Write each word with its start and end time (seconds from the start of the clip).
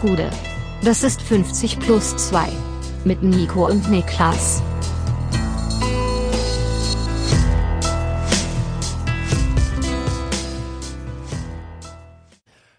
Gude. 0.00 0.30
Das 0.82 1.02
ist 1.02 1.20
50 1.20 1.78
plus 1.78 2.16
2. 2.16 2.48
Mit 3.04 3.22
Nico 3.22 3.66
und 3.66 3.90
Niklas. 3.90 4.62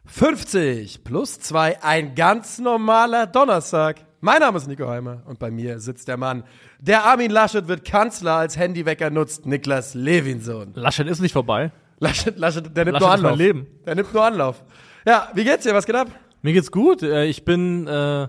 »50 0.08 1.04
plus 1.04 1.40
2, 1.40 1.84
ein 1.84 2.16
ganz 2.16 2.58
normaler 2.58 3.28
Donnerstag«. 3.28 3.98
Mein 4.20 4.40
Name 4.40 4.58
ist 4.58 4.68
Nico 4.68 4.88
Heimer 4.88 5.22
und 5.26 5.38
bei 5.38 5.52
mir 5.52 5.80
sitzt 5.80 6.08
der 6.08 6.18
Mann, 6.18 6.44
der 6.80 7.06
Armin 7.06 7.30
Laschet 7.30 7.68
wird 7.68 7.86
Kanzler 7.86 8.38
als 8.38 8.58
Handywecker 8.58 9.12
nutzt, 9.12 9.46
Niklas 9.46 9.94
Levinson. 9.94 10.74
Laschet 10.74 11.08
ist 11.08 11.22
nicht 11.22 11.34
vorbei. 11.34 11.72
Laschet, 12.00 12.38
Laschet 12.38 12.76
der 12.76 12.86
nimmt 12.86 13.00
Laschet 13.00 13.02
nur 13.02 13.12
Anlauf. 13.12 13.38
Leben. 13.38 13.68
Der 13.86 13.96
nimmt 13.96 14.12
nur 14.12 14.24
Anlauf. 14.24 14.64
Ja, 15.06 15.30
wie 15.36 15.44
geht's 15.44 15.64
dir? 15.64 15.74
Was 15.76 15.86
geht 15.86 15.96
ab? 15.96 16.08
Mir 16.42 16.54
geht's 16.54 16.72
gut. 16.72 17.04
Äh, 17.04 17.26
Ich 17.26 17.46
bin 17.46 17.88
äh, 17.88 18.28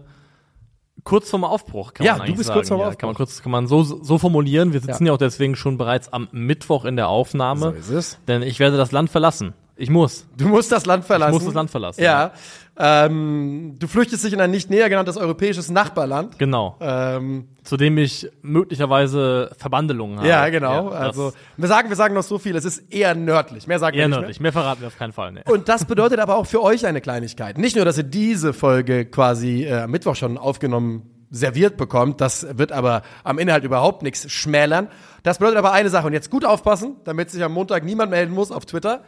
kurz 1.04 1.30
vorm 1.30 1.44
Aufbruch, 1.44 1.94
kann 1.94 2.07
Ja, 2.07 2.16
man 2.16 2.26
du 2.26 2.34
bist 2.34 2.46
sagen. 2.46 2.58
kurz 2.58 2.68
vorm 2.68 2.80
ja, 2.80 2.86
Aufbruch. 2.86 2.98
Kann 2.98 3.08
man, 3.08 3.16
kurz, 3.16 3.43
kann 3.43 3.53
man 3.53 3.66
so, 3.66 3.82
so 3.82 4.18
formulieren. 4.18 4.72
Wir 4.72 4.80
sitzen 4.80 5.07
ja. 5.07 5.12
auch 5.12 5.18
deswegen 5.18 5.57
schon 5.57 5.79
bereits 5.79 6.12
am 6.12 6.29
Mittwoch 6.32 6.84
in 6.84 6.96
der 6.96 7.08
Aufnahme. 7.08 7.72
So 7.72 7.79
ist 7.79 7.89
es. 7.90 8.18
Denn 8.29 8.43
ich 8.43 8.58
werde 8.61 8.76
das 8.76 8.93
Land 8.93 9.11
verlassen. 9.11 9.54
Ich 9.82 9.91
muss. 9.91 10.29
Du 10.39 10.46
musst 10.46 10.71
das 10.71 10.86
Land 10.86 11.04
verlassen. 11.04 11.35
muss 11.35 11.45
das 11.45 11.54
Land 11.54 11.68
verlassen, 11.68 12.04
Ja. 12.04 12.31
Ähm, 12.79 13.75
du 13.81 13.89
flüchtest 13.89 14.25
dich 14.25 14.32
in 14.32 14.40
ein 14.40 14.53
nicht 14.53 14.71
näher 14.71 14.89
genanntes 14.89 15.17
europäisches 15.17 15.73
Nachbarland. 15.73 16.39
Genau. 16.39 16.77
Ähm, 16.81 17.49
Zu 17.64 17.77
dem 17.77 17.99
ich 17.99 18.31
möglicherweise 18.43 19.50
Verbandelungen 19.59 20.18
habe. 20.18 20.29
ja, 20.29 20.49
genau. 20.50 20.90
das 20.90 21.00
also 21.00 21.32
wir 21.57 21.68
sagen, 21.68 21.89
wir 21.89 21.96
sagen 21.96 22.14
noch 22.14 22.23
so 22.23 22.39
viel. 22.39 22.54
Es 22.54 22.64
ist 22.64 22.93
eher 22.93 23.17
nördlich. 23.17 23.67
Mehr 23.67 23.81
sagen 23.81 23.96
wir 23.96 24.03
eher 24.03 24.09
nicht 24.09 24.17
nördlich. 24.17 24.40
Mehr 24.40 24.53
verraten 24.53 24.82
wir 24.82 24.87
auf 24.87 24.96
keinen 24.96 25.13
Fall. 25.13 25.32
Nee. 25.32 25.43
Mehr. 25.45 25.53
Und 25.53 25.68
das 25.68 25.85
bedeutet 25.87 26.21
aber 26.21 26.37
auch 26.37 26.46
für 26.46 26.62
euch 26.62 26.87
eine 26.87 27.01
Kleinigkeit. 27.01 27.59
Nicht 27.59 27.75
nur, 27.75 27.85
dass 27.85 27.99
ihr 27.99 28.04
diese 28.04 28.53
Folge 28.53 29.04
quasi 29.04 29.64
äh, 29.64 29.81
am 29.81 29.90
Mittwoch 29.90 30.14
schon 30.14 30.39
aufgenommen 30.39 31.11
serviert 31.32 31.76
bekommt. 31.76 32.20
Das 32.20 32.47
wird 32.56 32.70
aber 32.70 33.03
am 33.25 33.39
Inhalt 33.41 33.65
überhaupt 33.65 34.03
nichts 34.03 34.31
schmälern. 34.31 34.87
Das 35.25 35.39
bedeutet 35.39 35.59
aber 35.59 35.73
eine 35.73 35.91
Sache. 35.91 36.06
Und 36.06 36.12
jetzt 36.12 36.31
gut 36.31 36.45
aufpassen, 36.45 36.97
damit 37.05 37.31
sich 37.31 37.43
am 37.43 37.53
Montag 37.53 37.84
niemand 37.84 38.11
melden 38.12 38.33
muss 38.33 38.53
auf 38.53 38.65
Twitter. 38.65 39.03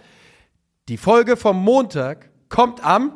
Die 0.91 0.99
Folge 0.99 1.37
vom 1.39 1.63
Montag 1.63 2.31
kommt 2.51 2.85
am 2.85 3.13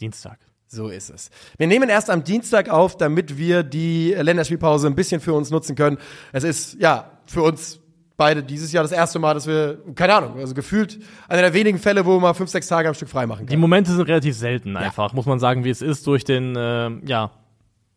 Dienstag. 0.00 0.40
So 0.66 0.88
ist 0.88 1.10
es. 1.10 1.30
Wir 1.56 1.68
nehmen 1.68 1.88
erst 1.88 2.10
am 2.10 2.24
Dienstag 2.24 2.68
auf, 2.68 2.96
damit 2.96 3.38
wir 3.38 3.62
die 3.62 4.12
Länderspielpause 4.12 4.88
ein 4.88 4.96
bisschen 4.96 5.20
für 5.20 5.32
uns 5.32 5.50
nutzen 5.50 5.76
können. 5.76 5.98
Es 6.32 6.42
ist, 6.42 6.74
ja, 6.80 7.12
für 7.26 7.42
uns 7.42 7.78
beide 8.16 8.42
dieses 8.42 8.72
Jahr 8.72 8.82
das 8.82 8.90
erste 8.90 9.20
Mal, 9.20 9.34
dass 9.34 9.46
wir, 9.46 9.78
keine 9.94 10.14
Ahnung, 10.14 10.38
also 10.40 10.54
gefühlt 10.54 10.98
einer 11.28 11.42
der 11.42 11.54
wenigen 11.54 11.78
Fälle, 11.78 12.04
wo 12.04 12.18
man 12.18 12.34
fünf, 12.34 12.50
sechs 12.50 12.66
Tage 12.66 12.88
am 12.88 12.94
Stück 12.94 13.08
frei 13.08 13.26
machen 13.26 13.46
Die 13.46 13.52
kann. 13.52 13.60
Momente 13.60 13.92
sind 13.92 14.08
relativ 14.08 14.36
selten 14.36 14.76
einfach, 14.76 15.12
muss 15.12 15.26
man 15.26 15.38
sagen, 15.38 15.62
wie 15.62 15.70
es 15.70 15.82
ist, 15.82 16.08
durch 16.08 16.24
den, 16.24 16.56
äh, 16.56 16.90
ja, 17.06 17.30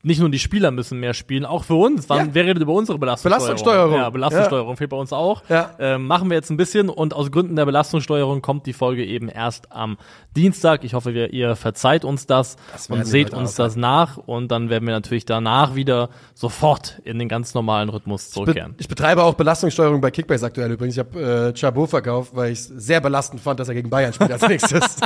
nicht 0.08 0.20
nur 0.20 0.30
die 0.30 0.40
Spieler 0.40 0.72
müssen 0.72 1.00
mehr 1.00 1.14
spielen, 1.14 1.46
auch 1.46 1.64
für 1.64 1.76
uns. 1.76 2.10
Wann, 2.10 2.28
Ja. 2.28 2.34
Wer 2.34 2.46
redet 2.46 2.64
über 2.64 2.74
unsere 2.74 2.98
Belastungssteuerung? 2.98 3.48
Belastungssteuerung. 3.50 3.96
Ja, 4.00 4.10
Belastungssteuerung 4.10 4.78
fehlt 4.78 4.90
bei 4.90 4.98
uns 4.98 5.14
auch. 5.14 5.44
Ja. 5.50 5.72
Ähm, 5.80 6.08
machen 6.08 6.30
wir 6.30 6.36
jetzt 6.36 6.50
ein 6.50 6.58
bisschen 6.58 6.90
und 6.90 7.14
aus 7.14 7.32
Gründen 7.32 7.56
der 7.56 7.66
Belastungssteuerung 7.66 8.42
kommt 8.42 8.66
die 8.66 8.74
Folge 8.74 9.06
eben 9.06 9.30
erst 9.30 9.72
am 9.72 9.98
Dienstag. 10.36 10.84
Ich 10.84 10.94
hoffe, 10.94 11.14
wir, 11.14 11.34
ihr 11.34 11.56
verzeiht 11.56 12.06
uns 12.06 12.26
das, 12.26 12.56
Das 12.72 12.88
und 12.90 13.06
seht 13.06 13.34
uns 13.34 13.56
das 13.56 13.76
nach 13.76 14.18
und 14.18 14.50
dann 14.50 14.70
werden 14.70 14.88
wir 14.88 14.94
natürlich 14.94 15.26
danach 15.26 15.76
wieder 15.76 16.10
sofort 16.34 17.00
in 17.04 17.20
den 17.20 17.28
ganz 17.30 17.54
normalen 17.54 17.90
Rhythmus 17.90 18.28
Be 18.28 18.32
zurückkehren. 18.34 18.76
ich 18.78 18.88
betreibe 18.88 19.24
auch 19.24 19.34
Belastungssteuerung 19.34 20.00
bei 20.02 20.12
Kickbase 20.12 20.46
aktuell 20.46 20.72
übrigens. 20.72 20.96
Ich 20.96 21.00
habe 21.00 21.54
äh, 21.54 21.58
Chabot 21.58 21.90
verkauft, 21.90 22.32
weil 22.36 22.52
ich 22.54 22.60
es 22.60 22.68
sehr 22.68 23.02
belastend 23.02 23.42
fand, 23.42 23.60
dass 23.60 23.68
er 23.68 23.74
gegen 23.76 23.90
Bayern 23.90 24.14
spielt 24.14 24.32
als 24.32 24.42
nächstes. 24.48 24.98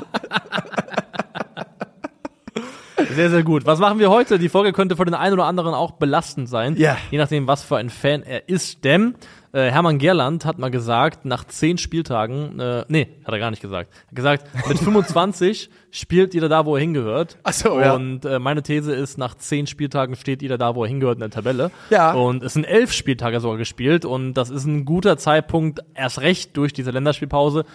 Sehr, 3.14 3.30
sehr 3.30 3.44
gut. 3.44 3.66
Was 3.66 3.80
machen 3.80 4.00
wir 4.00 4.10
heute? 4.10 4.40
Die 4.40 4.50
Folge 4.50 4.74
könnte 4.74 4.96
für 4.96 5.06
den 5.06 5.14
einen 5.14 5.34
oder 5.34 5.46
anderen 5.46 5.74
auch 5.74 5.92
belastend 5.92 6.50
sein. 6.50 6.76
Ja. 6.78 6.98
Je 7.10 7.18
nachdem, 7.18 7.48
was 7.48 7.64
für 7.64 7.78
ein 7.78 7.90
Fan 7.90 8.24
er 8.24 8.50
ist. 8.50 8.84
Denn 8.84 9.16
äh, 9.54 9.70
Hermann 9.70 9.98
Gerland 9.98 10.46
hat 10.46 10.60
mal 10.60 10.72
gesagt, 10.72 11.26
nach 11.26 11.44
zehn 11.44 11.78
Spieltagen, 11.78 12.60
äh, 12.60 12.86
nee, 12.88 13.08
hat 13.26 13.34
er 13.34 13.40
gar 13.40 13.50
nicht 13.52 13.62
gesagt. 13.62 13.92
Er 13.92 14.08
hat 14.08 14.16
gesagt, 14.16 14.68
mit 14.70 14.80
25 14.84 15.70
spielt 15.90 16.34
jeder 16.34 16.48
da, 16.48 16.66
wo 16.66 16.76
er 16.76 16.82
hingehört. 16.82 17.38
Ach 17.44 17.54
so, 17.54 17.80
ja. 17.80 17.94
Und 17.94 18.24
äh, 18.24 18.40
meine 18.40 18.64
These 18.64 18.94
ist, 18.94 19.18
nach 19.18 19.36
zehn 19.36 19.68
Spieltagen 19.68 20.16
steht 20.16 20.42
jeder 20.42 20.58
da, 20.58 20.76
wo 20.76 20.84
er 20.84 20.88
hingehört 20.90 21.16
in 21.16 21.22
der 21.22 21.32
Tabelle. 21.32 21.72
Ja. 21.90 22.14
Und 22.14 22.44
es 22.44 22.54
sind 22.54 22.64
elf 22.64 22.94
Spieltage 22.94 23.42
sogar 23.42 23.58
gespielt. 23.58 24.06
Und 24.06 24.36
das 24.36 24.50
ist 24.50 24.66
ein 24.66 24.86
guter 24.86 25.18
Zeitpunkt, 25.18 25.82
erst 25.94 26.22
recht 26.22 26.56
durch 26.56 26.72
diese 26.72 26.92
Länderspielpause, 26.92 27.66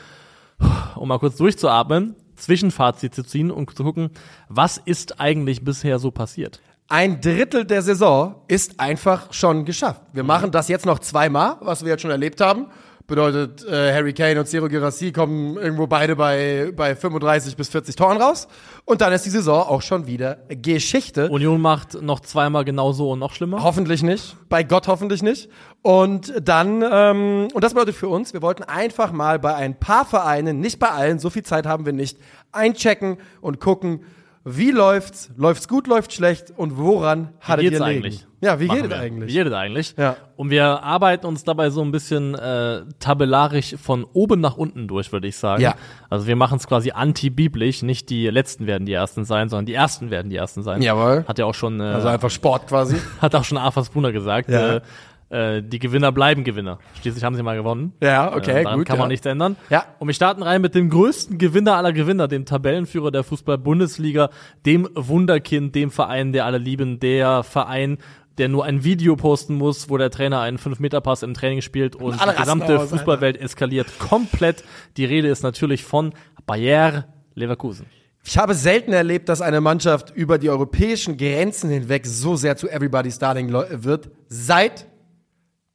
um 0.94 1.08
mal 1.08 1.18
kurz 1.18 1.36
durchzuatmen, 1.36 2.14
Zwischenfazit 2.36 3.14
zu 3.14 3.22
ziehen 3.22 3.50
und 3.50 3.74
zu 3.76 3.84
gucken, 3.84 4.10
was 4.48 4.78
ist 4.78 5.20
eigentlich 5.20 5.64
bisher 5.64 5.98
so 5.98 6.10
passiert. 6.10 6.60
Ein 6.88 7.20
Drittel 7.20 7.64
der 7.64 7.82
Saison 7.82 8.36
ist 8.46 8.78
einfach 8.78 9.32
schon 9.32 9.64
geschafft. 9.64 10.02
Wir 10.12 10.22
Mhm. 10.22 10.28
machen 10.28 10.50
das 10.52 10.68
jetzt 10.68 10.86
noch 10.86 11.00
zweimal, 11.00 11.56
was 11.60 11.82
wir 11.84 11.90
jetzt 11.90 12.02
schon 12.02 12.12
erlebt 12.12 12.40
haben. 12.40 12.66
Bedeutet, 13.06 13.64
äh, 13.64 13.92
Harry 13.92 14.12
Kane 14.12 14.40
und 14.40 14.48
Ciro 14.48 14.68
Girassi 14.68 15.12
kommen 15.12 15.56
irgendwo 15.56 15.86
beide 15.86 16.16
bei, 16.16 16.72
bei 16.74 16.96
35 16.96 17.56
bis 17.56 17.68
40 17.68 17.94
Toren 17.94 18.20
raus. 18.20 18.48
Und 18.84 19.00
dann 19.00 19.12
ist 19.12 19.24
die 19.24 19.30
Saison 19.30 19.62
auch 19.62 19.82
schon 19.82 20.08
wieder 20.08 20.38
Geschichte. 20.48 21.28
Union 21.28 21.60
macht 21.60 22.02
noch 22.02 22.18
zweimal 22.18 22.64
genauso 22.64 23.12
und 23.12 23.20
noch 23.20 23.32
schlimmer. 23.32 23.62
Hoffentlich 23.62 24.02
nicht. 24.02 24.36
Bei 24.48 24.64
Gott 24.64 24.88
hoffentlich 24.88 25.22
nicht. 25.22 25.48
Und 25.82 26.32
dann, 26.42 26.82
ähm, 26.82 27.46
und 27.54 27.62
das 27.62 27.74
bedeutet 27.74 27.94
für 27.94 28.08
uns, 28.08 28.32
wir 28.32 28.42
wollten 28.42 28.64
einfach 28.64 29.12
mal 29.12 29.38
bei 29.38 29.54
ein 29.54 29.78
paar 29.78 30.04
Vereinen, 30.04 30.58
nicht 30.58 30.80
bei 30.80 30.90
allen, 30.90 31.20
so 31.20 31.30
viel 31.30 31.44
Zeit 31.44 31.64
haben 31.64 31.86
wir 31.86 31.92
nicht, 31.92 32.18
einchecken 32.50 33.18
und 33.40 33.60
gucken, 33.60 34.00
wie 34.48 34.70
läuft's, 34.70 35.32
läuft's 35.36 35.66
gut, 35.66 35.88
läuft's 35.88 36.14
schlecht 36.14 36.52
und 36.56 36.78
woran 36.78 37.30
hattet 37.40 37.62
geht's 37.62 37.80
ihr 37.80 37.84
legen? 37.84 38.04
eigentlich? 38.04 38.26
Ja, 38.40 38.60
wie 38.60 38.66
Machen 38.66 38.82
geht 38.82 38.92
es 38.92 38.96
eigentlich? 38.96 39.28
Wie 39.28 39.38
geht 39.38 39.46
es 39.48 39.52
eigentlich? 39.52 39.94
Ja. 39.98 40.16
Und 40.36 40.50
wir 40.50 40.84
arbeiten 40.84 41.26
uns 41.26 41.42
dabei 41.42 41.70
so 41.70 41.82
ein 41.82 41.90
bisschen 41.90 42.36
äh, 42.36 42.82
tabellarisch 43.00 43.74
von 43.76 44.04
oben 44.04 44.40
nach 44.40 44.56
unten 44.56 44.86
durch, 44.86 45.10
würde 45.10 45.26
ich 45.26 45.36
sagen. 45.36 45.62
Ja. 45.62 45.74
Also 46.10 46.28
wir 46.28 46.36
machen 46.36 46.58
es 46.58 46.68
quasi 46.68 46.92
anti-biblisch, 46.92 47.82
nicht 47.82 48.08
die 48.08 48.28
Letzten 48.28 48.68
werden 48.68 48.86
die 48.86 48.92
Ersten 48.92 49.24
sein, 49.24 49.48
sondern 49.48 49.66
die 49.66 49.74
Ersten 49.74 50.10
werden 50.10 50.30
die 50.30 50.36
Ersten 50.36 50.62
sein. 50.62 50.80
Jawohl. 50.80 51.24
Hat 51.26 51.38
ja 51.40 51.44
auch 51.44 51.54
schon, 51.54 51.80
äh, 51.80 51.84
Also 51.84 52.06
einfach 52.06 52.30
Sport 52.30 52.68
quasi. 52.68 52.98
hat 53.20 53.34
auch 53.34 53.42
schon 53.42 53.58
Arthur 53.58 53.84
Spooner 53.84 54.12
gesagt. 54.12 54.48
Ja. 54.48 54.76
Äh, 54.76 54.80
äh, 55.28 55.62
die 55.62 55.78
Gewinner 55.78 56.12
bleiben 56.12 56.44
Gewinner. 56.44 56.78
Schließlich 57.00 57.24
haben 57.24 57.34
sie 57.34 57.42
mal 57.42 57.56
gewonnen. 57.56 57.92
Ja, 58.00 58.34
okay, 58.34 58.60
äh, 58.60 58.62
daran 58.62 58.78
gut, 58.78 58.86
Kann 58.86 58.98
man 58.98 59.06
ja. 59.06 59.12
nichts 59.12 59.26
ändern. 59.26 59.56
Ja. 59.70 59.84
Und 59.98 60.06
wir 60.06 60.14
starten 60.14 60.42
rein 60.42 60.60
mit 60.60 60.74
dem 60.74 60.88
größten 60.88 61.38
Gewinner 61.38 61.76
aller 61.76 61.92
Gewinner, 61.92 62.28
dem 62.28 62.44
Tabellenführer 62.44 63.10
der 63.10 63.24
Fußball-Bundesliga, 63.24 64.30
dem 64.64 64.88
Wunderkind, 64.94 65.74
dem 65.74 65.90
Verein, 65.90 66.32
der 66.32 66.44
alle 66.44 66.58
lieben, 66.58 67.00
der 67.00 67.42
Verein, 67.42 67.98
der 68.38 68.48
nur 68.48 68.64
ein 68.64 68.84
Video 68.84 69.16
posten 69.16 69.54
muss, 69.54 69.88
wo 69.90 69.96
der 69.96 70.10
Trainer 70.10 70.40
einen 70.40 70.58
5-Meter-Pass 70.58 71.22
im 71.22 71.34
Training 71.34 71.62
spielt 71.62 71.96
und 71.96 72.20
die 72.20 72.36
gesamte 72.36 72.78
aus, 72.78 72.90
Fußballwelt 72.90 73.36
eskaliert 73.38 73.98
komplett. 73.98 74.62
Die 74.96 75.04
Rede 75.04 75.28
ist 75.28 75.42
natürlich 75.42 75.84
von 75.84 76.12
Bayer 76.44 77.06
Leverkusen. 77.34 77.86
Ich 78.24 78.36
habe 78.38 78.54
selten 78.54 78.92
erlebt, 78.92 79.28
dass 79.28 79.40
eine 79.40 79.60
Mannschaft 79.60 80.12
über 80.14 80.38
die 80.38 80.50
europäischen 80.50 81.16
Grenzen 81.16 81.70
hinweg 81.70 82.06
so 82.06 82.36
sehr 82.36 82.56
zu 82.56 82.68
Everybody's 82.68 83.18
Darling 83.18 83.52
wird, 83.52 84.10
seit 84.28 84.86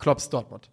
Klopps 0.02 0.30
Dortmund. 0.30 0.70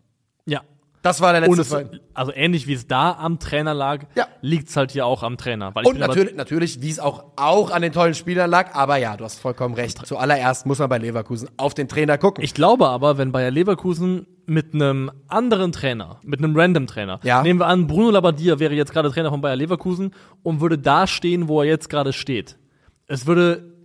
Ja. 0.47 0.63
Das 1.01 1.21
war 1.21 1.31
der 1.33 1.43
letzte 1.43 1.61
es, 1.61 1.69
Verein. 1.69 2.01
also 2.13 2.33
ähnlich 2.35 2.67
wie 2.67 2.73
es 2.73 2.89
da 2.89 3.13
am 3.13 3.39
Trainer 3.39 3.73
lag, 3.73 4.07
Ja. 4.17 4.27
liegt's 4.41 4.77
halt 4.77 4.91
hier 4.91 5.07
auch 5.07 5.23
am 5.23 5.37
Trainer. 5.37 5.73
Und 5.85 5.97
natürlich, 6.01 6.35
natürlich, 6.35 6.83
wie 6.83 6.91
es 6.91 6.99
auch, 6.99 7.25
auch 7.37 7.71
an 7.71 7.83
den 7.83 7.93
tollen 7.93 8.15
Spielern 8.15 8.51
lag, 8.51 8.75
aber 8.75 8.97
ja, 8.97 9.17
du 9.17 9.23
hast 9.25 9.39
vollkommen 9.39 9.75
recht. 9.77 10.05
Zuallererst 10.05 10.67
muss 10.67 10.81
man 10.81 10.89
bei 10.89 10.99
Leverkusen 10.99 11.49
auf 11.57 11.73
den 11.75 11.87
Trainer 11.87 12.19
gucken. 12.19 12.43
Ich 12.43 12.53
glaube 12.53 12.89
aber, 12.89 13.17
wenn 13.17 13.31
Bayer 13.31 13.53
Leverkusen 13.53 14.27
mit 14.47 14.75
einem 14.75 15.13
anderen 15.29 15.71
Trainer, 15.71 16.19
mit 16.25 16.41
einem 16.41 16.57
Random-Trainer, 16.59 17.21
Ja. 17.23 17.43
nehmen 17.43 17.61
wir 17.61 17.67
an, 17.69 17.87
Bruno 17.87 18.11
Labbadia 18.11 18.59
wäre 18.59 18.75
jetzt 18.75 18.93
gerade 18.93 19.09
Trainer 19.13 19.31
von 19.31 19.41
Bayer 19.41 19.55
Leverkusen 19.57 20.13
und 20.43 20.61
würde 20.61 20.79
da 20.79 21.07
stehen, 21.07 21.47
wo 21.47 21.61
er 21.63 21.69
jetzt 21.69 21.89
gerade 21.89 22.13
steht. 22.13 22.59
Es 23.07 23.25
würde 23.27 23.78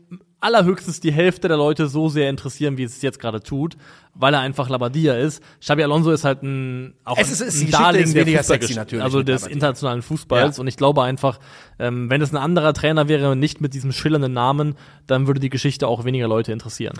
allerhöchstens 0.44 1.00
die 1.00 1.12
Hälfte 1.12 1.48
der 1.48 1.58
Leute 1.58 1.88
so 1.88 2.10
sehr 2.10 2.30
interessieren, 2.30 2.78
wie 2.78 2.84
es 2.84 3.02
jetzt 3.02 3.20
gerade 3.20 3.42
tut, 3.42 3.78
weil 4.14 4.34
er 4.34 4.42
einfach 4.42 4.70
Labbadia 4.70 5.16
ist. 5.16 5.42
Xabi 5.62 5.84
Alonso 5.84 6.12
ist 6.12 6.24
halt 6.24 6.44
ein, 6.44 6.94
auch 7.06 7.18
Es 7.18 7.32
ist- 7.32 7.42
es- 7.42 7.62
ein 7.62 7.72
Darling 7.72 8.14
der 8.14 8.44
sexy 8.44 8.74
natürlich 8.76 9.04
also 9.04 9.24
des 9.24 9.48
internationalen 9.48 10.02
Fußballs. 10.02 10.58
Ja. 10.58 10.62
Und 10.62 10.68
ich 10.68 10.78
glaube 10.78 11.02
einfach, 11.04 11.40
ähm, 11.80 12.10
wenn 12.10 12.22
es 12.22 12.32
ein 12.32 12.38
anderer 12.38 12.74
Trainer 12.74 13.08
wäre, 13.08 13.36
nicht 13.36 13.62
mit 13.62 13.74
diesem 13.74 13.92
schillernden 13.92 14.34
Namen, 14.34 14.76
dann 15.08 15.26
würde 15.28 15.40
die 15.40 15.50
Geschichte 15.50 15.88
auch 15.88 16.06
weniger 16.06 16.28
Leute 16.28 16.52
interessieren. 16.52 16.94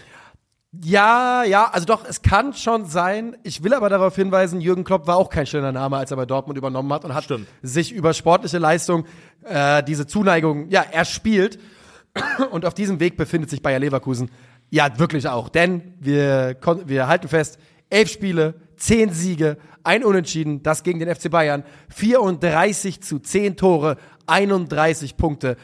Ja, 0.84 1.44
ja, 1.44 1.70
also 1.72 1.86
doch, 1.86 2.04
es 2.04 2.24
kann 2.24 2.54
schon 2.54 2.86
sein. 2.86 3.36
Ich 3.44 3.64
will 3.64 3.76
aber 3.76 3.90
darauf 3.90 4.16
hinweisen, 4.16 4.60
Jürgen 4.60 4.84
Klopp 4.84 5.06
war 5.06 5.18
auch 5.18 5.30
kein 5.30 5.46
schöner 5.46 5.72
Name, 5.72 5.98
als 5.98 6.10
er 6.10 6.18
bei 6.18 6.26
Dortmund 6.26 6.58
übernommen 6.58 6.92
hat 6.92 7.06
und 7.06 7.14
hat 7.14 7.26
Stimmt. 7.26 7.48
sich 7.62 7.92
über 7.92 8.14
sportliche 8.16 8.58
Leistung 8.58 9.06
äh, 9.44 9.84
diese 9.84 10.08
Zuneigung, 10.08 10.70
ja, 10.70 10.82
erspielt. 10.82 11.60
Und 12.52 12.66
auf 12.66 12.74
diesem 12.74 13.00
Weg 13.00 13.18
befindet 13.18 13.50
sich 13.50 13.62
Bayer 13.62 13.80
Leverkusen 13.80 14.30
ja 14.70 14.98
wirklich 14.98 15.28
auch. 15.28 15.50
Denn 15.50 15.94
wir, 16.00 16.58
wir 16.86 17.08
halten 17.08 17.28
fest, 17.28 17.60
elf 17.90 18.10
Spiele, 18.10 18.56
zehn 18.76 19.12
Siege, 19.12 19.58
ein 19.84 20.04
Unentschieden, 20.04 20.64
das 20.64 20.84
gegen 20.84 21.00
den 21.00 21.14
FC 21.14 21.30
Bayern, 21.30 21.64
34 21.90 23.02
zu 23.02 23.20
10 23.20 23.58
Tore, 23.58 23.98
31 24.28 25.18
Punkte. 25.18 25.58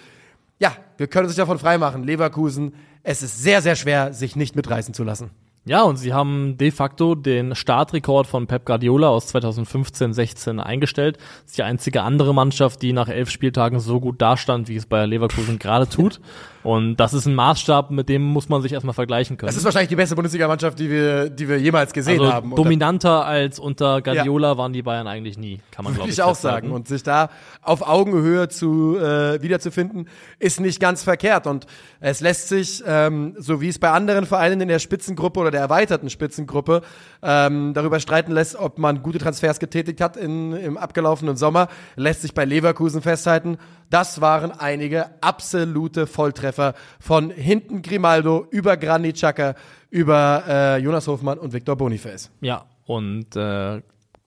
ja, 0.60 0.75
wir 0.98 1.07
können 1.07 1.28
uns 1.28 1.36
davon 1.36 1.60
freimachen. 1.60 2.04
Leverkusen, 2.04 2.74
es 3.04 3.24
ist 3.24 3.42
sehr, 3.42 3.62
sehr 3.62 3.75
schwer, 3.75 4.13
sich 4.13 4.36
nicht 4.36 4.56
mitreißen 4.56 4.94
zu 4.94 5.04
lassen. 5.04 5.31
Ja, 5.69 5.83
und 5.83 5.98
sie 5.98 6.13
haben 6.13 6.57
de 6.57 6.71
facto 6.71 7.13
den 7.13 7.54
Startrekord 7.54 8.25
von 8.25 8.48
Pep 8.48 8.66
Guardiola 8.66 9.10
aus 9.10 9.31
2015-16 9.36 10.57
eingestellt. 10.57 11.18
Das 11.18 11.51
ist 11.51 11.57
die 11.60 11.62
einzige 11.62 12.01
andere 12.01 12.33
Mannschaft, 12.33 12.81
die 12.81 12.92
nach 12.92 13.07
elf 13.07 13.30
Spieltagen 13.30 13.80
so 13.80 14.00
gut 14.00 14.19
dastand, 14.19 14.68
wie 14.68 14.77
es 14.77 14.88
Bayer 14.88 15.06
Leverkusen 15.06 15.60
gerade 15.60 15.88
tut. 15.88 16.21
Und 16.63 16.97
das 16.97 17.13
ist 17.13 17.25
ein 17.25 17.35
Maßstab, 17.35 17.91
mit 17.91 18.09
dem 18.09 18.21
muss 18.21 18.50
man 18.50 18.61
sich 18.61 18.73
erstmal 18.73 18.94
vergleichen 18.94 19.38
können. 19.38 19.47
Das 19.47 19.56
ist 19.56 19.63
wahrscheinlich 19.63 19.89
die 19.89 19.95
beste 19.95 20.15
Bundesliga-Mannschaft, 20.15 20.77
die 20.77 20.89
wir, 20.89 21.29
die 21.29 21.47
wir 21.47 21.59
jemals 21.59 21.94
gesehen 21.94 22.19
also 22.19 22.33
haben. 22.33 22.56
dominanter 22.56 23.25
als 23.25 23.59
unter 23.59 24.01
Guardiola 24.01 24.57
waren 24.57 24.73
die 24.73 24.81
Bayern 24.81 25.07
eigentlich 25.07 25.38
nie, 25.38 25.61
kann 25.71 25.85
man 25.85 25.94
glaube 25.94 26.07
Würde 26.07 26.11
ich 26.11 26.17
ich 26.17 26.23
auch 26.23 26.29
festhalten. 26.29 26.67
sagen. 26.67 26.75
Und 26.75 26.88
sich 26.88 27.03
da 27.03 27.29
auf 27.61 27.88
Augenhöhe 27.88 28.50
zu 28.50 28.97
äh, 28.97 29.41
wiederzufinden, 29.41 30.07
ist 30.39 30.59
nicht 30.59 30.79
ganz 30.79 31.03
verkehrt. 31.03 31.47
Und 31.47 31.65
es 32.01 32.19
lässt 32.19 32.50
sich, 32.50 32.83
ähm, 32.85 33.35
so 33.38 33.61
wie 33.61 33.69
es 33.69 33.79
bei 33.79 33.91
anderen 33.91 34.25
Vereinen 34.25 34.61
in 34.61 34.67
der 34.67 34.79
Spitzengruppe 34.79 35.39
oder 35.39 35.51
der 35.51 35.61
erweiterten 35.61 36.09
Spitzengruppe 36.09 36.81
ähm, 37.21 37.73
darüber 37.73 38.00
streiten 38.00 38.31
lässt, 38.31 38.56
ob 38.56 38.79
man 38.79 39.01
gute 39.03 39.19
Transfers 39.19 39.59
getätigt 39.59 40.01
hat 40.01 40.17
in, 40.17 40.53
im 40.53 40.77
abgelaufenen 40.77 41.38
Sommer, 41.38 41.69
lässt 41.95 42.21
sich 42.21 42.33
bei 42.33 42.45
Leverkusen 42.45 43.01
festhalten. 43.01 43.57
Das 43.89 44.21
waren 44.21 44.51
einige 44.51 45.21
absolute 45.21 46.06
Volltreffer 46.06 46.75
von 47.00 47.31
hinten 47.31 47.81
Grimaldo 47.81 48.45
über 48.51 48.77
Granit 48.77 49.15
Xhaka, 49.15 49.56
über 49.89 50.44
äh, 50.47 50.77
Jonas 50.77 51.07
Hofmann 51.07 51.39
und 51.39 51.53
Victor 51.53 51.75
Boniface. 51.75 52.31
Ja, 52.41 52.65
und 52.86 53.36
äh, 53.36 53.81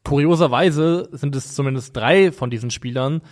kurioserweise 0.05 1.09
sind 1.13 1.37
es 1.37 1.55
zumindest 1.55 1.97
drei 1.97 2.33
von 2.33 2.51
diesen 2.51 2.71
Spielern, 2.71 3.23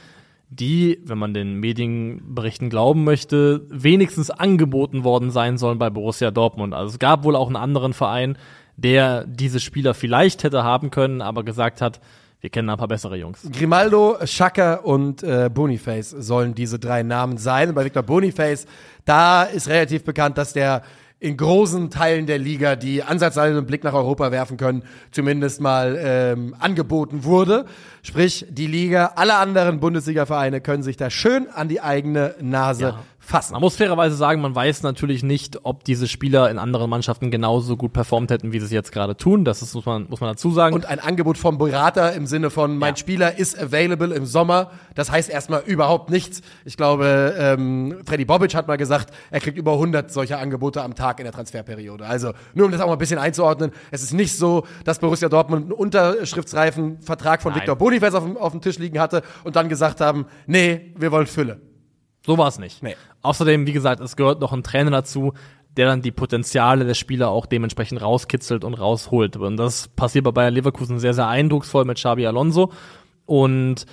die, 0.49 1.00
wenn 1.05 1.19
man 1.19 1.35
den 1.35 1.56
Medienberichten 1.56 2.71
glauben 2.71 3.05
möchte, 3.05 3.67
wenigstens 3.69 4.31
angeboten 4.31 5.05
worden 5.05 5.31
sein 5.31 5.59
sollen 5.59 5.79
bei 5.79 5.91
Borussia 5.91 6.31
Dortmund. 6.31 6.75
Also 6.75 6.93
es 6.93 6.99
gab 6.99 7.25
wohl 7.25 7.37
auch 7.37 7.47
einen 7.47 7.56
anderen 7.56 7.93
Verein, 7.93 8.37
der 8.76 9.25
diese 9.26 9.61
Spieler 9.61 9.94
vielleicht 9.94 10.43
hätte 10.43 10.65
haben 10.65 10.91
können, 10.91 11.23
aber 11.23 11.44
gesagt 11.44 11.81
hat, 11.81 12.00
wir 12.41 12.51
kennen 12.51 12.71
ein 12.71 12.79
paar 12.79 12.89
bessere 12.89 13.17
Jungs. 13.17 13.41
Grimaldo, 13.53 14.17
Schaka 14.25 14.75
und 14.75 15.23
äh, 15.23 15.51
Boniface 15.53 16.11
sollen 16.11 16.55
diese 16.55 16.79
drei 16.79 17.03
Namen 17.03 17.37
sein. 17.37 17.69
Und 17.69 17.75
bei 17.75 17.85
Victor 17.85 18.03
Boniface, 18.03 18.67
da 19.05 19.43
ist 19.43 19.69
relativ 19.69 20.05
bekannt, 20.05 20.39
dass 20.39 20.55
der 20.55 20.83
in 21.19 21.37
großen 21.37 21.91
Teilen 21.91 22.25
der 22.27 22.39
Liga, 22.39 22.77
die 22.77 23.03
ansatzweise 23.03 23.55
einen 23.59 23.67
Blick 23.67 23.85
nach 23.85 23.93
Europa 23.93 24.33
werfen 24.33 24.57
können, 24.57 24.85
zumindest 25.11 25.61
mal 25.61 25.99
ähm, 26.03 26.57
angeboten 26.59 27.25
wurde. 27.25 27.67
Sprich, 28.03 28.47
die 28.49 28.67
Liga, 28.67 29.13
alle 29.17 29.35
anderen 29.35 29.81
Bundesliga-Vereine 29.81 30.63
können 30.63 30.83
sich 30.83 30.97
da 30.97 31.11
schön 31.11 31.47
an 31.51 31.69
die 31.69 31.83
eigene 31.83 32.37
Nase 32.41 32.83
Ja. 32.83 32.99
Fassen. 33.31 33.53
Man 33.53 33.62
muss 33.62 33.77
fairerweise 33.77 34.17
sagen, 34.17 34.43
man 34.43 34.55
weiß 34.55 34.82
natürlich 34.82 35.23
nicht, 35.23 35.61
ob 35.65 35.85
diese 35.85 36.09
Spieler 36.09 36.50
in 36.50 36.59
anderen 36.59 36.91
Mannschaften 36.91 37.31
genauso 37.31 37.77
gut 37.77 37.93
performt 37.93 38.31
hätten, 38.31 38.53
wie 38.53 38.59
sie 38.59 38.67
es 38.67 38.73
jetzt 38.73 38.93
gerade 38.93 39.17
tun. 39.17 39.44
Das 39.44 39.62
ist, 39.62 39.75
muss 39.75 39.87
man, 39.87 40.06
muss 40.09 40.21
man 40.21 40.31
dazu 40.31 40.50
sagen. 40.50 40.75
Und 40.75 40.87
ein 40.87 40.99
Angebot 40.99 41.38
vom 41.38 41.56
Berater 41.56 42.12
im 42.12 42.27
Sinne 42.27 42.50
von, 42.50 42.77
mein 42.77 42.94
Ja. 42.94 42.97
Spieler 42.97 43.38
ist 43.38 43.59
available 43.61 44.12
im 44.12 44.27
Sommer. 44.27 44.71
Das 44.94 45.11
heißt 45.11 45.31
erstmal 45.31 45.62
überhaupt 45.65 46.11
nichts. 46.11 46.43
Ich 46.65 46.77
glaube, 46.77 47.35
ähm, 47.38 47.99
Freddy 48.05 48.25
Bobic 48.25 48.55
hat 48.55 48.69
mal 48.69 48.77
gesagt, 48.77 49.15
er 49.31 49.41
kriegt 49.41 49.56
über 49.56 49.73
100 49.73 50.11
solcher 50.11 50.38
Angebote 50.38 50.83
am 50.83 50.94
Tag 50.94 51.21
in 51.21 51.25
der 51.25 51.33
Transferperiode. 51.33 52.05
Also 52.05 52.33
nur 52.55 52.67
um 52.67 52.73
das 52.73 52.81
auch 52.81 52.87
mal 52.87 52.93
ein 52.94 52.99
bisschen 52.99 53.19
einzuordnen. 53.19 53.71
Es 53.91 54.03
ist 54.03 54.12
nicht 54.12 54.37
so, 54.37 54.67
dass 54.85 54.99
Borussia 54.99 55.29
Dortmund 55.29 55.65
einen 55.65 55.73
unterschriftsreifen 55.73 57.00
Vertrag 57.00 57.43
von 57.43 57.53
Nein. 57.53 57.61
Victor 57.61 57.76
Boniface 57.76 58.15
auf 58.15 58.25
dem, 58.25 58.37
auf 58.37 58.53
dem 58.53 58.61
Tisch 58.61 58.79
liegen 58.79 58.99
hatte 58.99 59.23
und 59.44 59.56
dann 59.56 59.69
gesagt 59.69 60.00
haben, 60.00 60.26
nee, 60.47 60.93
wir 60.97 61.12
wollen 61.12 61.26
Fülle. 61.26 61.70
So 62.25 62.39
war 62.39 62.49
es 62.49 62.59
nicht. 62.59 62.83
Nee. 62.83 62.97
Außerdem, 63.23 63.67
wie 63.67 63.73
gesagt, 63.73 64.01
es 64.01 64.17
gehört 64.17 64.41
noch 64.41 64.53
ein 64.53 64.63
Trainer 64.63 64.91
dazu, 64.91 65.33
der 65.77 65.87
dann 65.87 66.03
die 66.03 66.11
Potenziale 66.11 66.85
der 66.85 66.95
Spieler 66.95 67.31
auch 67.31 67.47
dementsprechend 67.47 68.03
rauskitzelt 68.03 68.65
und 68.65 68.75
rausholt. 68.75 69.37
Und 69.37 69.57
das 69.57 69.89
passiert 69.89 70.25
bei 70.25 70.33
Bayer 70.33 70.51
Leverkusen 70.51 70.99
sehr, 70.99 71.15
sehr 71.15 71.29
eindrucksvoll 71.29 71.85
mit 71.85 71.97
Xabi 71.97 72.27
Alonso. 72.27 72.73
Und 73.27 73.87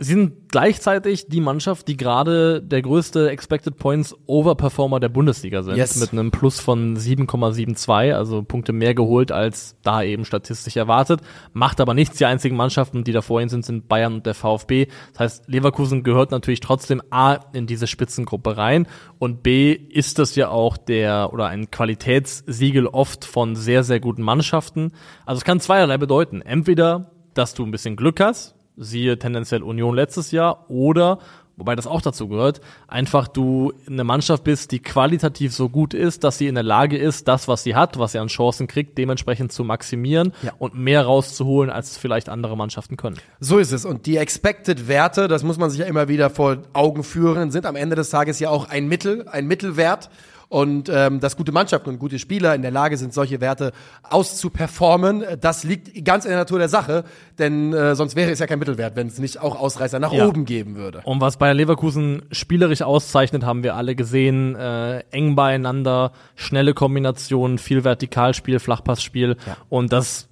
sie 0.00 0.14
sind 0.14 0.48
gleichzeitig 0.48 1.28
die 1.28 1.42
Mannschaft, 1.42 1.86
die 1.86 1.96
gerade 1.96 2.62
der 2.62 2.80
größte 2.80 3.28
Expected 3.28 3.76
Points 3.76 4.16
Overperformer 4.26 4.98
der 4.98 5.10
Bundesliga 5.10 5.62
sind. 5.62 5.76
Yes. 5.76 6.00
Mit 6.00 6.12
einem 6.12 6.30
Plus 6.30 6.58
von 6.58 6.96
7,72, 6.96 8.14
also 8.14 8.42
Punkte 8.42 8.72
mehr 8.72 8.94
geholt 8.94 9.30
als 9.30 9.76
da 9.82 10.02
eben 10.02 10.24
statistisch 10.24 10.76
erwartet. 10.76 11.20
Macht 11.52 11.80
aber 11.80 11.92
nichts. 11.92 12.16
Die 12.16 12.24
einzigen 12.24 12.56
Mannschaften, 12.56 13.04
die 13.04 13.12
da 13.12 13.20
vorhin 13.20 13.50
sind, 13.50 13.64
sind 13.64 13.88
Bayern 13.88 14.14
und 14.14 14.26
der 14.26 14.34
VfB. 14.34 14.86
Das 15.12 15.20
heißt, 15.20 15.48
Leverkusen 15.48 16.02
gehört 16.02 16.30
natürlich 16.30 16.60
trotzdem 16.60 17.02
A 17.10 17.34
in 17.52 17.66
diese 17.66 17.86
Spitzengruppe 17.86 18.56
rein 18.56 18.86
und 19.18 19.42
B 19.42 19.72
ist 19.72 20.18
das 20.18 20.34
ja 20.34 20.48
auch 20.48 20.78
der 20.78 21.32
oder 21.32 21.48
ein 21.48 21.70
Qualitätssiegel 21.70 22.86
oft 22.86 23.26
von 23.26 23.54
sehr, 23.54 23.84
sehr 23.84 24.00
guten 24.00 24.22
Mannschaften. 24.22 24.92
Also 25.26 25.40
es 25.40 25.44
kann 25.44 25.60
zweierlei 25.60 25.98
bedeuten. 25.98 26.40
Entweder, 26.40 27.10
dass 27.34 27.52
du 27.52 27.64
ein 27.64 27.70
bisschen 27.70 27.96
Glück 27.96 28.18
hast, 28.20 28.54
siehe 28.76 29.18
tendenziell 29.18 29.62
Union 29.62 29.94
letztes 29.94 30.30
Jahr, 30.30 30.64
oder, 30.70 31.18
wobei 31.56 31.76
das 31.76 31.86
auch 31.86 32.00
dazu 32.00 32.28
gehört, 32.28 32.62
einfach 32.88 33.28
du 33.28 33.72
eine 33.86 34.02
Mannschaft 34.04 34.44
bist, 34.44 34.72
die 34.72 34.78
qualitativ 34.78 35.52
so 35.54 35.68
gut 35.68 35.92
ist, 35.92 36.24
dass 36.24 36.38
sie 36.38 36.46
in 36.46 36.54
der 36.54 36.64
Lage 36.64 36.96
ist, 36.96 37.28
das, 37.28 37.48
was 37.48 37.62
sie 37.62 37.74
hat, 37.74 37.98
was 37.98 38.12
sie 38.12 38.18
an 38.18 38.28
Chancen 38.28 38.66
kriegt, 38.66 38.96
dementsprechend 38.96 39.52
zu 39.52 39.62
maximieren 39.64 40.32
Ja. 40.42 40.52
und 40.58 40.74
mehr 40.74 41.04
rauszuholen, 41.04 41.70
als 41.70 41.90
es 41.90 41.98
vielleicht 41.98 42.30
andere 42.30 42.56
Mannschaften 42.56 42.96
können. 42.96 43.16
So 43.40 43.58
ist 43.58 43.72
es. 43.72 43.84
Und 43.84 44.06
die 44.06 44.16
Expected 44.16 44.88
Werte, 44.88 45.28
das 45.28 45.42
muss 45.42 45.58
man 45.58 45.68
sich 45.68 45.80
ja 45.80 45.86
immer 45.86 46.08
wieder 46.08 46.30
vor 46.30 46.58
Augen 46.72 47.04
führen, 47.04 47.50
sind 47.50 47.66
am 47.66 47.76
Ende 47.76 47.96
des 47.96 48.08
Tages 48.08 48.40
ja 48.40 48.48
auch 48.48 48.68
ein 48.70 48.88
Mittel, 48.88 49.28
ein 49.28 49.46
Mittelwert. 49.46 50.08
Und 50.50 50.88
ähm, 50.92 51.20
dass 51.20 51.36
gute 51.36 51.52
Mannschaften 51.52 51.90
und 51.90 52.00
gute 52.00 52.18
Spieler 52.18 52.56
in 52.56 52.62
der 52.62 52.72
Lage 52.72 52.96
sind, 52.96 53.14
solche 53.14 53.40
Werte 53.40 53.70
auszuperformen, 54.02 55.22
äh, 55.22 55.38
das 55.38 55.62
liegt 55.62 56.04
ganz 56.04 56.24
in 56.24 56.30
der 56.30 56.40
Natur 56.40 56.58
der 56.58 56.68
Sache, 56.68 57.04
denn 57.38 57.72
äh, 57.72 57.94
sonst 57.94 58.16
wäre 58.16 58.32
es 58.32 58.40
ja 58.40 58.48
kein 58.48 58.58
Mittelwert, 58.58 58.96
wenn 58.96 59.06
es 59.06 59.20
nicht 59.20 59.40
auch 59.40 59.58
Ausreißer 59.58 60.00
nach 60.00 60.12
Ja. 60.12 60.26
oben 60.26 60.44
geben 60.44 60.74
würde. 60.74 61.02
Und 61.04 61.20
was 61.20 61.36
Bayer 61.36 61.54
Leverkusen 61.54 62.22
spielerisch 62.32 62.82
auszeichnet, 62.82 63.44
haben 63.44 63.62
wir 63.62 63.76
alle 63.76 63.94
gesehen. 63.94 64.56
Äh, 64.56 65.04
eng 65.12 65.36
beieinander, 65.36 66.10
schnelle 66.34 66.74
Kombinationen, 66.74 67.58
viel 67.58 67.84
Vertikalspiel, 67.84 68.58
Flachpassspiel. 68.58 69.36
Und 69.68 69.92
das 69.92 70.28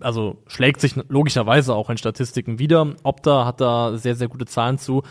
also 0.00 0.42
schlägt 0.46 0.80
sich 0.80 0.94
logischerweise 1.08 1.74
auch 1.74 1.90
in 1.90 1.98
Statistiken 1.98 2.58
wieder. 2.58 2.94
Opta 3.02 3.44
hat 3.44 3.60
da 3.60 3.96
sehr, 3.98 4.14
sehr 4.14 4.28
gute 4.28 4.46
Zahlen 4.46 4.78
zu. 4.78 5.02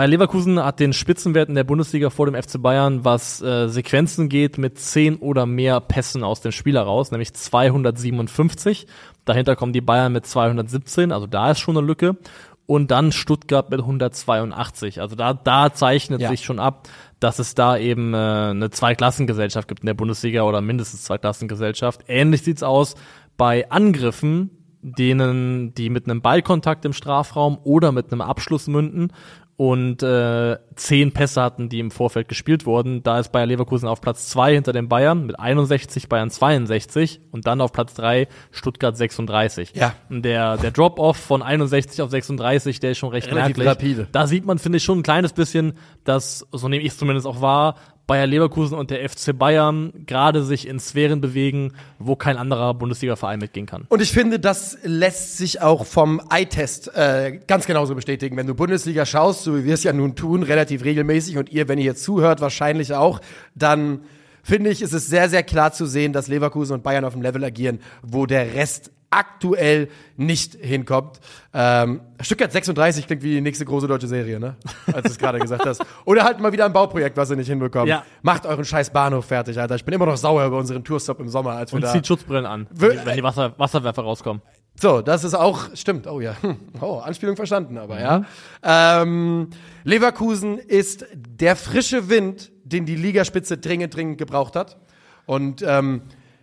Bei 0.00 0.06
Leverkusen 0.06 0.64
hat 0.64 0.80
den 0.80 0.94
Spitzenwert 0.94 1.50
in 1.50 1.54
der 1.56 1.64
Bundesliga 1.64 2.08
vor 2.08 2.24
dem 2.24 2.34
FC 2.34 2.62
Bayern, 2.62 3.04
was 3.04 3.42
äh, 3.42 3.68
Sequenzen 3.68 4.30
geht, 4.30 4.56
mit 4.56 4.78
10 4.78 5.16
oder 5.16 5.44
mehr 5.44 5.78
Pässen 5.78 6.24
aus 6.24 6.40
dem 6.40 6.52
Spiel 6.52 6.76
heraus, 6.76 7.10
nämlich 7.10 7.34
257. 7.34 8.86
Dahinter 9.26 9.56
kommen 9.56 9.74
die 9.74 9.82
Bayern 9.82 10.14
mit 10.14 10.24
217, 10.24 11.12
also 11.12 11.26
da 11.26 11.50
ist 11.50 11.58
schon 11.58 11.76
eine 11.76 11.86
Lücke. 11.86 12.16
Und 12.64 12.90
dann 12.90 13.12
Stuttgart 13.12 13.68
mit 13.68 13.80
182. 13.80 15.02
Also 15.02 15.16
da, 15.16 15.34
da 15.34 15.74
zeichnet 15.74 16.22
Ja. 16.22 16.30
sich 16.30 16.46
schon 16.46 16.60
ab, 16.60 16.88
dass 17.18 17.38
es 17.38 17.54
da 17.54 17.76
eben 17.76 18.14
äh, 18.14 18.16
eine 18.16 18.70
Zweiklassengesellschaft 18.70 19.68
gibt 19.68 19.80
in 19.80 19.86
der 19.86 19.92
Bundesliga 19.92 20.44
oder 20.44 20.62
mindestens 20.62 21.04
Zweiklassengesellschaft. 21.04 22.04
Ähnlich 22.08 22.40
sieht's 22.40 22.62
aus 22.62 22.94
bei 23.36 23.70
Angriffen, 23.70 24.48
denen, 24.80 25.74
die 25.74 25.90
mit 25.90 26.06
einem 26.06 26.22
Ballkontakt 26.22 26.86
im 26.86 26.94
Strafraum 26.94 27.58
oder 27.64 27.92
mit 27.92 28.10
einem 28.10 28.22
Abschluss 28.22 28.66
münden 28.66 29.12
und 29.60 30.02
äh, 30.02 30.56
zehn 30.74 31.12
Pässe 31.12 31.42
hatten, 31.42 31.68
die 31.68 31.80
im 31.80 31.90
Vorfeld 31.90 32.28
gespielt 32.28 32.64
wurden. 32.64 33.02
Da 33.02 33.18
ist 33.18 33.30
Bayer 33.30 33.44
Leverkusen 33.44 33.88
auf 33.90 34.00
Platz 34.00 34.30
zwei 34.30 34.54
hinter 34.54 34.72
den 34.72 34.88
Bayern 34.88 35.26
mit 35.26 35.38
61, 35.38 36.08
Bayern 36.08 36.30
62 36.30 37.20
und 37.30 37.46
dann 37.46 37.60
auf 37.60 37.70
Platz 37.70 37.92
drei 37.92 38.28
Stuttgart 38.52 38.96
36. 38.96 39.72
Ja. 39.74 39.92
Und 40.08 40.22
Der, 40.22 40.56
der 40.56 40.70
Drop-Off 40.70 41.18
von 41.18 41.42
61 41.42 42.00
auf 42.00 42.08
36, 42.08 42.80
der 42.80 42.92
ist 42.92 42.98
schon 42.98 43.10
recht 43.10 43.26
Relativ 43.26 43.58
merklich. 43.58 43.68
rapide. 43.68 44.08
Da 44.12 44.26
sieht 44.26 44.46
man, 44.46 44.58
finde 44.58 44.78
ich, 44.78 44.84
schon 44.84 45.00
ein 45.00 45.02
kleines 45.02 45.34
bisschen, 45.34 45.74
dass, 46.04 46.46
so 46.52 46.66
nehme 46.70 46.82
ich 46.82 46.92
es 46.92 46.96
zumindest 46.96 47.26
auch 47.26 47.42
wahr, 47.42 47.74
Bayer 48.10 48.26
Leverkusen 48.26 48.76
und 48.76 48.90
der 48.90 49.08
FC 49.08 49.38
Bayern 49.38 49.92
gerade 50.04 50.42
sich 50.42 50.66
in 50.66 50.80
Sphären 50.80 51.20
bewegen, 51.20 51.74
wo 52.00 52.16
kein 52.16 52.38
anderer 52.38 52.74
Bundesliga-Verein 52.74 53.38
mitgehen 53.38 53.66
kann. 53.66 53.86
Und 53.88 54.02
ich 54.02 54.10
finde, 54.10 54.40
das 54.40 54.78
lässt 54.82 55.38
sich 55.38 55.62
auch 55.62 55.86
vom 55.86 56.20
Eye-Test 56.28 56.92
äh, 56.96 57.38
ganz 57.46 57.66
genauso 57.68 57.94
bestätigen. 57.94 58.36
Wenn 58.36 58.48
du 58.48 58.54
Bundesliga 58.56 59.06
schaust, 59.06 59.44
so 59.44 59.56
wie 59.56 59.64
wir 59.64 59.74
es 59.74 59.84
ja 59.84 59.92
nun 59.92 60.16
tun, 60.16 60.42
relativ 60.42 60.82
regelmäßig 60.82 61.38
und 61.38 61.52
ihr, 61.52 61.68
wenn 61.68 61.78
ihr 61.78 61.84
jetzt 61.84 62.02
zuhört, 62.02 62.40
wahrscheinlich 62.40 62.94
auch, 62.94 63.20
dann 63.54 64.00
finde 64.42 64.70
ich, 64.70 64.82
ist 64.82 64.92
es 64.92 65.06
sehr, 65.06 65.28
sehr 65.28 65.44
klar 65.44 65.72
zu 65.72 65.86
sehen, 65.86 66.12
dass 66.12 66.26
Leverkusen 66.26 66.74
und 66.74 66.82
Bayern 66.82 67.04
auf 67.04 67.12
dem 67.12 67.22
Level 67.22 67.44
agieren, 67.44 67.78
wo 68.02 68.26
der 68.26 68.54
Rest 68.54 68.90
aktuell 69.10 69.88
nicht 70.16 70.54
hinkommt. 70.54 71.18
Ähm, 71.52 72.00
Stuttgart 72.20 72.52
36 72.52 73.06
klingt 73.06 73.22
wie 73.22 73.34
die 73.34 73.40
nächste 73.40 73.64
große 73.64 73.88
deutsche 73.88 74.06
Serie, 74.06 74.38
ne? 74.38 74.56
Als 74.86 75.02
du 75.02 75.08
es 75.10 75.18
gerade 75.18 75.38
gesagt 75.40 75.66
hast. 75.66 75.84
Oder 76.04 76.22
halt 76.24 76.38
mal 76.40 76.52
wieder 76.52 76.64
ein 76.64 76.72
Bauprojekt, 76.72 77.16
was 77.16 77.28
ihr 77.30 77.36
nicht 77.36 77.48
hinbekommen. 77.48 77.88
Ja. 77.88 78.04
Macht 78.22 78.46
euren 78.46 78.64
scheiß 78.64 78.90
Bahnhof 78.90 79.24
fertig, 79.26 79.58
Alter. 79.60 79.74
Ich 79.74 79.84
bin 79.84 79.94
immer 79.94 80.06
noch 80.06 80.16
sauer 80.16 80.46
über 80.46 80.58
unseren 80.58 80.84
Tourstop 80.84 81.18
im 81.20 81.28
Sommer, 81.28 81.52
als 81.52 81.72
wir 81.72 81.76
Und 81.76 81.82
da 81.82 81.92
zieht 81.92 82.06
Schutzbrillen 82.06 82.46
an, 82.46 82.66
Wir- 82.72 83.04
wenn 83.04 83.16
die 83.16 83.22
Wasser, 83.22 83.52
Wasserwerfer 83.58 84.02
rauskommen. 84.02 84.42
So, 84.80 85.02
das 85.02 85.24
ist 85.24 85.34
auch, 85.34 85.74
stimmt, 85.74 86.06
oh 86.06 86.20
ja, 86.20 86.36
Hm. 86.40 86.56
oh, 86.80 86.98
Anspielung 87.00 87.36
verstanden, 87.36 87.76
aber 87.76 88.00
ja. 88.00 88.24
Ähm, 88.62 89.48
Leverkusen 89.84 90.58
ist 90.58 91.04
der 91.14 91.56
frische 91.56 92.08
Wind, 92.08 92.52
den 92.64 92.86
die 92.86 92.94
Ligaspitze 92.94 93.58
dringend, 93.58 93.94
dringend 93.94 94.18
gebraucht 94.18 94.54
hat. 94.56 94.78
Und 95.26 95.62
ähm, 95.66 96.02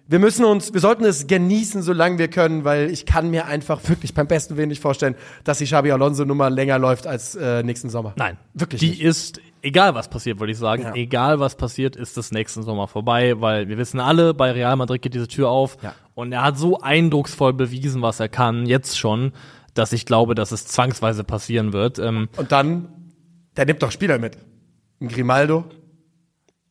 wir 0.10 0.20
müssen 0.20 0.46
uns, 0.46 0.74
wir 0.74 0.80
sollten 0.80 1.04
es 1.04 1.28
genießen, 1.28 1.82
solange 1.82 2.18
wir 2.18 2.30
können, 2.30 2.64
weil 2.64 2.90
ich 2.90 3.06
kann 3.06 3.30
mir 3.30 3.46
einfach 3.46 3.82
wirklich 3.90 4.14
beim 4.14 4.28
besten 4.28 4.56
Willen 4.58 4.70
nicht 4.70 4.82
vorstellen, 4.82 5.16
dass 5.44 5.58
die 5.58 5.66
Xabi 5.66 5.92
Alonso 5.92 6.24
Nummer 6.26 6.50
länger 6.50 6.80
läuft 6.80 7.08
als 7.08 7.36
äh, 7.36 7.62
nächsten 7.64 7.90
Sommer. 7.90 8.14
Nein, 8.16 8.38
Wirklich 8.54 8.80
Die 8.80 8.90
nicht. 8.90 9.02
ist, 9.02 9.42
egal 9.62 9.96
was 9.96 10.10
passiert, 10.10 10.40
würde 10.40 10.52
ich 10.54 10.58
sagen, 10.58 10.84
Ja. 10.84 10.94
egal 10.96 11.40
was 11.40 11.56
passiert, 11.56 11.96
ist 11.96 12.16
das 12.18 12.32
nächsten 12.32 12.64
Sommer 12.64 12.88
vorbei, 12.88 13.40
weil 13.42 13.68
wir 13.68 13.78
wissen 13.78 14.00
alle, 14.00 14.34
bei 14.34 14.52
Real 14.52 14.76
Madrid 14.78 15.02
geht 15.02 15.14
diese 15.14 15.28
Tür 15.28 15.50
auf 15.50 15.78
Ja. 15.84 15.94
und 16.16 16.32
er 16.32 16.44
hat 16.44 16.58
so 16.58 16.80
eindrucksvoll 16.80 17.54
bewiesen, 17.54 18.02
was 18.02 18.20
er 18.20 18.30
kann, 18.30 18.66
jetzt 18.66 18.98
schon, 18.98 19.34
dass 19.74 19.92
ich 19.94 20.06
glaube, 20.06 20.36
dass 20.36 20.52
es 20.52 20.66
zwangsweise 20.68 21.24
passieren 21.24 21.74
wird. 21.74 22.00
Ähm, 22.00 22.30
Und 22.38 22.52
dann, 22.52 22.88
der 23.58 23.66
nimmt 23.66 23.84
doch 23.84 23.92
Spieler 23.92 24.20
mit. 24.20 24.38
Ein 25.02 25.10
Grimaldo 25.10 25.66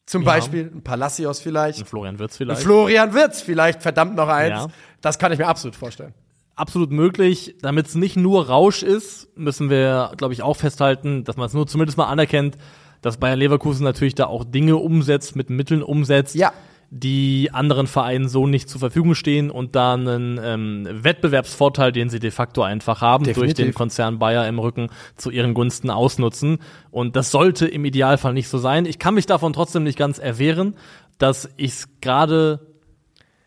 zum 0.06 0.22
Ja. 0.22 0.26
Beispiel, 0.32 0.70
ein 0.75 0.82
Palacios 0.82 1.40
vielleicht. 1.40 1.86
Florian 1.86 2.18
Wirtz 2.18 2.34
Ein 2.34 2.38
vielleicht. 2.38 2.62
Florian 2.62 3.12
Wirtz 3.12 3.40
vielleicht, 3.42 3.82
verdammt 3.82 4.14
noch 4.16 4.28
eins. 4.28 4.50
Ja. 4.50 4.66
Das 5.00 5.18
kann 5.18 5.32
ich 5.32 5.38
mir 5.38 5.46
absolut 5.46 5.76
vorstellen. 5.76 6.14
absolut 6.54 6.90
möglich. 6.90 7.56
Damit 7.60 7.86
es 7.88 7.94
nicht 7.96 8.16
nur 8.16 8.46
Rausch 8.48 8.82
ist, 8.82 9.28
müssen 9.36 9.68
wir, 9.68 10.12
glaube 10.16 10.32
ich, 10.32 10.42
auch 10.42 10.56
festhalten, 10.56 11.22
dass 11.25 11.36
man 11.36 11.46
es 11.46 11.52
nur 11.52 11.66
zumindest 11.66 11.98
mal 11.98 12.06
anerkennt, 12.06 12.56
dass 13.02 13.18
Bayern 13.18 13.38
Leverkusen 13.38 13.84
natürlich 13.84 14.14
da 14.14 14.25
auch 14.26 14.42
Dinge 14.44 14.76
umsetzt, 14.76 15.36
mit 15.36 15.50
Mitteln 15.50 15.82
umsetzt, 15.82 16.34
Ja. 16.34 16.52
Die 16.98 17.50
anderen 17.52 17.86
Vereinen 17.86 18.28
so 18.28 18.46
nicht 18.46 18.68
zur 18.68 18.80
Verfügung 18.80 19.14
stehen 19.14 19.50
und 19.50 19.76
da 19.76 19.94
einen 19.94 20.40
ähm, 20.42 20.88
Wettbewerbsvorteil, 20.90 21.92
den 21.92 22.08
sie 22.08 22.18
de 22.18 22.30
facto 22.30 22.62
einfach 22.62 23.00
haben, 23.00 23.24
durch 23.24 23.34
Definitiv. 23.34 23.66
den 23.66 23.74
Konzern 23.74 24.18
Bayer 24.18 24.46
im 24.48 24.58
Rücken 24.58 24.88
zu 25.16 25.30
ihren 25.30 25.54
Gunsten 25.54 25.90
ausnutzen. 25.90 26.58
Und 26.90 27.16
das 27.16 27.30
sollte 27.30 27.66
im 27.66 27.84
Idealfall 27.84 28.32
nicht 28.32 28.48
so 28.48 28.58
sein. 28.58 28.86
Ich 28.86 28.98
kann 28.98 29.14
mich 29.14 29.26
davon 29.26 29.52
trotzdem 29.52 29.82
nicht 29.82 29.98
ganz 29.98 30.18
erwehren, 30.18 30.74
dass 31.18 31.48
ich 31.56 31.72
es 31.72 31.88
gerade, 32.00 32.74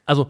also 0.06 0.30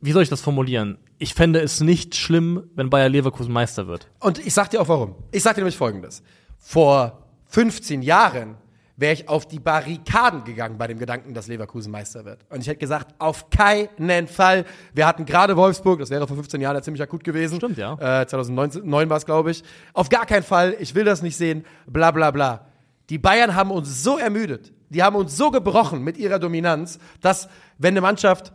wie 0.00 0.12
soll 0.12 0.22
ich 0.22 0.28
das 0.28 0.40
formulieren? 0.40 0.98
Ich 1.18 1.34
fände 1.34 1.60
es 1.60 1.80
nicht 1.80 2.16
schlimm, 2.16 2.64
wenn 2.74 2.88
Bayer 2.88 3.08
Leverkusen 3.08 3.52
Meister 3.52 3.86
wird. 3.86 4.08
Und 4.20 4.44
ich 4.44 4.54
sag 4.54 4.70
dir 4.70 4.80
auch 4.80 4.88
warum. 4.88 5.14
Ich 5.32 5.42
sag 5.42 5.54
dir 5.54 5.60
nämlich 5.60 5.76
folgendes. 5.76 6.22
Vor 6.58 7.26
15 7.46 8.02
Jahren 8.02 8.56
wäre 9.00 9.14
ich 9.14 9.28
auf 9.28 9.48
die 9.48 9.58
Barrikaden 9.58 10.44
gegangen 10.44 10.76
bei 10.76 10.86
dem 10.86 10.98
Gedanken, 10.98 11.32
dass 11.32 11.46
Leverkusen 11.46 11.90
Meister 11.90 12.24
wird. 12.26 12.44
Und 12.50 12.60
ich 12.60 12.68
hätte 12.68 12.78
gesagt, 12.78 13.14
auf 13.18 13.48
keinen 13.48 14.28
Fall. 14.28 14.66
Wir 14.92 15.06
hatten 15.06 15.24
gerade 15.24 15.56
Wolfsburg, 15.56 15.98
das 15.98 16.10
wäre 16.10 16.26
vor 16.26 16.36
15 16.36 16.60
Jahren 16.60 16.76
ja 16.76 16.82
ziemlich 16.82 17.02
akut 17.02 17.24
gewesen. 17.24 17.56
Stimmt, 17.56 17.78
ja. 17.78 18.20
Äh, 18.20 18.26
2009 18.26 19.08
war 19.08 19.16
es, 19.16 19.24
glaube 19.24 19.50
ich. 19.50 19.64
Auf 19.94 20.10
gar 20.10 20.26
keinen 20.26 20.42
Fall, 20.42 20.76
ich 20.78 20.94
will 20.94 21.04
das 21.04 21.22
nicht 21.22 21.36
sehen, 21.36 21.64
bla 21.86 22.10
bla 22.10 22.30
bla. 22.30 22.66
Die 23.08 23.18
Bayern 23.18 23.54
haben 23.54 23.70
uns 23.70 24.04
so 24.04 24.18
ermüdet, 24.18 24.72
die 24.90 25.02
haben 25.02 25.16
uns 25.16 25.36
so 25.36 25.50
gebrochen 25.50 26.04
mit 26.04 26.18
ihrer 26.18 26.38
Dominanz, 26.38 26.98
dass 27.22 27.48
wenn 27.78 27.94
eine 27.94 28.02
Mannschaft 28.02 28.52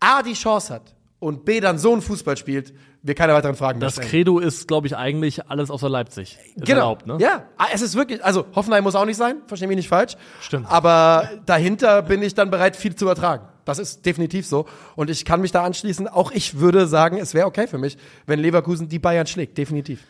A 0.00 0.22
die 0.22 0.32
Chance 0.32 0.74
hat 0.74 0.95
und 1.26 1.44
B 1.44 1.58
dann 1.58 1.76
so 1.76 1.92
einen 1.92 2.02
Fußball 2.02 2.36
spielt, 2.36 2.72
wir 3.02 3.16
keine 3.16 3.34
weiteren 3.34 3.56
Fragen 3.56 3.80
mehr 3.80 3.88
Das 3.88 3.94
stellen. 3.94 4.08
Credo 4.08 4.38
ist, 4.38 4.68
glaube 4.68 4.86
ich, 4.86 4.96
eigentlich 4.96 5.50
alles 5.50 5.72
außer 5.72 5.88
Leipzig. 5.88 6.38
Ist 6.54 6.66
Genau. 6.66 6.78
erlaubt, 6.78 7.06
ne? 7.08 7.18
Ja, 7.20 7.46
ah, 7.56 7.66
es 7.72 7.82
ist 7.82 7.96
wirklich, 7.96 8.24
also 8.24 8.46
Hoffenheim 8.54 8.84
muss 8.84 8.94
auch 8.94 9.04
nicht 9.04 9.16
sein, 9.16 9.38
verstehe 9.48 9.66
mich 9.66 9.76
nicht 9.76 9.88
falsch. 9.88 10.16
Stimmt. 10.40 10.70
Aber 10.70 11.28
dahinter 11.44 12.02
bin 12.02 12.22
ich 12.22 12.34
dann 12.34 12.48
bereit, 12.48 12.76
viel 12.76 12.94
zu 12.94 13.08
ertragen. 13.08 13.48
Das 13.64 13.80
ist 13.80 14.06
definitiv 14.06 14.46
so. 14.46 14.66
Und 14.94 15.10
ich 15.10 15.24
kann 15.24 15.40
mich 15.40 15.50
da 15.50 15.64
anschließen. 15.64 16.06
Auch 16.06 16.30
ich 16.30 16.60
würde 16.60 16.86
sagen, 16.86 17.16
es 17.16 17.34
wäre 17.34 17.48
okay 17.48 17.66
für 17.66 17.78
mich, 17.78 17.98
wenn 18.26 18.38
Leverkusen 18.38 18.88
die 18.88 19.00
Bayern 19.00 19.26
schlägt. 19.26 19.58
Definitiv. 19.58 20.04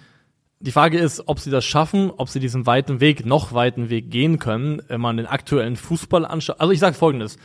Die 0.60 0.72
Frage 0.72 0.98
ist, 0.98 1.28
ob 1.28 1.40
sie 1.40 1.50
das 1.50 1.64
schaffen, 1.64 2.10
ob 2.14 2.28
sie 2.28 2.40
diesen 2.40 2.66
weiten 2.66 3.00
Weg, 3.00 3.24
noch 3.24 3.54
weiten 3.54 3.88
Weg 3.88 4.10
gehen 4.10 4.38
können, 4.38 4.82
wenn 4.88 5.00
man 5.00 5.16
den 5.16 5.26
aktuellen 5.26 5.76
Fußball 5.76 6.26
anschaut. 6.26 6.60
Also 6.60 6.72
ich 6.72 6.80
sage 6.80 6.94
folgendes. 6.94 7.38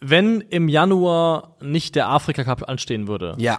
Wenn 0.00 0.40
im 0.40 0.68
Januar 0.68 1.56
nicht 1.60 1.94
der 1.94 2.08
Afrika 2.08 2.44
Cup 2.44 2.68
anstehen 2.68 3.06
würde, 3.08 3.34
Ja. 3.38 3.58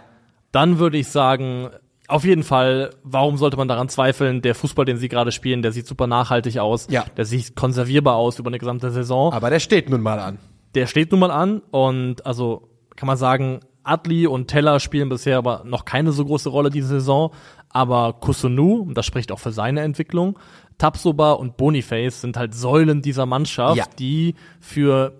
dann 0.50 0.78
würde 0.78 0.98
ich 0.98 1.08
sagen, 1.08 1.68
auf 2.08 2.24
jeden 2.24 2.42
Fall, 2.42 2.90
warum 3.04 3.36
sollte 3.36 3.56
man 3.56 3.68
daran 3.68 3.88
zweifeln? 3.88 4.42
Der 4.42 4.54
Fußball, 4.54 4.84
den 4.84 4.96
sie 4.96 5.08
gerade 5.08 5.30
spielen, 5.32 5.62
der 5.62 5.72
sieht 5.72 5.86
super 5.86 6.06
nachhaltig 6.06 6.58
aus. 6.58 6.88
Ja. 6.90 7.04
Der 7.16 7.24
sieht 7.24 7.54
konservierbar 7.54 8.16
aus 8.16 8.38
über 8.38 8.48
eine 8.48 8.58
gesamte 8.58 8.90
Saison. 8.90 9.32
Aber 9.32 9.50
der 9.50 9.60
steht 9.60 9.88
nun 9.88 10.00
mal 10.02 10.18
an. 10.18 10.38
Der 10.74 10.86
steht 10.86 11.10
nun 11.12 11.20
mal 11.20 11.30
an 11.30 11.62
und 11.70 12.26
also 12.26 12.68
kann 12.96 13.06
man 13.06 13.16
sagen, 13.16 13.60
Adli 13.84 14.26
und 14.26 14.48
Teller 14.48 14.78
spielen 14.80 15.08
bisher 15.08 15.38
aber 15.38 15.62
noch 15.64 15.84
keine 15.84 16.12
so 16.12 16.24
große 16.24 16.48
Rolle 16.48 16.70
diese 16.70 16.88
Saison. 16.88 17.32
Aber 17.70 18.12
Kusunu, 18.14 18.90
das 18.92 19.06
spricht 19.06 19.32
auch 19.32 19.38
für 19.38 19.52
seine 19.52 19.80
Entwicklung, 19.80 20.38
Tapsoba 20.78 21.32
und 21.32 21.56
Boniface 21.56 22.20
sind 22.20 22.36
halt 22.36 22.54
Säulen 22.54 23.00
dieser 23.02 23.26
Mannschaft, 23.26 23.76
Ja. 23.76 23.84
die 23.98 24.34
für 24.60 25.12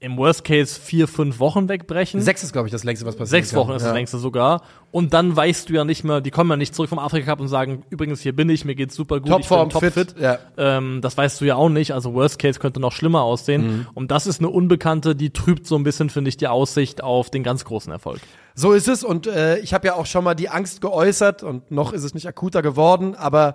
im 0.00 0.16
Worst 0.16 0.44
Case 0.44 0.78
vier, 0.80 1.08
fünf 1.08 1.40
Wochen 1.40 1.68
wegbrechen. 1.68 2.20
Sechs 2.20 2.44
ist, 2.44 2.52
glaube 2.52 2.68
ich, 2.68 2.72
das 2.72 2.84
längste, 2.84 3.04
was 3.04 3.16
passiert. 3.16 3.44
Sechs 3.44 3.54
Wochen 3.54 3.72
ist 3.72 3.84
das 3.84 3.92
längste 3.92 4.18
sogar. 4.18 4.62
Und 4.92 5.12
dann 5.12 5.34
weißt 5.34 5.68
du 5.68 5.72
ja 5.72 5.84
nicht 5.84 6.04
mehr, 6.04 6.20
die 6.20 6.30
kommen 6.30 6.50
ja 6.50 6.56
nicht 6.56 6.72
zurück 6.74 6.88
vom 6.88 7.00
Afrika 7.00 7.26
Cup 7.26 7.40
und 7.40 7.48
sagen, 7.48 7.82
übrigens, 7.90 8.20
hier 8.20 8.34
bin 8.34 8.48
ich, 8.48 8.64
mir 8.64 8.76
geht's 8.76 8.94
super 8.94 9.18
gut, 9.18 9.30
Topform, 9.30 9.68
ich 9.68 9.78
bin 9.78 9.90
fit. 9.90 10.08
topfit. 10.10 10.22
Ja. 10.22 10.38
Ähm, 10.56 11.00
das 11.02 11.16
weißt 11.16 11.40
du 11.40 11.46
ja 11.46 11.56
auch 11.56 11.68
nicht. 11.68 11.92
Also 11.94 12.14
Worst 12.14 12.38
Case 12.38 12.60
könnte 12.60 12.78
noch 12.78 12.92
schlimmer 12.92 13.22
aussehen. 13.22 13.66
Mhm. 13.66 13.86
Und 13.94 14.10
das 14.12 14.28
ist 14.28 14.40
eine 14.40 14.50
Unbekannte, 14.50 15.16
die 15.16 15.30
trübt 15.30 15.66
so 15.66 15.74
ein 15.74 15.82
bisschen, 15.82 16.10
finde 16.10 16.28
ich, 16.28 16.36
die 16.36 16.46
Aussicht 16.46 17.02
auf 17.02 17.30
den 17.30 17.42
ganz 17.42 17.64
großen 17.64 17.92
Erfolg. 17.92 18.20
So 18.54 18.72
ist 18.72 18.86
es 18.86 19.02
und 19.02 19.26
äh, 19.26 19.58
ich 19.58 19.74
habe 19.74 19.88
ja 19.88 19.94
auch 19.94 20.06
schon 20.06 20.22
mal 20.22 20.34
die 20.34 20.48
Angst 20.48 20.80
geäußert 20.80 21.42
und 21.42 21.70
noch 21.70 21.92
ist 21.92 22.04
es 22.04 22.14
nicht 22.14 22.26
akuter 22.26 22.62
geworden, 22.62 23.14
aber 23.14 23.54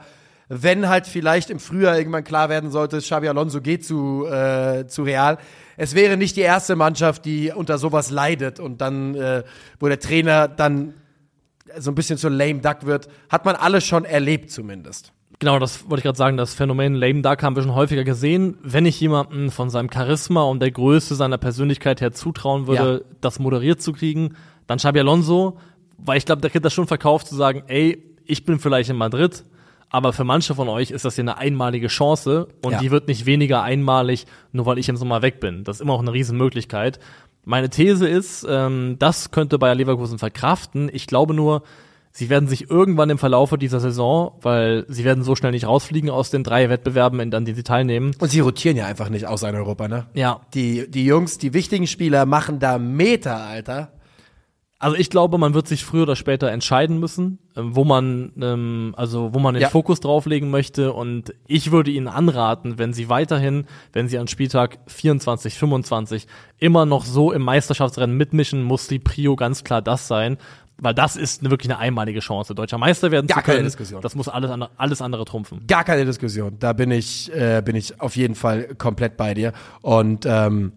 wenn 0.50 0.88
halt 0.88 1.07
vielleicht 1.07 1.50
im 1.50 1.59
Frühjahr 1.59 1.97
irgendwann 1.97 2.23
klar 2.23 2.50
werden 2.50 2.69
sollte, 2.71 3.00
Xabi 3.00 3.27
Alonso 3.27 3.62
geht 3.62 3.85
zu, 3.85 4.25
äh, 4.27 4.85
zu 4.88 5.03
Real, 5.03 5.38
es 5.77 5.96
wäre 5.96 6.18
nicht 6.18 6.36
die 6.36 6.42
erste 6.42 6.75
Mannschaft, 6.75 7.25
die 7.25 7.51
unter 7.51 7.77
sowas 7.77 8.10
leidet 8.10 8.60
und 8.60 8.82
dann, 8.82 9.15
äh, 9.15 9.44
wo 9.80 9.88
der 9.88 10.00
Trainer 10.00 10.48
dann 10.48 10.94
so 11.77 11.92
ein 11.92 11.96
bisschen 11.96 12.18
so 12.18 12.30
lame 12.30 12.60
duck 12.60 12.86
wird, 12.86 13.08
hat 13.30 13.46
man 13.46 13.56
alles 13.56 13.86
schon 13.86 14.06
erlebt 14.06 14.51
zumindest. 14.51 15.13
Genau, 15.39 15.60
das 15.60 15.89
wollte 15.89 15.98
ich 15.98 16.03
gerade 16.03 16.18
sagen. 16.18 16.38
Das 16.38 16.53
Phänomen 16.53 16.96
Lame 16.96 17.22
Duck 17.22 17.44
haben 17.44 17.56
wir 17.56 17.63
schon 17.63 17.75
häufiger 17.75 18.03
gesehen. 18.03 18.58
Wenn 18.63 18.86
ich 18.86 19.00
jemanden 19.01 19.51
von 19.51 19.70
seinem 19.70 19.89
Charisma 19.92 20.44
und 20.44 20.62
der 20.62 20.72
Größe 20.72 21.15
seiner 21.15 21.38
Persönlichkeit 21.38 22.00
her 22.00 22.13
zutrauen 22.13 22.68
würde, 22.68 23.03
das 23.20 23.39
moderiert 23.39 23.82
zu 23.82 23.92
kriegen, 23.92 24.36
dann 24.68 24.77
Xabi 24.77 25.00
Alonso, 25.00 25.58
weil 25.98 26.18
ich 26.18 26.25
glaube, 26.25 26.42
der 26.42 26.50
kriegt 26.50 26.63
das 26.63 26.74
schon 26.74 26.88
verkauft 26.88 27.27
zu 27.27 27.36
sagen, 27.36 27.63
ey, 27.68 28.01
ich 28.25 28.46
bin 28.46 28.60
vielleicht 28.60 28.89
in 28.89 28.96
Madrid, 28.96 29.44
aber 29.93 30.12
für 30.12 30.25
manche 30.25 30.55
von 30.55 30.67
euch 30.67 30.91
ist 30.91 31.05
das 31.05 31.15
hier 31.15 31.23
eine 31.23 31.38
einmalige 31.38 31.88
Chance 31.88 32.47
und 32.63 32.73
Ja. 32.73 32.79
die 32.79 32.91
wird 32.91 33.07
nicht 33.07 33.25
weniger 33.25 33.63
einmalig, 33.63 34.25
nur 34.51 34.65
weil 34.65 34.77
ich 34.79 34.89
im 34.89 34.97
Sommer 34.97 35.21
weg 35.21 35.39
bin. 35.39 35.63
Das 35.63 35.77
ist 35.77 35.81
immer 35.81 35.93
auch 35.93 36.01
eine 36.01 36.12
Riesenmöglichkeit. 36.12 37.00
Meine 37.45 37.69
These 37.69 38.07
ist, 38.07 38.45
ähm, 38.50 38.97
das 39.00 39.31
könnte 39.31 39.57
Bayer 39.59 39.75
Leverkusen 39.75 40.17
verkraften. 40.19 40.89
Ich 40.91 41.07
glaube 41.07 41.33
nur, 41.33 41.63
sie 42.12 42.29
werden 42.29 42.47
sich 42.47 42.69
irgendwann 42.69 43.09
im 43.09 43.17
Verlaufe 43.17 43.57
dieser 43.57 43.79
Saison, 43.79 44.33
weil 44.41 44.85
sie 44.88 45.03
werden 45.03 45.23
so 45.23 45.35
schnell 45.35 45.51
nicht 45.51 45.67
rausfliegen 45.67 46.09
aus 46.09 46.29
den 46.29 46.43
drei 46.43 46.69
Wettbewerben, 46.69 47.19
in- 47.19 47.33
an 47.33 47.43
denen 47.45 47.55
sie 47.55 47.63
teilnehmen. 47.63 48.15
Und 48.19 48.29
sie 48.29 48.39
rotieren 48.39 48.77
ja 48.77 48.85
einfach 48.85 49.09
nicht 49.09 49.25
außer 49.27 49.50
in 49.50 49.55
Europa, 49.55 49.88
ne? 49.88 50.05
Ja, 50.13 50.41
Die, 50.53 50.89
die 50.89 51.05
Jungs, 51.05 51.38
die 51.38 51.53
wichtigen 51.53 51.88
Spieler 51.88 52.25
machen 52.25 52.59
da 52.59 52.77
Meter, 52.77 53.38
Alter. 53.38 53.91
Also 54.84 54.98
ich 54.98 55.10
glaube, 55.10 55.38
man 55.38 55.54
wird 55.54 55.68
sich 55.68 55.86
früher 55.86 56.04
oder 56.04 56.16
später 56.18 56.52
entscheiden 56.52 57.00
müssen, 57.00 57.40
ähm, 57.56 57.75
wo 57.75 57.86
man, 57.86 58.34
ähm, 58.42 58.94
also 58.98 59.34
wo 59.34 59.40
man 59.40 59.54
den 59.54 59.62
Ja. 59.62 59.70
Fokus 59.70 60.02
drauflegen 60.02 60.50
möchte. 60.52 60.92
Und 60.92 61.34
ich 61.48 61.72
würde 61.72 61.90
ihnen 61.90 62.08
anraten, 62.10 62.78
wenn 62.78 62.92
sie 62.92 63.08
weiterhin, 63.08 63.66
wenn 63.94 64.08
sie 64.10 64.18
an 64.18 64.28
Spieltag 64.28 64.80
24, 64.88 65.54
25 65.58 66.28
immer 66.60 66.86
noch 66.86 67.06
so 67.06 67.32
im 67.32 67.44
Meisterschaftsrennen 67.44 68.16
mitmischen, 68.18 68.62
muss 68.63 68.88
die 68.88 69.00
Prio 69.00 69.36
ganz 69.38 69.63
klar 69.63 69.82
das 69.82 70.08
sein. 70.08 70.38
Weil 70.78 70.94
das 70.96 71.16
ist 71.16 71.42
eine, 71.42 71.52
wirklich 71.52 71.72
eine 71.72 71.80
einmalige 71.80 72.20
Chance, 72.20 72.54
deutscher 72.56 72.78
Meister 72.80 73.10
werden 73.12 73.28
Gar 73.28 73.38
zu 73.40 73.44
keine 73.46 73.56
können. 73.58 73.68
Diskussion. 73.68 74.02
Das 74.02 74.16
muss 74.16 74.28
alles 74.28 74.52
andere, 74.52 74.72
alles 74.75 75.02
andere 75.02 75.24
trumpfen. 75.24 75.66
Gar 75.68 75.84
keine 75.86 76.04
Diskussion. 76.04 76.58
Da 76.60 76.74
bin 76.74 76.92
ich, 76.92 77.32
äh, 77.34 77.62
bin 77.63 77.75
ich 77.75 78.02
auf 78.02 78.16
jeden 78.18 78.36
Fall 78.36 78.75
komplett 78.78 79.16
bei 79.16 79.34
dir. 79.34 79.54
Und 79.82 80.25
ähm, 80.28 80.74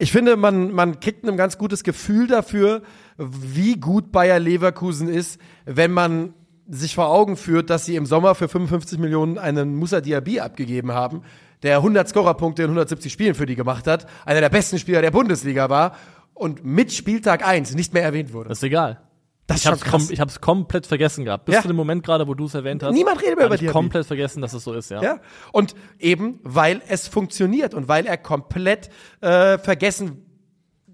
ich 0.00 0.12
finde, 0.12 0.36
man, 0.36 0.72
man 0.72 0.98
kriegt 0.98 1.28
ein 1.28 1.36
ganz 1.36 1.58
gutes 1.58 1.84
Gefühl 1.84 2.26
dafür, 2.26 2.80
wie 3.18 3.74
gut 3.74 4.12
Bayer 4.12 4.38
Leverkusen 4.38 5.10
ist, 5.10 5.38
wenn 5.66 5.92
man 5.92 6.32
sich 6.66 6.94
vor 6.94 7.08
Augen 7.08 7.36
führt, 7.36 7.68
dass 7.68 7.84
sie 7.84 7.96
im 7.96 8.06
Sommer 8.06 8.34
für 8.34 8.48
55 8.48 8.98
Millionen 8.98 9.36
einen 9.36 9.76
Musa 9.76 10.00
Diaby 10.00 10.40
abgegeben 10.40 10.92
haben, 10.92 11.20
der 11.62 11.76
100 11.76 12.08
Scorerpunkte 12.08 12.62
in 12.62 12.68
170 12.68 13.12
Spielen 13.12 13.34
für 13.34 13.44
die 13.44 13.56
gemacht 13.56 13.86
hat, 13.86 14.06
einer 14.24 14.40
der 14.40 14.48
besten 14.48 14.78
Spieler 14.78 15.02
der 15.02 15.10
Bundesliga 15.10 15.68
war 15.68 15.94
und 16.32 16.64
mit 16.64 16.94
Spieltag 16.94 17.46
1 17.46 17.74
nicht 17.74 17.92
mehr 17.92 18.02
erwähnt 18.02 18.32
wurde. 18.32 18.48
Das 18.48 18.58
ist 18.58 18.64
egal. 18.64 19.02
Das 19.50 19.64
Ich 19.64 19.84
kom 19.90 20.06
ich 20.10 20.20
hab's 20.20 20.40
komplett 20.40 20.86
vergessen 20.86 21.24
gehabt. 21.24 21.44
Bis 21.46 21.56
Ja. 21.56 21.62
zu 21.62 21.68
dem 21.68 21.76
Moment 21.76 22.02
gerade, 22.04 22.26
wo 22.28 22.34
du 22.34 22.46
es 22.46 22.54
erwähnt 22.54 22.82
hast. 22.82 22.92
Niemand 22.94 23.22
redet 23.22 23.36
mehr 23.36 23.46
über 23.46 23.54
ich 23.56 23.60
Diaby. 23.60 23.72
komplett 23.72 24.06
vergessen, 24.06 24.40
dass 24.42 24.52
es 24.52 24.64
so 24.64 24.72
ist, 24.74 24.90
ja. 24.90 25.02
Ja. 25.02 25.18
Und 25.52 25.74
eben, 25.98 26.38
weil 26.42 26.80
es 26.88 27.08
funktioniert 27.08 27.74
und 27.74 27.88
weil 27.88 28.06
er 28.06 28.16
komplett 28.16 28.90
äh, 29.20 29.58
vergessen 29.58 30.26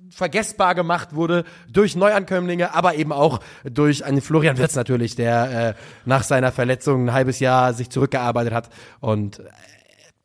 vergessbar 0.08 0.74
gemacht 0.74 1.14
wurde 1.14 1.44
durch 1.70 1.96
Neuankömmlinge, 1.96 2.74
aber 2.74 2.94
eben 2.94 3.12
auch 3.12 3.40
durch 3.64 4.04
einen 4.04 4.20
Florian 4.22 4.56
Wirtz 4.56 4.74
natürlich, 4.76 5.16
der 5.16 5.68
äh, 5.70 5.74
nach 6.04 6.22
seiner 6.22 6.52
Verletzung 6.52 7.06
ein 7.08 7.12
halbes 7.12 7.40
Jahr 7.40 7.74
sich 7.74 7.90
zurückgearbeitet 7.90 8.54
hat. 8.54 8.70
Und 9.00 9.40
äh, 9.40 9.44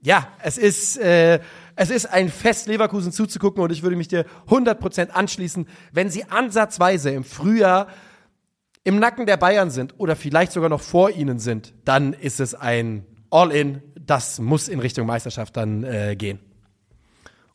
ja, 0.01 0.27
es 0.43 0.57
ist, 0.57 0.97
äh, 0.99 1.39
es 1.75 1.89
ist 1.89 2.05
ein 2.05 2.29
Fest, 2.29 2.67
Leverkusen 2.67 3.11
zuzugucken 3.11 3.61
und 3.63 3.71
ich 3.71 3.81
würde 3.83 3.95
mich 3.95 4.07
dir 4.07 4.25
100% 4.49 5.09
anschließen, 5.09 5.67
wenn 5.91 6.09
sie 6.09 6.25
ansatzweise 6.29 7.09
im 7.09 7.23
Frühjahr 7.23 7.87
im 8.83 8.99
Nacken 8.99 9.25
der 9.25 9.37
Bayern 9.37 9.69
sind 9.69 9.95
oder 9.99 10.15
vielleicht 10.15 10.51
sogar 10.51 10.69
noch 10.69 10.81
vor 10.81 11.11
ihnen 11.11 11.39
sind, 11.39 11.73
dann 11.85 12.13
ist 12.13 12.39
es 12.39 12.55
ein 12.55 13.05
All-In. 13.29 13.81
Das 13.99 14.39
muss 14.39 14.67
in 14.67 14.79
Richtung 14.79 15.07
Meisterschaft 15.07 15.55
dann 15.55 15.83
äh, 15.83 16.15
gehen. 16.15 16.39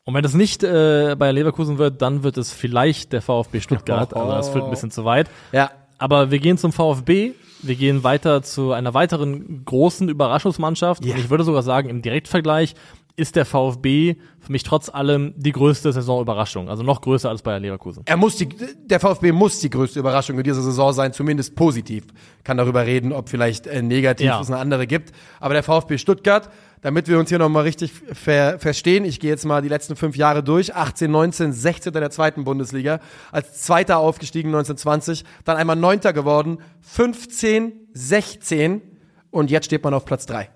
Und 0.04 0.14
wenn 0.14 0.22
das 0.22 0.34
nicht 0.34 0.62
äh, 0.62 1.16
bei 1.18 1.32
Leverkusen 1.32 1.78
wird, 1.78 2.00
dann 2.00 2.22
wird 2.22 2.38
es 2.38 2.52
vielleicht 2.52 3.12
der 3.12 3.22
VfB 3.22 3.60
Stuttgart, 3.60 4.14
aber 4.14 4.36
das 4.36 4.50
führt 4.50 4.64
ein 4.64 4.70
bisschen 4.70 4.92
zu 4.92 5.04
weit. 5.04 5.28
Ja, 5.50 5.72
Aber 5.98 6.30
wir 6.30 6.38
gehen 6.38 6.58
zum 6.58 6.72
VfB. 6.72 7.32
Wir 7.62 7.74
gehen 7.74 8.04
weiter 8.04 8.42
zu 8.42 8.72
einer 8.72 8.94
weiteren 8.94 9.64
großen 9.64 10.08
Überraschungsmannschaft. 10.08 11.04
Ja. 11.04 11.14
Und 11.14 11.20
ich 11.20 11.30
würde 11.30 11.42
sogar 11.42 11.62
sagen, 11.62 11.88
im 11.88 12.02
Direktvergleich 12.02 12.74
ist 13.16 13.34
der 13.34 13.46
VfB 13.46 14.16
für 14.40 14.52
mich 14.52 14.62
trotz 14.62 14.90
allem 14.90 15.32
die 15.36 15.52
größte 15.52 15.90
Saisonüberraschung. 15.90 16.68
Also 16.68 16.82
noch 16.82 17.00
größer 17.00 17.30
als 17.30 17.40
Bayer 17.42 17.58
Leverkusen. 17.58 18.02
er 18.04 18.16
muss 18.18 18.36
die, 18.36 18.46
der 18.84 19.00
VfB 19.00 19.32
muss 19.32 19.58
die 19.60 19.70
größte 19.70 19.98
Überraschung 19.98 20.36
in 20.36 20.44
dieser 20.44 20.60
Saison 20.60 20.92
sein, 20.92 21.12
zumindest 21.14 21.56
positiv. 21.56 22.04
Kann 22.44 22.58
darüber 22.58 22.84
reden, 22.84 23.12
ob 23.12 23.28
vielleicht 23.30 23.66
äh, 23.66 23.80
negativ 23.82 24.26
Ja. 24.26 24.40
es 24.40 24.48
eine 24.50 24.58
andere 24.58 24.86
gibt. 24.86 25.12
Aber 25.40 25.54
der 25.54 25.62
VfB 25.62 25.96
Stuttgart, 25.96 26.50
damit 26.82 27.08
wir 27.08 27.18
uns 27.18 27.30
hier 27.30 27.38
nochmal 27.38 27.62
richtig 27.62 27.90
ver 27.92 28.58
verstehen, 28.58 29.04
ich 29.06 29.18
gehe 29.18 29.30
jetzt 29.30 29.46
mal 29.46 29.62
die 29.62 29.68
letzten 29.68 29.96
fünf 29.96 30.14
Jahre 30.16 30.42
durch, 30.44 30.74
18, 30.74 31.10
19, 31.10 31.52
16 31.52 31.94
in 31.94 32.00
der 32.00 32.10
zweiten 32.10 32.44
Bundesliga, 32.44 33.00
als 33.32 33.62
Zweiter 33.62 33.96
aufgestiegen 33.98 34.48
1920, 34.50 35.24
dann 35.44 35.56
einmal 35.56 35.76
Neunter 35.76 36.12
geworden, 36.12 36.58
15, 36.82 37.72
16 37.94 38.82
und 39.30 39.50
jetzt 39.50 39.64
steht 39.64 39.82
man 39.82 39.94
auf 39.94 40.04
Platz 40.04 40.26
drei. 40.26 40.50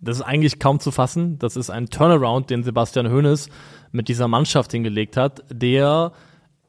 Das 0.00 0.16
ist 0.16 0.22
eigentlich 0.22 0.58
kaum 0.58 0.80
zu 0.80 0.90
fassen. 0.90 1.38
Das 1.38 1.56
ist 1.56 1.70
ein 1.70 1.90
Turnaround, 1.90 2.50
den 2.50 2.62
Sebastian 2.62 3.10
Hoeneß 3.12 3.48
mit 3.92 4.08
dieser 4.08 4.28
Mannschaft 4.28 4.72
hingelegt 4.72 5.16
hat, 5.16 5.42
der, 5.50 6.12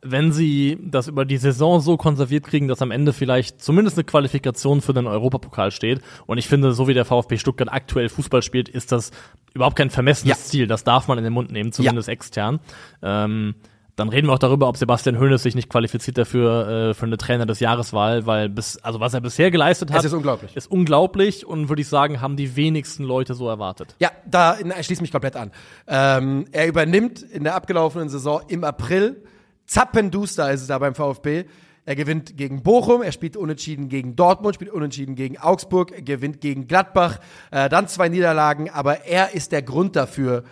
wenn 0.01 0.31
sie 0.31 0.77
das 0.83 1.07
über 1.07 1.23
die 1.23 1.37
Saison 1.37 1.79
so 1.79 1.95
konserviert 1.95 2.45
kriegen, 2.45 2.67
dass 2.67 2.81
am 2.81 2.91
Ende 2.91 3.13
vielleicht 3.13 3.61
zumindest 3.61 3.97
eine 3.97 4.03
Qualifikation 4.03 4.81
für 4.81 4.93
den 4.93 5.07
Europapokal 5.07 5.71
steht. 5.71 6.01
Und 6.25 6.39
ich 6.39 6.47
finde, 6.47 6.73
so 6.73 6.87
wie 6.87 6.93
der 6.93 7.05
VfB 7.05 7.37
Stuttgart 7.37 7.71
aktuell 7.71 8.09
Fußball 8.09 8.41
spielt, 8.41 8.67
ist 8.67 8.91
das 8.91 9.11
überhaupt 9.53 9.75
kein 9.75 9.89
vermessenes 9.89 10.37
Ja. 10.37 10.43
Ziel. 10.43 10.67
Das 10.67 10.83
darf 10.83 11.07
man 11.07 11.17
in 11.17 11.23
den 11.23 11.33
Mund 11.33 11.51
nehmen, 11.51 11.71
zumindest 11.71 12.09
extern. 12.09 12.59
Ähm, 13.01 13.55
dann 13.95 14.09
reden 14.09 14.27
wir 14.27 14.33
auch 14.33 14.39
darüber, 14.39 14.67
ob 14.67 14.77
Sebastian 14.77 15.19
Hoeneß 15.19 15.43
sich 15.43 15.55
nicht 15.55 15.69
qualifiziert 15.69 16.17
dafür 16.17 16.89
äh, 16.89 16.93
für 16.93 17.05
eine 17.05 17.17
Trainer 17.17 17.45
des 17.45 17.59
Jahreswahl, 17.59 18.25
weil 18.25 18.49
bis, 18.49 18.77
also 18.77 18.99
was 18.99 19.13
er 19.13 19.21
bisher 19.21 19.51
geleistet 19.51 19.91
hat, 19.91 19.99
Es 19.99 20.05
ist 20.05 20.13
unglaublich. 20.13 20.55
ist 20.55 20.71
unglaublich 20.71 21.45
und 21.45 21.69
würde 21.69 21.81
ich 21.81 21.87
sagen, 21.87 22.21
haben 22.21 22.37
die 22.37 22.55
wenigsten 22.55 23.03
Leute 23.03 23.33
so 23.33 23.47
erwartet. 23.47 23.95
Ja, 23.99 24.11
da 24.25 24.57
ich 24.59 24.85
schließe 24.85 25.01
mich 25.01 25.11
komplett 25.11 25.35
an. 25.35 25.51
Ähm, 25.87 26.45
er 26.51 26.67
übernimmt 26.67 27.21
in 27.21 27.43
der 27.43 27.55
abgelaufenen 27.55 28.09
Saison 28.09 28.41
im 28.47 28.63
April. 28.63 29.23
Zappenduster 29.65 30.51
ist 30.51 30.61
es 30.61 30.67
da 30.67 30.77
beim 30.79 30.95
VfB. 30.95 31.45
Er 31.83 31.95
gewinnt 31.95 32.37
gegen 32.37 32.61
Bochum, 32.61 33.01
er 33.01 33.11
spielt 33.11 33.35
unentschieden 33.35 33.89
gegen 33.89 34.15
Dortmund, 34.15 34.53
spielt 34.55 34.71
unentschieden 34.71 35.15
gegen 35.15 35.39
Augsburg, 35.39 35.91
er 35.91 36.03
gewinnt 36.03 36.39
gegen 36.39 36.67
Gladbach, 36.67 37.19
äh, 37.49 37.69
dann 37.69 37.87
zwei 37.87 38.07
Niederlagen, 38.07 38.69
aber 38.69 39.05
er 39.05 39.33
ist 39.33 39.51
der 39.51 39.63
Grund 39.63 39.95
dafür, 39.95 40.43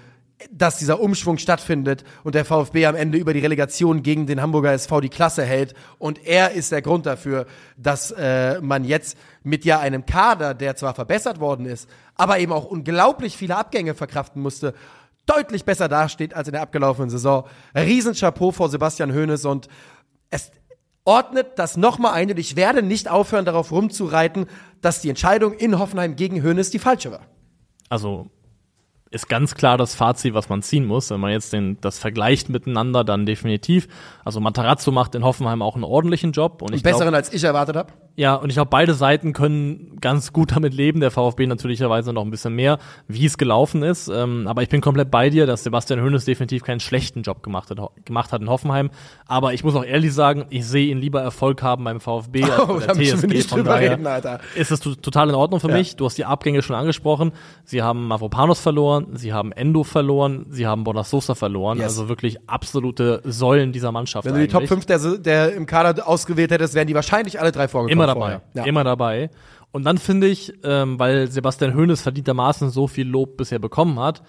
dass 0.51 0.77
dieser 0.77 1.01
Umschwung 1.01 1.37
stattfindet 1.37 2.03
und 2.23 2.35
der 2.35 2.45
VfB 2.45 2.85
am 2.85 2.95
Ende 2.95 3.17
über 3.17 3.33
die 3.33 3.39
Relegation 3.39 4.03
gegen 4.03 4.25
den 4.25 4.41
Hamburger 4.41 4.71
SV 4.71 5.01
die 5.01 5.09
Klasse 5.09 5.43
hält. 5.43 5.73
Und 5.97 6.25
er 6.25 6.51
ist 6.51 6.71
der 6.71 6.81
Grund 6.81 7.05
dafür, 7.05 7.45
dass 7.77 8.11
äh, 8.11 8.61
man 8.61 8.83
jetzt 8.83 9.17
mit 9.43 9.65
ja 9.65 9.79
einem 9.79 10.05
Kader, 10.05 10.53
der 10.53 10.75
zwar 10.75 10.93
verbessert 10.93 11.39
worden 11.39 11.65
ist, 11.65 11.89
aber 12.15 12.39
eben 12.39 12.53
auch 12.53 12.65
unglaublich 12.65 13.35
viele 13.35 13.57
Abgänge 13.57 13.95
verkraften 13.95 14.41
musste, 14.41 14.73
deutlich 15.25 15.65
besser 15.65 15.87
dasteht 15.87 16.33
als 16.33 16.47
in 16.47 16.53
der 16.53 16.61
abgelaufenen 16.61 17.09
Saison. 17.09 17.45
Riesenchapeau 17.75 18.51
vor 18.51 18.69
Sebastian 18.69 19.13
Hoeneß 19.13 19.45
und 19.45 19.67
es 20.29 20.51
ordnet 21.05 21.57
das 21.57 21.75
nochmal 21.75 22.13
ein 22.13 22.29
und 22.29 22.39
ich 22.39 22.55
werde 22.55 22.81
nicht 22.81 23.09
aufhören, 23.09 23.45
darauf 23.45 23.71
rumzureiten, 23.71 24.47
dass 24.81 25.01
die 25.01 25.09
Entscheidung 25.09 25.53
in 25.53 25.79
Hoffenheim 25.79 26.15
gegen 26.15 26.43
Hoeneß 26.43 26.69
die 26.69 26.79
falsche 26.79 27.11
war. 27.11 27.25
Also 27.89 28.29
ist 29.11 29.27
ganz 29.27 29.55
klar 29.55 29.77
das 29.77 29.95
Fazit, 29.95 30.33
was 30.35 30.49
man 30.49 30.61
ziehen 30.61 30.85
muss. 30.85 31.09
Wenn 31.09 31.19
man 31.19 31.31
jetzt 31.31 31.51
den, 31.51 31.77
das 31.81 31.97
vergleicht 31.97 32.49
miteinander, 32.49 33.03
dann 33.03 33.25
definitiv. 33.25 33.87
Also 34.23 34.39
Matarazzo 34.39 34.91
macht 34.91 35.15
in 35.15 35.23
Hoffenheim 35.23 35.61
auch 35.63 35.73
einen 35.75 35.83
ordentlichen 35.83 36.31
Job. 36.31 36.61
Und 36.61 36.75
ich 36.75 36.83
glaub, 36.83 36.93
Besseren, 36.93 37.15
als 37.15 37.33
ich 37.33 37.43
erwartet 37.43 37.75
habe. 37.75 37.91
Ja, 38.15 38.35
und 38.35 38.49
ich 38.49 38.55
glaube, 38.55 38.69
beide 38.69 38.93
Seiten 38.93 39.33
können 39.33 39.97
ganz 40.01 40.31
gut 40.33 40.51
damit 40.55 40.73
leben. 40.75 40.99
Der 40.99 41.09
VfB 41.09 41.47
natürlicherweise 41.47 42.13
noch 42.13 42.23
ein 42.23 42.29
bisschen 42.29 42.53
mehr, 42.53 42.77
wie 43.07 43.25
es 43.25 43.37
gelaufen 43.39 43.81
ist. 43.81 44.09
Ähm, 44.09 44.45
aber 44.45 44.61
ich 44.61 44.69
bin 44.69 44.81
komplett 44.81 45.09
bei 45.09 45.29
dir, 45.31 45.47
dass 45.47 45.63
Sebastian 45.63 46.01
Hoeneß 46.03 46.25
definitiv 46.25 46.61
keinen 46.63 46.79
schlechten 46.81 47.23
Job 47.23 47.41
gemacht 47.41 47.71
hat, 47.71 47.79
gemacht 48.05 48.31
hat 48.31 48.41
in 48.41 48.49
Hoffenheim. 48.49 48.91
Aber 49.25 49.53
ich 49.53 49.63
muss 49.63 49.73
auch 49.75 49.85
ehrlich 49.85 50.13
sagen, 50.13 50.45
ich 50.51 50.67
sehe 50.67 50.91
ihn 50.91 50.99
lieber 50.99 51.21
Erfolg 51.21 51.63
haben 51.63 51.83
beim 51.83 51.99
VfB 51.99 52.43
als 52.51 52.59
Oh, 52.59 52.79
bei 52.79 52.85
der 52.85 52.93
TSG. 52.93 53.27
nicht 53.27 53.49
Von 53.49 53.59
drüber 53.59 53.71
daher 53.73 53.91
reden, 53.93 54.05
Alter. 54.05 54.39
ist 54.55 54.69
es 54.71 54.81
to- 54.81 54.95
total 54.95 55.29
in 55.29 55.35
Ordnung 55.35 55.59
für 55.61 55.69
Ja. 55.69 55.77
mich. 55.77 55.95
Du 55.95 56.05
hast 56.05 56.17
die 56.17 56.25
Abgänge 56.25 56.61
schon 56.61 56.75
angesprochen. 56.75 57.31
Sie 57.63 57.81
haben 57.81 58.05
Mavropanos 58.07 58.59
verloren, 58.59 58.98
sie 59.13 59.33
haben 59.33 59.51
Endo 59.51 59.83
verloren, 59.83 60.45
sie 60.49 60.67
haben 60.67 60.83
Bonasosa 60.83 61.35
verloren. 61.35 61.77
Yes. 61.77 61.85
Also 61.85 62.09
wirklich 62.09 62.37
absolute 62.49 63.21
Säulen 63.25 63.71
dieser 63.71 63.91
Mannschaft. 63.91 64.25
Wenn 64.25 64.33
du 64.35 64.41
die 64.41 64.47
Top 64.47 64.61
eigentlich. 64.61 64.69
5 64.69 64.85
der, 64.85 65.17
der 65.17 65.53
im 65.55 65.65
Kader 65.65 66.07
ausgewählt 66.07 66.51
hättest, 66.51 66.73
wären 66.73 66.87
die 66.87 66.95
wahrscheinlich 66.95 67.39
alle 67.39 67.51
drei 67.51 67.67
vorgekommen. 67.67 67.91
Immer 68.03 68.07
dabei. 68.07 68.41
Ja. 68.53 68.63
Immer 68.65 68.83
dabei. 68.83 69.29
Und 69.71 69.83
dann 69.85 69.97
finde 69.97 70.27
ich, 70.27 70.53
ähm, 70.63 70.99
weil 70.99 71.29
Sebastian 71.29 71.75
Hoeneß 71.75 72.01
verdientermaßen 72.01 72.69
so 72.69 72.87
viel 72.87 73.07
Lob 73.07 73.37
bisher 73.37 73.59
bekommen 73.59 73.99
hat, 73.99 74.23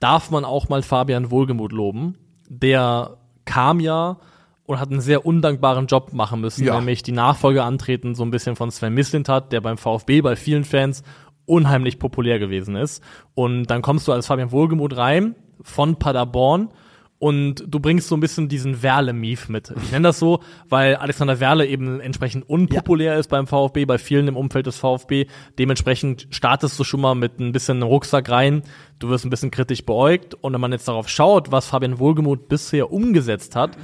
darf 0.00 0.30
man 0.30 0.44
auch 0.44 0.68
mal 0.68 0.82
Fabian 0.82 1.30
Wohlgemuth 1.30 1.72
loben. 1.72 2.16
Der 2.48 3.16
kam 3.44 3.80
ja 3.80 4.18
und 4.66 4.78
hat 4.78 4.90
einen 4.90 5.00
sehr 5.00 5.24
undankbaren 5.24 5.86
Job 5.86 6.12
machen 6.12 6.40
müssen, 6.42 6.64
Ja. 6.64 6.76
nämlich 6.76 7.02
die 7.02 7.12
Nachfolge 7.12 7.64
antreten, 7.64 8.14
so 8.14 8.22
ein 8.22 8.30
bisschen 8.30 8.54
von 8.54 8.70
Sven 8.70 8.92
Mislintat, 8.94 9.50
der 9.50 9.60
beim 9.62 9.78
VfB 9.78 10.20
bei 10.20 10.36
vielen 10.36 10.64
Fans 10.64 11.02
unheimlich 11.48 11.98
populär 11.98 12.38
gewesen 12.38 12.76
ist. 12.76 13.02
Und 13.34 13.66
dann 13.66 13.82
kommst 13.82 14.06
du 14.08 14.12
als 14.12 14.26
Fabian 14.26 14.52
Wohlgemuth 14.52 14.96
rein 14.96 15.34
von 15.62 15.96
Paderborn 15.96 16.70
und 17.18 17.64
du 17.66 17.80
bringst 17.80 18.08
so 18.08 18.16
ein 18.16 18.20
bisschen 18.20 18.48
diesen 18.48 18.82
Werle-Mief 18.82 19.48
mit. 19.48 19.72
Ich 19.82 19.90
nenne 19.90 20.08
das 20.08 20.20
so, 20.20 20.40
weil 20.68 20.94
Alexander 20.96 21.40
Werle 21.40 21.66
eben 21.66 22.00
entsprechend 22.00 22.48
unpopulär 22.48 23.18
ist 23.18 23.28
beim 23.28 23.48
VfB, 23.48 23.86
bei 23.86 23.98
vielen 23.98 24.28
im 24.28 24.36
Umfeld 24.36 24.66
des 24.66 24.76
VfB. 24.76 25.26
Dementsprechend 25.58 26.28
startest 26.30 26.78
du 26.78 26.84
schon 26.84 27.00
mal 27.00 27.16
mit 27.16 27.40
ein 27.40 27.50
bisschen 27.50 27.82
Rucksack 27.82 28.30
rein. 28.30 28.62
Du 29.00 29.08
wirst 29.08 29.24
ein 29.26 29.30
bisschen 29.30 29.50
kritisch 29.50 29.84
beäugt. 29.84 30.34
Und 30.34 30.52
wenn 30.52 30.60
man 30.60 30.70
jetzt 30.70 30.86
darauf 30.86 31.08
schaut, 31.08 31.50
was 31.50 31.66
Fabian 31.66 31.98
Wohlgemuth 31.98 32.48
bisher 32.48 32.92
umgesetzt 32.92 33.56
hat, 33.56 33.76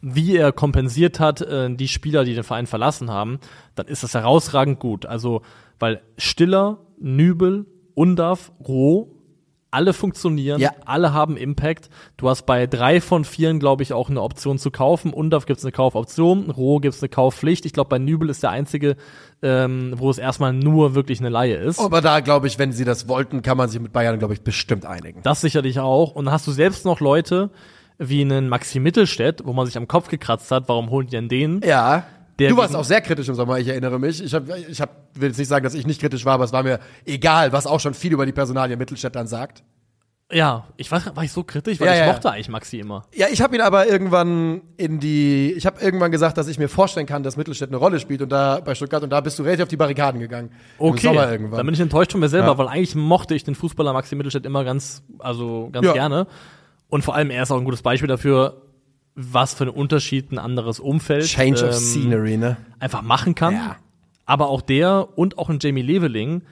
wie 0.00 0.36
er 0.36 0.50
kompensiert 0.50 1.20
hat, 1.20 1.42
äh, 1.42 1.68
die 1.74 1.88
Spieler, 1.88 2.24
die 2.24 2.34
den 2.34 2.44
Verein 2.44 2.66
verlassen 2.66 3.10
haben, 3.10 3.40
dann 3.74 3.88
ist 3.88 4.02
das 4.02 4.14
herausragend 4.14 4.78
gut. 4.78 5.04
Also, 5.04 5.42
weil 5.78 6.00
Stiller, 6.16 6.78
Nübel, 7.00 7.66
Undav, 7.94 8.52
Roh, 8.66 9.08
alle 9.72 9.92
funktionieren, 9.92 10.60
Ja. 10.60 10.72
alle 10.84 11.12
haben 11.12 11.36
Impact. 11.36 11.90
Du 12.16 12.28
hast 12.28 12.44
bei 12.44 12.66
drei 12.66 13.00
von 13.00 13.24
vieren, 13.24 13.60
glaube 13.60 13.84
ich, 13.84 13.92
auch 13.92 14.10
eine 14.10 14.20
Option 14.20 14.58
zu 14.58 14.72
kaufen. 14.72 15.12
Undav 15.12 15.46
gibt 15.46 15.58
es 15.58 15.64
eine 15.64 15.70
Kaufoption, 15.70 16.50
Roh 16.50 16.80
gibt 16.80 16.94
es 16.96 17.02
eine 17.02 17.08
Kaufpflicht. 17.08 17.64
Ich 17.66 17.72
glaube, 17.72 17.88
bei 17.88 17.98
Nübel 17.98 18.30
ist 18.30 18.42
der 18.42 18.50
einzige, 18.50 18.96
ähm, 19.42 19.94
wo 19.96 20.10
es 20.10 20.18
erstmal 20.18 20.52
nur 20.52 20.94
wirklich 20.96 21.20
eine 21.20 21.28
Laie 21.28 21.54
ist. 21.54 21.78
Aber 21.78 22.00
da 22.00 22.18
glaube 22.18 22.48
ich, 22.48 22.58
wenn 22.58 22.72
sie 22.72 22.84
das 22.84 23.06
wollten, 23.06 23.42
kann 23.42 23.56
man 23.56 23.68
sich 23.68 23.80
mit 23.80 23.92
Bayern, 23.92 24.18
glaube 24.18 24.34
ich, 24.34 24.42
bestimmt 24.42 24.86
einigen. 24.86 25.22
Das 25.22 25.40
sicherlich 25.40 25.78
auch. 25.78 26.16
Und 26.16 26.24
dann 26.24 26.34
hast 26.34 26.48
du 26.48 26.50
selbst 26.52 26.84
noch 26.84 26.98
Leute 26.98 27.50
wie 27.98 28.22
einen 28.22 28.48
Maxi 28.48 28.80
Mittelstädt, 28.80 29.42
wo 29.44 29.52
man 29.52 29.66
sich 29.66 29.76
am 29.76 29.86
Kopf 29.86 30.08
gekratzt 30.08 30.50
hat, 30.50 30.68
warum 30.68 30.90
holen 30.90 31.06
die 31.06 31.12
denn 31.12 31.28
den? 31.28 31.60
Ja. 31.64 32.04
Der 32.40 32.50
du 32.50 32.56
warst 32.56 32.74
auch 32.74 32.84
sehr 32.84 33.00
kritisch 33.00 33.28
im 33.28 33.34
Sommer, 33.34 33.58
ich 33.58 33.68
erinnere 33.68 33.98
mich. 33.98 34.22
Ich, 34.22 34.34
hab, 34.34 34.44
ich 34.68 34.80
hab, 34.80 34.90
will 35.14 35.28
jetzt 35.28 35.38
nicht 35.38 35.48
sagen, 35.48 35.62
dass 35.64 35.74
ich 35.74 35.86
nicht 35.86 36.00
kritisch 36.00 36.24
war, 36.24 36.34
aber 36.34 36.44
es 36.44 36.52
war 36.52 36.62
mir 36.62 36.80
egal, 37.04 37.52
was 37.52 37.66
auch 37.66 37.80
schon 37.80 37.94
viel 37.94 38.12
über 38.12 38.26
die 38.26 38.32
Personalie 38.32 38.76
Mittelstädt 38.76 39.14
dann 39.14 39.26
sagt. 39.26 39.62
Ja, 40.32 40.68
ich 40.76 40.92
war, 40.92 41.02
war 41.16 41.24
ich 41.24 41.32
so 41.32 41.42
kritisch, 41.42 41.80
weil 41.80 41.88
Ja, 41.88 41.94
ich 41.94 41.98
ja, 42.00 42.06
mochte 42.06 42.30
eigentlich 42.30 42.48
Maxi 42.48 42.78
immer. 42.78 43.02
Ja, 43.12 43.26
ich 43.32 43.42
habe 43.42 43.56
ihn 43.56 43.60
aber 43.60 43.88
irgendwann 43.88 44.62
in 44.76 45.00
die, 45.00 45.52
ich 45.56 45.66
habe 45.66 45.80
irgendwann 45.82 46.12
gesagt, 46.12 46.38
dass 46.38 46.46
ich 46.46 46.56
mir 46.56 46.68
vorstellen 46.68 47.06
kann, 47.06 47.24
dass 47.24 47.36
Mittelstädt 47.36 47.70
eine 47.70 47.78
Rolle 47.78 47.98
spielt 47.98 48.22
und 48.22 48.28
da 48.30 48.60
bei 48.60 48.76
Stuttgart 48.76 49.02
und 49.02 49.10
da 49.10 49.20
bist 49.20 49.40
du 49.40 49.42
relativ 49.42 49.64
auf 49.64 49.68
die 49.68 49.76
Barrikaden 49.76 50.20
gegangen. 50.20 50.52
Im 50.78 50.96
Sommer 50.98 51.22
dann 51.22 51.32
irgendwann. 51.32 51.66
bin 51.66 51.74
ich 51.74 51.80
enttäuscht 51.80 52.12
von 52.12 52.20
mir 52.20 52.28
selber, 52.28 52.46
Ja. 52.52 52.58
weil 52.58 52.68
eigentlich 52.68 52.94
mochte 52.94 53.34
ich 53.34 53.42
den 53.42 53.56
Fußballer 53.56 53.92
Maxi 53.92 54.14
Mittelstädt 54.14 54.46
immer 54.46 54.62
ganz, 54.62 55.02
also 55.18 55.68
ganz 55.72 55.84
Ja. 55.88 55.94
gerne. 55.94 56.28
Und 56.88 57.02
vor 57.02 57.16
allem 57.16 57.30
er 57.30 57.42
ist 57.42 57.50
auch 57.50 57.58
ein 57.58 57.64
gutes 57.64 57.82
Beispiel 57.82 58.08
dafür, 58.08 58.62
was 59.14 59.54
für 59.54 59.64
einen 59.64 59.72
Unterschied 59.72 60.32
ein 60.32 60.38
anderes 60.38 60.80
Umfeld 60.80 61.26
Change 61.26 61.68
of 61.68 61.74
ähm, 61.74 61.80
Scenery, 61.80 62.36
ne? 62.36 62.56
einfach 62.78 63.02
machen 63.02 63.34
kann. 63.34 63.54
Ja. 63.54 63.76
Aber 64.24 64.48
auch 64.48 64.62
der 64.62 65.18
und 65.18 65.38
auch 65.38 65.48
ein 65.48 65.58
Jamie 65.60 65.82
Leveling 65.82 66.42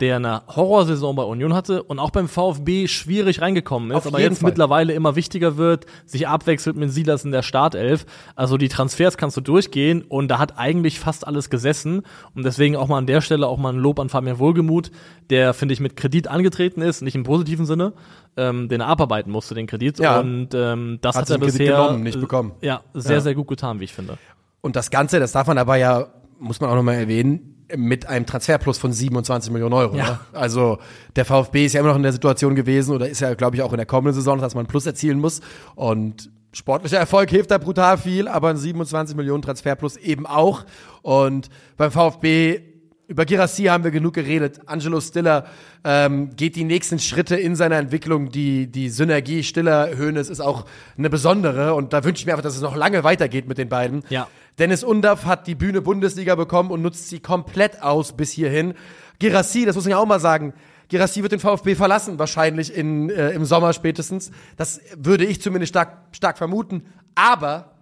der 0.00 0.16
eine 0.16 0.42
Horrorsaison 0.48 1.14
bei 1.14 1.22
Union 1.22 1.54
hatte 1.54 1.84
und 1.84 2.00
auch 2.00 2.10
beim 2.10 2.26
VfB 2.28 2.88
schwierig 2.88 3.40
reingekommen 3.40 3.92
ist, 3.92 3.98
Auf 3.98 4.06
aber 4.08 4.20
jetzt 4.20 4.40
Fall. 4.40 4.50
mittlerweile 4.50 4.92
immer 4.92 5.14
wichtiger 5.14 5.56
wird, 5.56 5.86
sich 6.04 6.26
abwechselt 6.26 6.74
mit 6.76 6.90
Silas 6.92 7.24
in 7.24 7.30
der 7.30 7.42
Startelf. 7.42 8.04
Also 8.34 8.56
die 8.56 8.66
Transfers 8.68 9.16
kannst 9.16 9.36
du 9.36 9.40
durchgehen 9.40 10.02
und 10.02 10.26
da 10.28 10.40
hat 10.40 10.58
eigentlich 10.58 10.98
fast 10.98 11.24
alles 11.26 11.48
gesessen 11.48 12.02
und 12.34 12.44
deswegen 12.44 12.74
auch 12.74 12.88
mal 12.88 12.98
an 12.98 13.06
der 13.06 13.20
Stelle 13.20 13.46
auch 13.46 13.56
mal 13.56 13.72
ein 13.72 13.78
Lob 13.78 14.00
an 14.00 14.08
Fabian 14.08 14.40
Wohlgemuth, 14.40 14.90
der 15.30 15.54
finde 15.54 15.74
ich 15.74 15.80
mit 15.80 15.94
Kredit 15.96 16.26
angetreten 16.26 16.82
ist, 16.82 17.00
nicht 17.00 17.14
im 17.14 17.22
positiven 17.22 17.64
Sinne, 17.64 17.92
ähm, 18.36 18.68
den 18.68 18.80
er 18.80 18.88
abarbeiten 18.88 19.30
musste, 19.30 19.54
den 19.54 19.68
Kredit 19.68 20.00
Ja. 20.00 20.18
und 20.18 20.48
ähm, 20.54 20.98
das 21.02 21.14
Hat 21.14 21.22
hat, 21.22 21.30
er 21.30 21.38
bisher 21.38 21.66
genommen, 21.76 22.02
nicht 22.02 22.20
bekommen. 22.20 22.50
Ja, 22.62 22.80
sehr 22.94 23.14
Ja. 23.16 23.20
sehr 23.20 23.36
gut 23.36 23.46
getan, 23.46 23.78
wie 23.78 23.84
ich 23.84 23.92
finde. 23.94 24.18
Und 24.60 24.74
das 24.74 24.90
Ganze, 24.90 25.20
das 25.20 25.30
darf 25.30 25.46
man 25.46 25.56
aber 25.58 25.76
ja, 25.76 26.08
muss 26.40 26.60
man 26.60 26.68
auch 26.70 26.74
nochmal 26.74 26.96
erwähnen, 26.96 27.53
mit 27.76 28.06
einem 28.06 28.26
Transferplus 28.26 28.78
von 28.78 28.92
27 28.92 29.52
Millionen 29.52 29.74
Euro. 29.74 29.96
Ja. 29.96 30.04
Ne? 30.04 30.20
Also 30.32 30.78
der 31.16 31.24
VfB 31.24 31.66
ist 31.66 31.72
ja 31.72 31.80
immer 31.80 31.90
noch 31.90 31.96
in 31.96 32.02
der 32.02 32.12
Situation 32.12 32.54
gewesen 32.54 32.94
oder 32.94 33.08
ist 33.08 33.20
ja, 33.20 33.34
glaube 33.34 33.56
ich, 33.56 33.62
auch 33.62 33.72
in 33.72 33.78
der 33.78 33.86
kommenden 33.86 34.14
Saison, 34.14 34.38
dass 34.38 34.54
man 34.54 34.62
einen 34.62 34.68
Plus 34.68 34.86
erzielen 34.86 35.18
muss. 35.18 35.40
Und 35.74 36.30
sportlicher 36.52 36.98
Erfolg 36.98 37.30
hilft 37.30 37.50
da 37.50 37.58
brutal 37.58 37.98
viel, 37.98 38.28
aber 38.28 38.48
ein 38.48 38.56
27 38.56 39.16
Millionen 39.16 39.42
Transferplus 39.42 39.96
eben 39.96 40.26
auch. 40.26 40.64
Und 41.02 41.48
beim 41.76 41.90
VfB 41.90 42.73
über 43.06 43.24
Girassi 43.24 43.64
haben 43.64 43.84
wir 43.84 43.90
genug 43.90 44.14
geredet. 44.14 44.60
Angelo 44.66 45.00
Stiller 45.00 45.46
ähm, 45.84 46.34
geht 46.36 46.56
die 46.56 46.64
nächsten 46.64 46.98
Schritte 46.98 47.36
in 47.36 47.54
seiner 47.54 47.76
Entwicklung. 47.76 48.30
Die, 48.30 48.66
die 48.66 48.88
Synergie 48.88 49.42
Stiller-Hönes 49.42 50.30
ist 50.30 50.40
auch 50.40 50.64
eine 50.96 51.10
besondere. 51.10 51.74
Und 51.74 51.92
da 51.92 52.02
wünsche 52.04 52.20
ich 52.20 52.26
mir 52.26 52.32
einfach, 52.32 52.42
dass 52.42 52.56
es 52.56 52.62
noch 52.62 52.76
lange 52.76 53.04
weitergeht 53.04 53.46
mit 53.46 53.58
den 53.58 53.68
beiden. 53.68 54.04
Ja. 54.08 54.28
Dennis 54.58 54.84
Undaff 54.84 55.26
hat 55.26 55.46
die 55.46 55.54
Bühne 55.54 55.82
Bundesliga 55.82 56.34
bekommen 56.34 56.70
und 56.70 56.80
nutzt 56.80 57.08
sie 57.08 57.20
komplett 57.20 57.82
aus 57.82 58.12
bis 58.12 58.30
hierhin. 58.30 58.74
Girassi, 59.18 59.64
das 59.64 59.76
muss 59.76 59.86
ja 59.86 59.98
auch 59.98 60.06
mal 60.06 60.20
sagen, 60.20 60.54
Girassi 60.88 61.22
wird 61.22 61.32
den 61.32 61.40
VfB 61.40 61.74
verlassen, 61.74 62.18
wahrscheinlich 62.18 62.74
in, 62.74 63.10
äh, 63.10 63.30
im 63.30 63.44
Sommer 63.44 63.72
spätestens. 63.72 64.30
Das 64.56 64.80
würde 64.96 65.24
ich 65.24 65.42
zumindest 65.42 65.70
stark, 65.70 65.98
stark 66.12 66.38
vermuten. 66.38 66.84
Aber 67.14 67.72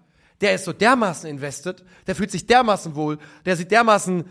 der 0.40 0.54
ist 0.54 0.64
so 0.64 0.72
dermaßen 0.72 1.28
invested, 1.30 1.84
der 2.06 2.16
fühlt 2.16 2.30
sich 2.30 2.46
dermaßen 2.46 2.94
wohl, 2.96 3.18
der 3.44 3.56
sieht 3.56 3.70
dermaßen 3.70 4.24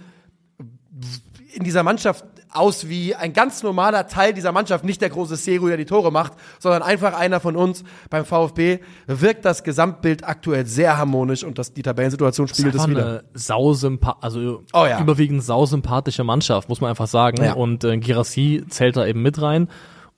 in 1.54 1.63
dieser 1.63 1.84
Mannschaft 1.84 2.25
aus 2.54 2.89
wie 2.89 3.15
ein 3.15 3.32
ganz 3.34 3.63
normaler 3.63 4.08
Teil 4.08 4.34
dieser 4.34 4.51
Mannschaft, 4.51 4.84
nicht 4.84 5.01
der 5.01 5.10
große 5.10 5.38
Seru, 5.38 5.67
der 5.67 5.77
die 5.77 5.86
Tore 5.86 6.12
macht, 6.12 6.34
sondern 6.60 6.82
einfach 6.82 7.13
einer 7.17 7.39
von 7.39 7.56
uns. 7.56 7.84
Beim 8.10 8.25
VfB 8.25 8.80
wirkt 9.08 9.45
das 9.45 9.63
Gesamtbild 9.63 10.27
aktuell 10.27 10.65
sehr 10.65 10.97
harmonisch 10.97 11.43
und 11.43 11.58
das, 11.58 11.73
die 11.73 11.82
Tabellensituation 11.82 12.47
spiegelt 12.47 12.75
es 12.75 12.88
wieder. 12.88 13.06
eine 13.06 13.23
sausympa 13.34 14.17
also 14.19 14.63
Oh 14.73 14.86
ja. 14.86 14.99
überwiegend 14.99 15.43
sausympathische 15.43 16.23
Mannschaft, 16.25 16.67
muss 16.67 16.82
man 16.82 16.89
einfach 16.89 17.08
sagen. 17.08 17.43
Ja. 17.43 17.54
Und 17.54 17.84
äh, 17.84 17.97
Girassi 17.97 18.63
zählt 18.69 18.97
da 18.97 19.06
eben 19.06 19.21
mit 19.21 19.41
rein. 19.41 19.69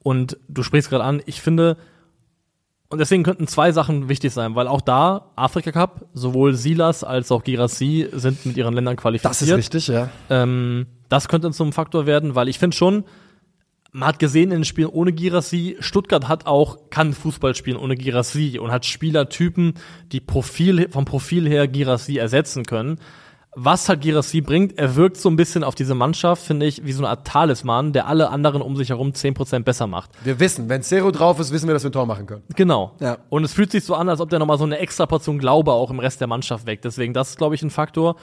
Und 0.02 0.38
du 0.50 0.64
sprichst 0.64 0.90
gerade 0.90 1.04
an, 1.04 1.22
ich 1.26 1.42
finde, 1.42 1.78
und 2.94 3.00
deswegen 3.00 3.24
könnten 3.24 3.48
zwei 3.48 3.72
Sachen 3.72 4.08
wichtig 4.08 4.32
sein, 4.34 4.54
weil 4.54 4.68
auch 4.68 4.80
da, 4.80 5.32
Afrika 5.36 5.72
Cup, 5.72 6.06
sowohl 6.14 6.54
Silas 6.54 7.04
als 7.04 7.32
auch 7.32 7.44
Girassi 7.44 8.08
sind 8.12 8.46
mit 8.46 8.56
ihren 8.56 8.76
Ländern 8.76 8.98
qualifiziert. 8.98 9.32
Das 9.32 9.42
ist 9.42 9.52
richtig, 9.52 9.88
ja. 9.88 10.12
Ähm, 10.30 10.86
das 11.10 11.28
könnte 11.28 11.50
zum 11.50 11.74
Faktor 11.74 12.06
werden, 12.06 12.36
weil 12.36 12.48
ich 12.50 12.60
finde 12.60 12.78
schon, 12.78 13.04
man 13.94 14.10
hat 14.10 14.20
gesehen 14.20 14.52
in 14.52 14.60
den 14.60 14.64
Spielen 14.64 14.90
ohne 14.90 15.12
Girassi, 15.12 15.76
Stuttgart 15.80 16.28
hat 16.28 16.46
auch, 16.46 16.92
kann 16.92 17.14
Fußball 17.14 17.56
spielen 17.56 17.78
ohne 17.78 17.96
Girassi 17.96 18.60
und 18.60 18.72
hat 18.72 18.86
Spielertypen, 18.86 19.74
die 20.12 20.20
Profil, 20.20 20.88
vom 20.92 21.06
Profil 21.06 21.50
her 21.50 21.68
Girassi 21.68 22.18
ersetzen 22.18 22.64
können. 22.64 23.00
Was 23.56 23.88
halt 23.88 24.02
Girassi 24.02 24.42
bringt, 24.42 24.78
er 24.80 24.96
wirkt 24.96 25.18
so 25.18 25.30
ein 25.30 25.36
bisschen 25.36 25.64
auf 25.64 25.76
diese 25.76 25.94
Mannschaft, 25.94 26.44
finde 26.44 26.66
ich, 26.66 26.86
wie 26.86 26.92
so 26.92 27.02
eine 27.02 27.10
Art 27.10 27.28
Talisman, 27.28 27.94
der 27.94 28.08
alle 28.08 28.30
anderen 28.30 28.62
um 28.64 28.76
sich 28.76 28.90
herum 28.90 29.12
10% 29.12 29.60
besser 29.60 29.86
macht. 29.86 30.10
Wir 30.24 30.40
wissen, 30.40 30.70
wenn 30.70 30.82
Seru 30.82 31.12
drauf 31.12 31.40
ist, 31.40 31.52
wissen 31.52 31.68
wir, 31.68 31.74
dass 31.74 31.84
wir 31.84 31.90
ein 31.90 31.94
Tor 31.94 32.08
machen 32.08 32.26
können. 32.26 32.42
Genau. 32.56 32.94
Ja. 33.00 33.18
Und 33.30 33.44
es 33.44 33.54
fühlt 33.54 33.72
sich 33.72 33.84
so 33.84 33.94
an, 33.94 34.10
als 34.10 34.22
ob 34.22 34.30
der 34.32 34.40
nochmal 34.40 34.58
so 34.58 34.64
eine 34.64 34.80
extra 34.80 35.06
Portion 35.06 35.38
Glaube 35.38 35.72
auch 35.74 35.92
im 35.92 36.00
Rest 36.00 36.20
der 36.20 36.28
Mannschaft 36.28 36.66
weckt. 36.66 36.84
Deswegen, 36.86 37.14
das 37.14 37.30
ist, 37.32 37.38
glaube 37.38 37.54
ich, 37.56 37.62
ein 37.62 37.70
Faktor. 37.70 38.16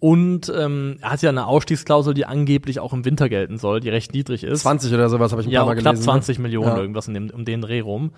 Und 0.00 0.52
ähm, 0.52 0.96
er 1.00 1.10
hat 1.12 1.22
ja 1.22 1.28
eine 1.30 1.46
Ausstiegsklausel, 1.46 2.12
die 2.12 2.26
angeblich 2.26 2.80
auch 2.80 2.92
im 2.92 3.04
Winter 3.04 3.28
gelten 3.28 3.58
soll, 3.58 3.78
die 3.78 3.88
recht 3.88 4.12
niedrig 4.12 4.42
ist. 4.42 4.62
20 4.62 4.92
oder 4.92 5.08
sowas 5.08 5.30
habe 5.30 5.42
ich 5.42 5.46
ein 5.48 5.52
ja, 5.52 5.60
paar 5.60 5.74
Mal 5.74 5.80
knapp 5.80 5.92
gelesen. 5.94 6.06
ne? 6.06 6.12
20 6.12 6.38
Millionen, 6.40 6.66
Ja. 6.70 6.78
irgendwas 6.78 7.06
in 7.06 7.14
dem, 7.14 7.30
um 7.30 7.44
den 7.44 7.60
Dreh 7.60 7.78
rum. 7.80 8.10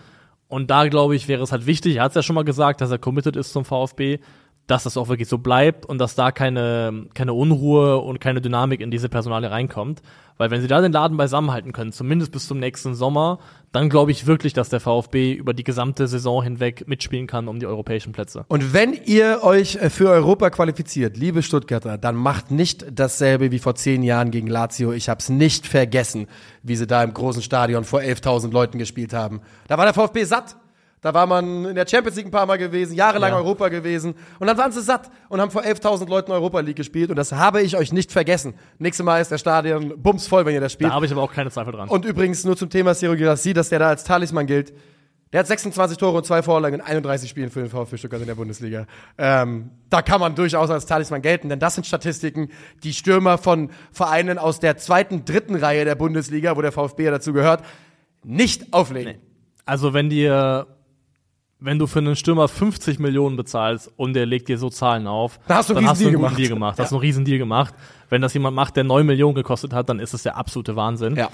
Und 0.49 0.71
da, 0.71 0.89
glaube 0.89 1.15
ich, 1.15 1.29
wäre 1.29 1.43
es 1.43 1.53
halt 1.53 1.67
wichtig, 1.67 1.97
er 1.97 2.05
hat 2.05 2.13
es 2.13 2.15
ja 2.15 2.23
schon 2.23 2.35
mal 2.35 2.45
gesagt, 2.45 2.81
dass 2.81 2.91
er 2.91 2.97
committed 2.99 3.37
ist 3.37 3.53
zum 3.53 3.67
VfB, 3.67 4.19
dass 4.67 4.85
das 4.85 4.97
auch 4.97 5.09
wirklich 5.09 5.29
so 5.29 5.39
bleibt 5.39 5.85
und 5.85 5.99
dass 5.99 6.15
da 6.15 6.33
keine, 6.33 7.07
keine 7.15 7.35
Unruhe 7.35 7.99
und 7.99 8.21
keine 8.21 8.41
Dynamik 8.41 8.81
in 8.81 8.91
diese 8.91 9.09
Personale 9.09 9.51
reinkommt. 9.51 10.01
Weil 10.37 10.51
wenn 10.51 10.61
sie 10.61 10.67
da 10.67 10.81
den 10.81 10.91
Laden 10.91 11.17
beisammenhalten 11.17 11.73
können, 11.73 11.93
zumindest 11.93 12.33
bis 12.33 12.49
zum 12.49 12.59
nächsten 12.59 12.95
Sommer, 12.95 13.39
dann 13.71 13.89
glaube 13.89 14.11
ich 14.11 14.27
wirklich, 14.27 14.53
dass 14.53 14.69
der 14.69 14.81
VfB 14.81 15.33
über 15.33 15.55
die 15.55 15.63
gesamte 15.63 16.09
Saison 16.09 16.43
hinweg 16.43 16.89
mitspielen 16.89 17.27
kann 17.27 17.47
um 17.47 17.61
die 17.61 17.67
europäischen 17.67 18.13
Plätze. 18.13 18.45
Und 18.49 18.73
wenn 18.73 18.95
ihr 19.05 19.41
euch 19.43 19.77
äh, 19.77 19.91
für 19.91 20.09
Europa 20.09 20.51
qualifiziert, 20.51 21.17
liebe 21.17 21.43
Stuttgarter, 21.43 21.99
dann 21.99 22.17
macht 22.17 22.51
nicht 22.51 22.87
dasselbe 22.91 23.53
wie 23.53 23.61
vor 23.61 23.77
zehn 23.77 24.03
Jahren 24.03 24.31
gegen 24.33 24.49
Lazio. 24.49 24.93
Ich 24.93 25.09
habe 25.09 25.21
es 25.21 25.29
nicht 25.29 25.69
vergessen, 25.69 26.27
wie 26.63 26.75
sie 26.75 26.87
da 26.87 27.05
im 27.05 27.15
großen 27.15 27.43
Stadion 27.43 27.85
vor 27.85 28.01
11.000 28.01 28.51
Leuten 28.51 28.79
gespielt 28.79 29.13
haben. 29.13 29.41
Da 29.69 29.79
war 29.79 29.85
der 29.85 29.95
VfB 29.95 30.25
satt. 30.25 30.57
Da 31.05 31.13
war 31.13 31.27
man 31.27 31.67
in 31.67 31.75
der 31.75 31.87
Champions 31.87 32.17
League 32.17 32.29
ein 32.29 32.31
paar 32.31 32.47
Mal 32.47 32.57
gewesen, 32.57 32.95
jahrelang 32.95 33.33
Ja. 33.33 33.37
Europa 33.37 33.69
gewesen. 33.69 34.15
Und 34.39 34.47
dann 34.47 34.57
waren 34.57 34.73
sie 34.73 34.81
satt 34.81 35.11
und 35.29 35.39
haben 35.39 35.51
vor 35.51 35.61
11.000 35.61 36.09
Leuten 36.09 36.33
Europa 36.33 36.61
League 36.61 36.77
gespielt. 36.77 37.11
Und 37.11 37.17
das 37.17 37.31
habe 37.33 37.61
ich 37.61 37.77
euch 37.77 37.93
nicht 37.93 38.11
vergessen. 38.11 38.55
Nächstes 38.79 39.05
Mal 39.05 39.21
ist 39.21 39.31
der 39.31 39.37
Stadion 39.37 40.01
bumsvoll, 40.03 40.47
wenn 40.47 40.55
ihr 40.55 40.63
das 40.63 40.73
spielt. 40.73 40.89
Da 40.89 40.95
habe 40.95 41.05
ich 41.05 41.13
aber 41.13 41.21
auch 41.21 41.31
keine 41.35 41.51
Zweifel 41.51 41.75
dran. 41.75 41.91
Und 41.91 42.07
übrigens 42.07 42.43
nur 42.45 42.57
zum 42.57 42.71
Thema 42.71 42.95
Sergio 42.95 43.19
Girassi, 43.19 43.53
dass 43.53 43.69
der 43.69 43.81
da 43.81 43.89
als 43.89 44.05
Talisman 44.05 44.47
gilt. 44.47 44.73
Der 45.35 45.41
hat 45.41 45.47
26 45.47 45.99
Tore 45.99 46.17
und 46.17 46.25
zwei 46.25 46.43
Vorlagen 46.43 46.77
in 46.77 46.81
31 46.81 47.29
Spielen 47.29 47.51
für 47.51 47.61
den 47.61 47.69
VfB 47.69 47.99
Stuttgart 47.99 48.23
in 48.23 48.27
der 48.27 48.37
Bundesliga. 48.37 48.87
Ähm, 49.19 49.73
da 49.91 50.01
kann 50.01 50.21
man 50.21 50.35
durchaus 50.35 50.71
als 50.71 50.87
Talisman 50.87 51.21
gelten, 51.21 51.51
denn 51.51 51.59
das 51.59 51.75
sind 51.75 51.87
Statistiken, 51.87 52.49
die 52.83 52.95
Stürmer 52.95 53.37
von 53.37 53.69
Vereinen 53.93 54.39
aus 54.39 54.59
der 54.59 54.79
zweiten, 54.79 55.27
dritten 55.27 55.57
Reihe 55.57 55.85
der 55.85 55.97
Bundesliga, 55.97 56.57
wo 56.57 56.63
der 56.63 56.73
VfB 56.73 57.05
ja 57.05 57.11
dazu 57.11 57.35
gehört, 57.35 57.63
nicht 58.23 58.73
auflegen. 58.73 59.17
Also 59.67 59.93
wenn 59.93 60.09
dir, 60.09 60.67
wenn 61.65 61.79
du 61.79 61.87
für 61.87 62.01
einen 62.01 62.15
Stürmer 62.15 62.47
50 62.47 62.99
Millionen 62.99 63.37
bezahlst 63.37 63.91
und 63.97 64.13
der 64.15 64.27
legt 64.27 64.49
dir 64.49 64.59
so 64.59 64.69
Zahlen 64.69 65.07
auf, 65.07 65.41
Da 65.49 65.57
hast 65.57 65.71
du 65.71 65.75
dann 65.75 65.87
hast 65.89 66.01
du 66.03 66.07
einen 66.09 66.17
guten 66.17 66.37
Deal 66.37 66.49
gemacht. 66.49 66.77
gemacht. 66.77 66.79
Hast 66.79 66.93
du 66.93 66.97
einen 66.97 67.01
riesen 67.01 67.25
Deal 67.25 67.39
gemacht. 67.39 67.75
Wenn 68.11 68.21
das 68.21 68.35
jemand 68.35 68.55
macht, 68.55 68.77
der 68.77 68.85
9 68.85 69.07
Millionen 69.07 69.35
gekostet 69.35 69.73
hat, 69.73 69.89
dann 69.89 69.99
ist 69.99 70.13
es 70.13 70.23
der 70.25 70.37
absolute 70.37 70.77
Wahnsinn. 70.77 71.17
Ja. 71.17 71.31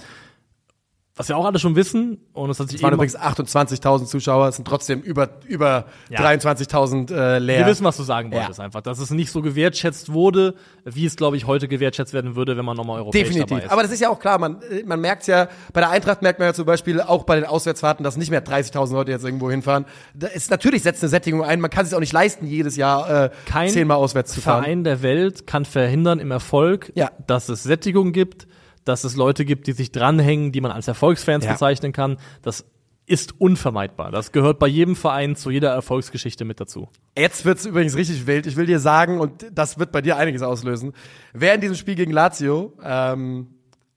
Was 1.21 1.29
wir 1.29 1.37
auch 1.37 1.45
alle 1.45 1.59
schon 1.59 1.77
wissen, 1.77 2.17
und 2.33 2.49
es 2.49 2.59
hat 2.59 2.69
sich 2.69 2.79
Es 2.79 2.83
waren 2.83 2.95
übrigens 2.95 3.15
28.000 3.15 4.07
Zuschauer, 4.07 4.49
es 4.49 4.57
sind 4.57 4.67
trotzdem 4.67 5.01
über, 5.03 5.29
über 5.47 5.85
Ja. 6.09 6.21
23.000 6.21 7.11
äh, 7.13 7.39
leer. 7.39 7.59
wir 7.61 7.67
wissen, 7.67 7.85
was 7.85 7.99
du 7.99 8.03
sagen 8.05 8.33
Ja. 8.33 8.39
wolltest 8.41 8.59
einfach, 8.59 8.81
dass 8.81 8.99
es 8.99 9.11
nicht 9.11 9.31
so 9.31 9.43
gewertschätzt 9.43 10.13
wurde, 10.13 10.55
wie 10.87 11.05
es, 11.05 11.17
glaube 11.17 11.37
ich, 11.37 11.47
heute 11.47 11.69
gewertschätzt 11.69 12.15
werden 12.15 12.37
würde, 12.37 12.57
wenn 12.57 12.65
man 12.65 12.75
nochmal 12.77 13.01
europäisch 13.01 13.25
dabei 13.29 13.39
Definitiv. 13.41 13.65
ist. 13.67 13.71
Aber 13.71 13.83
das 13.83 13.93
ist 13.93 14.01
ja 14.01 14.09
auch 14.09 14.19
klar, 14.19 14.39
man, 14.39 14.63
äh, 14.63 14.83
man 14.85 14.99
merkt 15.01 15.27
ja, 15.27 15.49
bei 15.75 15.81
der 15.81 15.91
Eintracht 15.91 16.23
merkt 16.23 16.39
man 16.39 16.49
ja 16.49 16.55
zum 16.55 16.65
Beispiel 16.65 17.03
auch 17.03 17.25
bei 17.25 17.37
den 17.37 17.45
Auswärtsfahrten, 17.45 18.03
dass 18.03 18.17
nicht 18.17 18.31
mehr 18.31 18.43
30.000 18.43 18.93
Leute 18.95 19.11
jetzt 19.13 19.25
irgendwo 19.25 19.51
hinfahren. 19.51 19.85
Da 20.15 20.27
ist, 20.29 20.51
natürlich 20.51 20.83
setzt 20.83 21.03
eine 21.03 21.11
Sättigung 21.11 21.45
ein, 21.45 21.61
man 21.61 21.71
kann 21.71 21.83
es 21.83 21.91
sich 21.91 21.97
auch 21.97 22.01
nicht 22.01 22.15
leisten, 22.15 22.47
jedes 22.47 22.77
Jahr 22.77 23.25
äh, 23.25 23.31
Kein 23.45 23.69
zehnmal 23.69 23.99
auswärts 23.99 24.33
zu 24.33 24.41
fahren. 24.41 24.63
Verein 24.63 24.85
der 24.85 25.03
Welt 25.03 25.47
kann 25.47 25.67
verhindern 25.67 26.19
im 26.19 26.31
Erfolg, 26.31 26.93
Ja. 26.95 27.11
dass 27.27 27.51
es 27.51 27.63
Sättigung 27.63 28.13
gibt, 28.13 28.47
dass 28.85 29.05
es 29.05 29.17
Leute 29.17 29.45
gibt, 29.45 29.67
die 29.67 29.73
sich 29.73 29.93
dranhängen, 29.93 30.53
die 30.53 30.61
man 30.61 30.71
als 30.73 30.89
Erfolgsfans 30.89 31.45
Ja. 31.45 31.53
bezeichnen 31.53 31.93
kann. 31.93 32.17
Das 32.43 32.65
ist 33.07 33.41
unvermeidbar. 33.41 34.13
Das 34.13 34.31
gehört 34.31 34.59
bei 34.61 34.69
jedem 34.69 34.95
Verein 34.95 35.35
zu 35.35 35.51
jeder 35.51 35.71
Erfolgsgeschichte 35.71 36.45
mit 36.45 36.61
dazu. 36.61 36.89
Jetzt 37.19 37.45
wird's 37.45 37.67
übrigens 37.67 37.97
richtig 37.97 38.27
wild. 38.27 38.47
Ich 38.47 38.57
will 38.57 38.67
dir 38.67 38.79
sagen, 38.79 39.19
und 39.19 39.47
das 39.53 39.79
wird 39.81 39.91
bei 39.91 40.01
dir 40.01 40.17
einiges 40.17 40.43
auslösen, 40.43 40.93
wer 41.33 41.55
in 41.55 41.61
diesem 41.61 41.75
Spiel 41.77 41.97
gegen 41.97 42.13
Lazio, 42.13 42.73
ähm, 42.85 43.49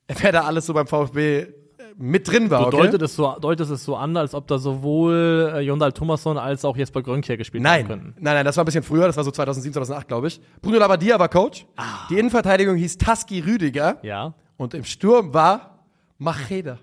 wer 0.07 0.31
da 0.31 0.41
alles 0.45 0.65
so 0.65 0.73
beim 0.73 0.87
VfB 0.87 1.41
äh, 1.41 1.47
mit 1.95 2.27
drin 2.27 2.49
war, 2.49 2.61
Du 2.71 2.77
okay? 2.77 2.87
deutet, 2.87 3.03
es 3.03 3.15
so, 3.15 3.35
deutest 3.39 3.69
es 3.69 3.83
so 3.85 3.95
an, 3.95 4.17
als 4.17 4.33
ob 4.33 4.47
da 4.47 4.57
sowohl 4.57 5.53
äh, 5.57 5.59
Jondal 5.59 5.91
Thomasson 5.91 6.39
als 6.39 6.65
auch 6.65 6.75
Jesper 6.75 7.03
Grönkier 7.03 7.37
gespielt 7.37 7.61
Nein, 7.61 7.83
haben 7.83 7.87
nein, 7.89 7.99
könnten. 8.15 8.23
nein, 8.23 8.45
das 8.45 8.57
war 8.57 8.63
ein 8.63 8.65
bisschen 8.65 8.83
früher, 8.83 9.05
das 9.05 9.15
war 9.15 9.23
so 9.23 9.29
2007, 9.31 9.73
2008, 9.73 10.07
glaube 10.07 10.27
ich. 10.27 10.41
Bruno 10.61 10.79
Labbadia 10.79 11.19
war 11.19 11.29
Coach. 11.29 11.67
Die 12.09 12.17
Innenverteidigung 12.17 12.75
hieß 12.77 12.97
Taski 12.97 13.41
Rüdiger. 13.41 13.99
Ja. 14.01 14.33
Und 14.57 14.73
im 14.73 14.83
Sturm 14.83 15.33
war 15.33 15.85
Macheda. 16.17 16.79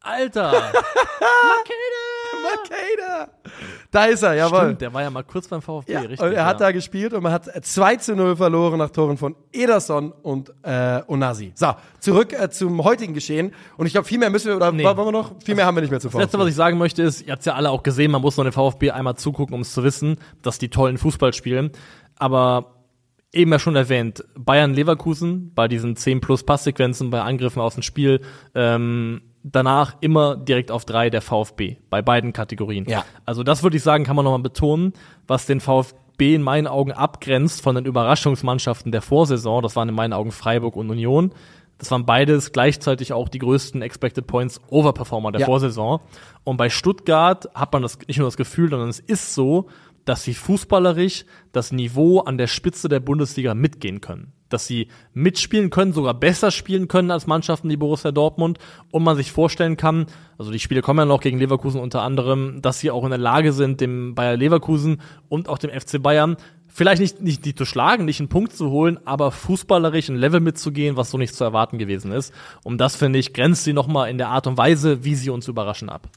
Alter! 0.00 0.52
Macheda! 2.42 3.28
Da 3.90 4.04
ist 4.04 4.22
er, 4.22 4.34
jawohl. 4.34 4.60
Stimmt, 4.60 4.80
der 4.82 4.92
war 4.94 5.02
ja 5.02 5.10
mal 5.10 5.22
kurz 5.24 5.48
beim 5.48 5.62
VfB, 5.62 5.92
Ja, 5.92 6.00
richtig. 6.00 6.20
und 6.20 6.32
er 6.32 6.44
hat 6.44 6.60
ja. 6.60 6.66
da 6.66 6.72
gespielt 6.72 7.12
und 7.14 7.22
man 7.22 7.32
hat 7.32 7.46
2 7.64 7.96
zu 7.96 8.14
0 8.14 8.36
verloren 8.36 8.78
nach 8.78 8.90
Toren 8.90 9.16
von 9.16 9.34
Ederson 9.52 10.12
und 10.12 10.52
äh, 10.62 11.00
Onasi. 11.08 11.52
So, 11.54 11.72
zurück 11.98 12.32
äh, 12.32 12.50
zum 12.50 12.84
heutigen 12.84 13.14
Geschehen. 13.14 13.52
Und 13.76 13.86
ich 13.86 13.92
glaube, 13.92 14.06
viel 14.06 14.18
mehr 14.18 14.30
müssen 14.30 14.48
wir, 14.48 14.56
oder 14.56 14.70
Nee. 14.72 14.84
wollen 14.84 14.96
wir 14.96 15.12
noch? 15.12 15.32
Viel 15.42 15.54
mehr 15.54 15.66
haben 15.66 15.76
wir 15.76 15.80
nicht 15.80 15.90
mehr 15.90 16.00
zu 16.00 16.08
Das 16.08 16.20
Letzte, 16.20 16.38
was 16.38 16.48
ich 16.48 16.54
sagen 16.54 16.78
möchte, 16.78 17.02
ist, 17.02 17.22
ihr 17.22 17.32
habt 17.32 17.44
ja 17.44 17.54
alle 17.54 17.70
auch 17.70 17.82
gesehen, 17.82 18.10
man 18.10 18.20
muss 18.22 18.36
noch 18.36 18.44
den 18.44 18.52
VfB 18.52 18.90
einmal 18.90 19.16
zugucken, 19.16 19.54
um 19.54 19.62
es 19.62 19.72
zu 19.72 19.82
wissen, 19.82 20.16
dass 20.42 20.58
die 20.58 20.68
tollen 20.68 20.98
Fußball 20.98 21.32
spielen. 21.32 21.70
Aber 22.16 22.77
eben 23.32 23.52
ja 23.52 23.58
schon 23.58 23.76
erwähnt, 23.76 24.24
Bayern 24.36 24.74
Leverkusen 24.74 25.52
bei 25.54 25.68
diesen 25.68 25.96
10 25.96 26.20
plus 26.20 26.44
Passsequenzen, 26.44 27.10
bei 27.10 27.20
Angriffen 27.20 27.60
aus 27.60 27.74
dem 27.74 27.82
Spiel, 27.82 28.20
ähm, 28.54 29.22
danach 29.42 29.96
immer 30.00 30.36
direkt 30.36 30.70
auf 30.70 30.84
drei 30.84 31.10
der 31.10 31.22
VfB 31.22 31.76
bei 31.90 32.02
beiden 32.02 32.32
Kategorien. 32.32 32.86
Ja. 32.88 33.04
Also 33.24 33.42
das 33.42 33.62
würde 33.62 33.76
ich 33.76 33.82
sagen, 33.82 34.04
kann 34.04 34.16
man 34.16 34.24
nochmal 34.24 34.40
betonen, 34.40 34.92
was 35.26 35.46
den 35.46 35.60
VfB 35.60 36.34
in 36.34 36.42
meinen 36.42 36.66
Augen 36.66 36.92
abgrenzt 36.92 37.62
von 37.62 37.74
den 37.74 37.84
Überraschungsmannschaften 37.84 38.92
der 38.92 39.02
Vorsaison. 39.02 39.62
Das 39.62 39.76
waren 39.76 39.88
in 39.88 39.94
meinen 39.94 40.12
Augen 40.12 40.32
Freiburg 40.32 40.76
und 40.76 40.90
Union. 40.90 41.32
Das 41.78 41.92
waren 41.92 42.04
beides 42.04 42.50
gleichzeitig 42.50 43.12
auch 43.12 43.28
die 43.28 43.38
größten 43.38 43.82
Expected 43.82 44.26
Points 44.26 44.60
Overperformer 44.68 45.30
der 45.30 45.42
Ja. 45.42 45.46
Vorsaison. 45.46 46.00
Und 46.42 46.56
bei 46.56 46.70
Stuttgart 46.70 47.48
hat 47.54 47.72
man 47.72 47.82
das 47.82 47.98
nicht 48.08 48.18
nur 48.18 48.26
das 48.26 48.36
Gefühl, 48.36 48.68
sondern 48.68 48.88
es 48.88 48.98
ist 48.98 49.34
so, 49.34 49.68
dass 50.08 50.24
sie 50.24 50.32
fußballerisch 50.32 51.26
das 51.52 51.70
Niveau 51.70 52.20
an 52.20 52.38
der 52.38 52.46
Spitze 52.46 52.88
der 52.88 53.00
Bundesliga 53.00 53.52
mitgehen 53.52 54.00
können. 54.00 54.32
Dass 54.48 54.66
sie 54.66 54.88
mitspielen 55.12 55.68
können, 55.68 55.92
sogar 55.92 56.14
besser 56.14 56.50
spielen 56.50 56.88
können 56.88 57.10
als 57.10 57.26
Mannschaften 57.26 57.68
wie 57.68 57.76
Borussia 57.76 58.10
Dortmund 58.10 58.58
und 58.90 59.02
man 59.02 59.16
sich 59.16 59.32
vorstellen 59.32 59.76
kann, 59.76 60.06
also 60.38 60.50
die 60.50 60.60
Spiele 60.60 60.80
kommen 60.80 61.00
ja 61.00 61.04
noch 61.04 61.20
gegen 61.20 61.38
Leverkusen 61.38 61.78
unter 61.78 62.00
anderem, 62.00 62.62
dass 62.62 62.80
sie 62.80 62.90
auch 62.90 63.04
in 63.04 63.10
der 63.10 63.18
Lage 63.18 63.52
sind, 63.52 63.82
dem 63.82 64.14
Bayer 64.14 64.38
Leverkusen 64.38 65.02
und 65.28 65.46
auch 65.50 65.58
dem 65.58 65.78
FC 65.78 66.02
Bayern 66.02 66.38
vielleicht 66.68 67.02
nicht, 67.02 67.20
nicht 67.20 67.44
die 67.44 67.54
zu 67.54 67.66
schlagen, 67.66 68.06
nicht 68.06 68.20
einen 68.20 68.30
Punkt 68.30 68.54
zu 68.54 68.70
holen, 68.70 68.98
aber 69.04 69.30
fußballerisch 69.30 70.08
ein 70.08 70.16
Level 70.16 70.40
mitzugehen, 70.40 70.96
was 70.96 71.10
so 71.10 71.18
nicht 71.18 71.34
zu 71.34 71.44
erwarten 71.44 71.76
gewesen 71.76 72.12
ist. 72.12 72.32
Und 72.64 72.78
das, 72.78 72.96
finde 72.96 73.18
ich, 73.18 73.34
grenzt 73.34 73.64
sie 73.64 73.74
nochmal 73.74 74.08
in 74.08 74.16
der 74.16 74.28
Art 74.28 74.46
und 74.46 74.56
Weise, 74.56 75.04
wie 75.04 75.16
sie 75.16 75.28
uns 75.28 75.48
überraschen 75.48 75.90
ab. 75.90 76.08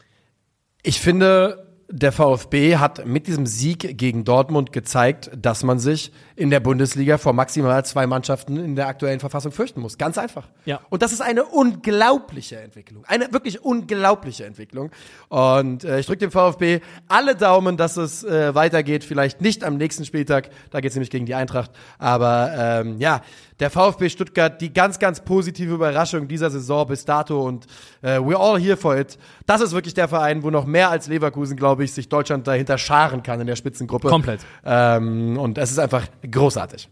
Ich 0.81 1.01
finde, 1.01 1.70
der 1.91 2.11
VfB 2.11 2.77
hat 2.77 3.05
mit 3.05 3.27
diesem 3.27 3.45
Sieg 3.45 3.97
gegen 3.97 4.23
Dortmund 4.23 4.71
gezeigt, 4.71 5.29
dass 5.35 5.63
man 5.63 5.79
sich 5.79 6.11
in 6.35 6.49
der 6.49 6.59
Bundesliga 6.59 7.17
vor 7.17 7.33
maximal 7.33 7.83
zwei 7.85 8.07
Mannschaften 8.07 8.57
in 8.57 8.75
der 8.75 8.87
aktuellen 8.87 9.19
Verfassung 9.19 9.51
fürchten 9.51 9.81
muss. 9.81 9.97
Ganz 9.97 10.17
einfach. 10.17 10.47
Ja. 10.65 10.79
Und 10.89 11.01
das 11.01 11.11
ist 11.11 11.21
eine 11.21 11.43
unglaubliche 11.43 12.59
Entwicklung. 12.59 13.03
Eine 13.05 13.31
wirklich 13.33 13.63
unglaubliche 13.63 14.45
Entwicklung. 14.45 14.91
Und 15.29 15.83
äh, 15.83 15.99
ich 15.99 16.05
drücke 16.05 16.19
dem 16.19 16.31
VfB 16.31 16.79
alle 17.07 17.35
Daumen, 17.35 17.77
dass 17.77 17.97
es 17.97 18.23
äh, 18.23 18.55
weitergeht. 18.55 19.03
Vielleicht 19.03 19.41
nicht 19.41 19.63
am 19.63 19.77
nächsten 19.77 20.05
Spieltag. 20.05 20.49
Da 20.71 20.79
geht 20.79 20.91
es 20.91 20.95
nämlich 20.95 21.11
gegen 21.11 21.25
die 21.25 21.35
Eintracht. 21.35 21.71
Aber 21.99 22.51
ähm, 22.57 22.99
ja, 22.99 23.21
der 23.59 23.69
VfB 23.69 24.09
Stuttgart, 24.09 24.59
die 24.59 24.73
ganz, 24.73 24.97
ganz 24.97 25.19
positive 25.19 25.73
Überraschung 25.73 26.27
dieser 26.27 26.49
Saison 26.49 26.87
bis 26.87 27.05
dato. 27.05 27.41
Und 27.45 27.67
äh, 28.01 28.17
we're 28.17 28.37
all 28.37 28.59
here 28.59 28.77
for 28.77 28.97
it. 28.97 29.19
Das 29.45 29.61
ist 29.61 29.73
wirklich 29.73 29.93
der 29.93 30.07
Verein, 30.07 30.41
wo 30.41 30.49
noch 30.49 30.65
mehr 30.65 30.89
als 30.89 31.07
Leverkusen, 31.07 31.57
glaube 31.57 31.80
ich, 31.80 31.80
sich 31.89 32.09
Deutschland 32.09 32.45
dahinter 32.45 32.77
scharen 32.77 33.23
kann 33.23 33.41
in 33.41 33.47
der 33.47 33.55
Spitzengruppe. 33.55 34.07
Komplett. 34.07 34.41
Ähm, 34.63 35.37
und 35.37 35.57
es 35.57 35.71
ist 35.71 35.79
einfach 35.79 36.07
großartig. 36.29 36.89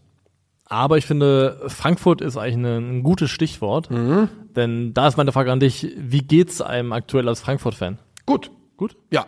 Aber 0.66 0.98
ich 0.98 1.06
finde, 1.06 1.60
Frankfurt 1.66 2.20
ist 2.20 2.36
eigentlich 2.36 2.56
ein, 2.56 2.98
ein 2.98 3.02
gutes 3.02 3.30
Stichwort. 3.30 3.90
Mhm. 3.90 4.28
Denn 4.56 4.94
da 4.94 5.08
ist 5.08 5.16
meine 5.16 5.32
Frage 5.32 5.52
an 5.52 5.60
dich, 5.60 5.94
wie 5.96 6.22
geht's 6.22 6.60
einem 6.60 6.92
aktuell 6.92 7.28
als 7.28 7.40
Frankfurt-Fan? 7.40 7.98
Gut. 8.26 8.50
Gut? 8.76 8.96
Ja. 9.10 9.26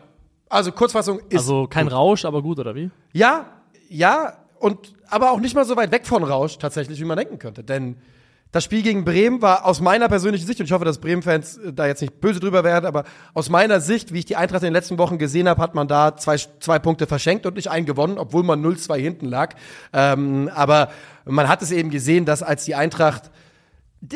Also 0.49 0.71
Kurzfassung 0.73 1.21
ist 1.31 1.39
Also 1.39 1.67
kein 1.67 1.89
Rausch, 1.89 2.25
aber 2.25 2.43
gut, 2.43 2.59
oder 2.59 2.75
wie? 2.75 2.91
Ja, 3.13 3.47
ja, 3.89 4.35
und 4.59 4.95
aber 5.09 5.33
auch 5.33 5.41
nicht 5.41 5.55
mal 5.55 5.65
so 5.65 5.77
weit 5.77 5.91
weg 5.93 6.07
von 6.07 6.23
Rausch 6.23 6.59
tatsächlich, 6.59 7.01
wie 7.01 7.05
man 7.05 7.17
denken 7.17 7.39
könnte. 7.39 7.65
Denn 7.65 7.97
das 8.53 8.65
Spiel 8.65 8.83
gegen 8.83 9.05
Bremen 9.05 9.41
war 9.41 9.65
aus 9.65 9.81
meiner 9.81 10.09
persönlichen 10.09 10.47
Sicht, 10.47 10.61
und 10.61 10.67
ich 10.67 10.73
hoffe, 10.73 10.85
dass 10.85 10.99
Bremen-Fans 10.99 11.57
äh, 11.57 11.73
da 11.73 11.87
jetzt 11.87 12.03
nicht 12.03 12.21
böse 12.21 12.39
drüber 12.39 12.63
werden, 12.63 12.85
aber 12.85 13.05
aus 13.35 13.49
meiner 13.49 13.81
Sicht, 13.81 14.13
wie 14.13 14.21
ich 14.21 14.27
die 14.27 14.37
Eintracht 14.37 14.63
in 14.63 14.69
den 14.69 14.75
letzten 14.75 14.99
Wochen 14.99 15.19
gesehen 15.19 15.49
habe, 15.49 15.61
hat 15.61 15.75
man 15.75 15.89
da 15.89 16.17
zwei, 16.17 16.37
zwei 16.37 16.79
Punkte 16.79 17.07
verschenkt 17.07 17.47
und 17.47 17.57
nicht 17.57 17.71
einen 17.71 17.87
gewonnen, 17.87 18.19
obwohl 18.19 18.43
man 18.43 18.65
0-2 18.65 18.99
hinten 18.99 19.27
lag. 19.27 19.55
Ähm, 19.93 20.51
aber 20.55 20.91
man 21.25 21.49
hat 21.49 21.63
es 21.63 21.73
eben 21.73 21.91
gesehen, 21.91 22.27
dass 22.27 22.43
als 22.43 22.65
die 22.65 22.75
Eintracht 22.75 23.31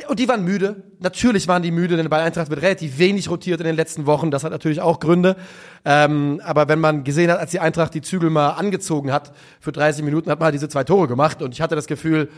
und 0.09 0.19
die 0.19 0.29
waren 0.29 0.43
müde. 0.43 0.83
Natürlich 0.99 1.47
waren 1.47 1.63
die 1.63 1.71
müde, 1.71 1.97
denn 1.97 2.09
bei 2.09 2.21
Eintracht 2.21 2.51
wird 2.51 2.61
relativ 2.61 2.99
wenig 2.99 3.31
rotiert 3.31 3.61
in 3.61 3.67
den 3.67 3.77
letzten 3.77 4.05
Wochen. 4.07 4.33
Das 4.33 4.43
hat 4.43 4.51
natürlich 4.51 4.81
auch 4.81 4.99
Gründe. 4.99 5.37
Ähm, 5.85 6.41
aber 6.45 6.69
wenn 6.69 6.81
man 6.81 7.05
gesehen 7.05 7.31
hat, 7.31 7.39
als 7.39 7.53
die 7.53 7.61
Eintracht 7.61 7.95
die 7.95 8.03
Zügel 8.03 8.29
mal 8.29 8.51
angezogen 8.51 9.13
hat 9.13 9.33
für 9.61 9.71
30 9.71 10.05
Minuten, 10.05 10.29
hat 10.29 10.41
man 10.41 10.47
halt 10.47 10.55
diese 10.55 10.69
zwei 10.69 10.83
Tore 10.83 11.07
gemacht. 11.07 11.41
Und 11.41 11.55
ich 11.55 11.61
hatte 11.61 11.77
das 11.77 11.87
Gefühl, 11.87 12.29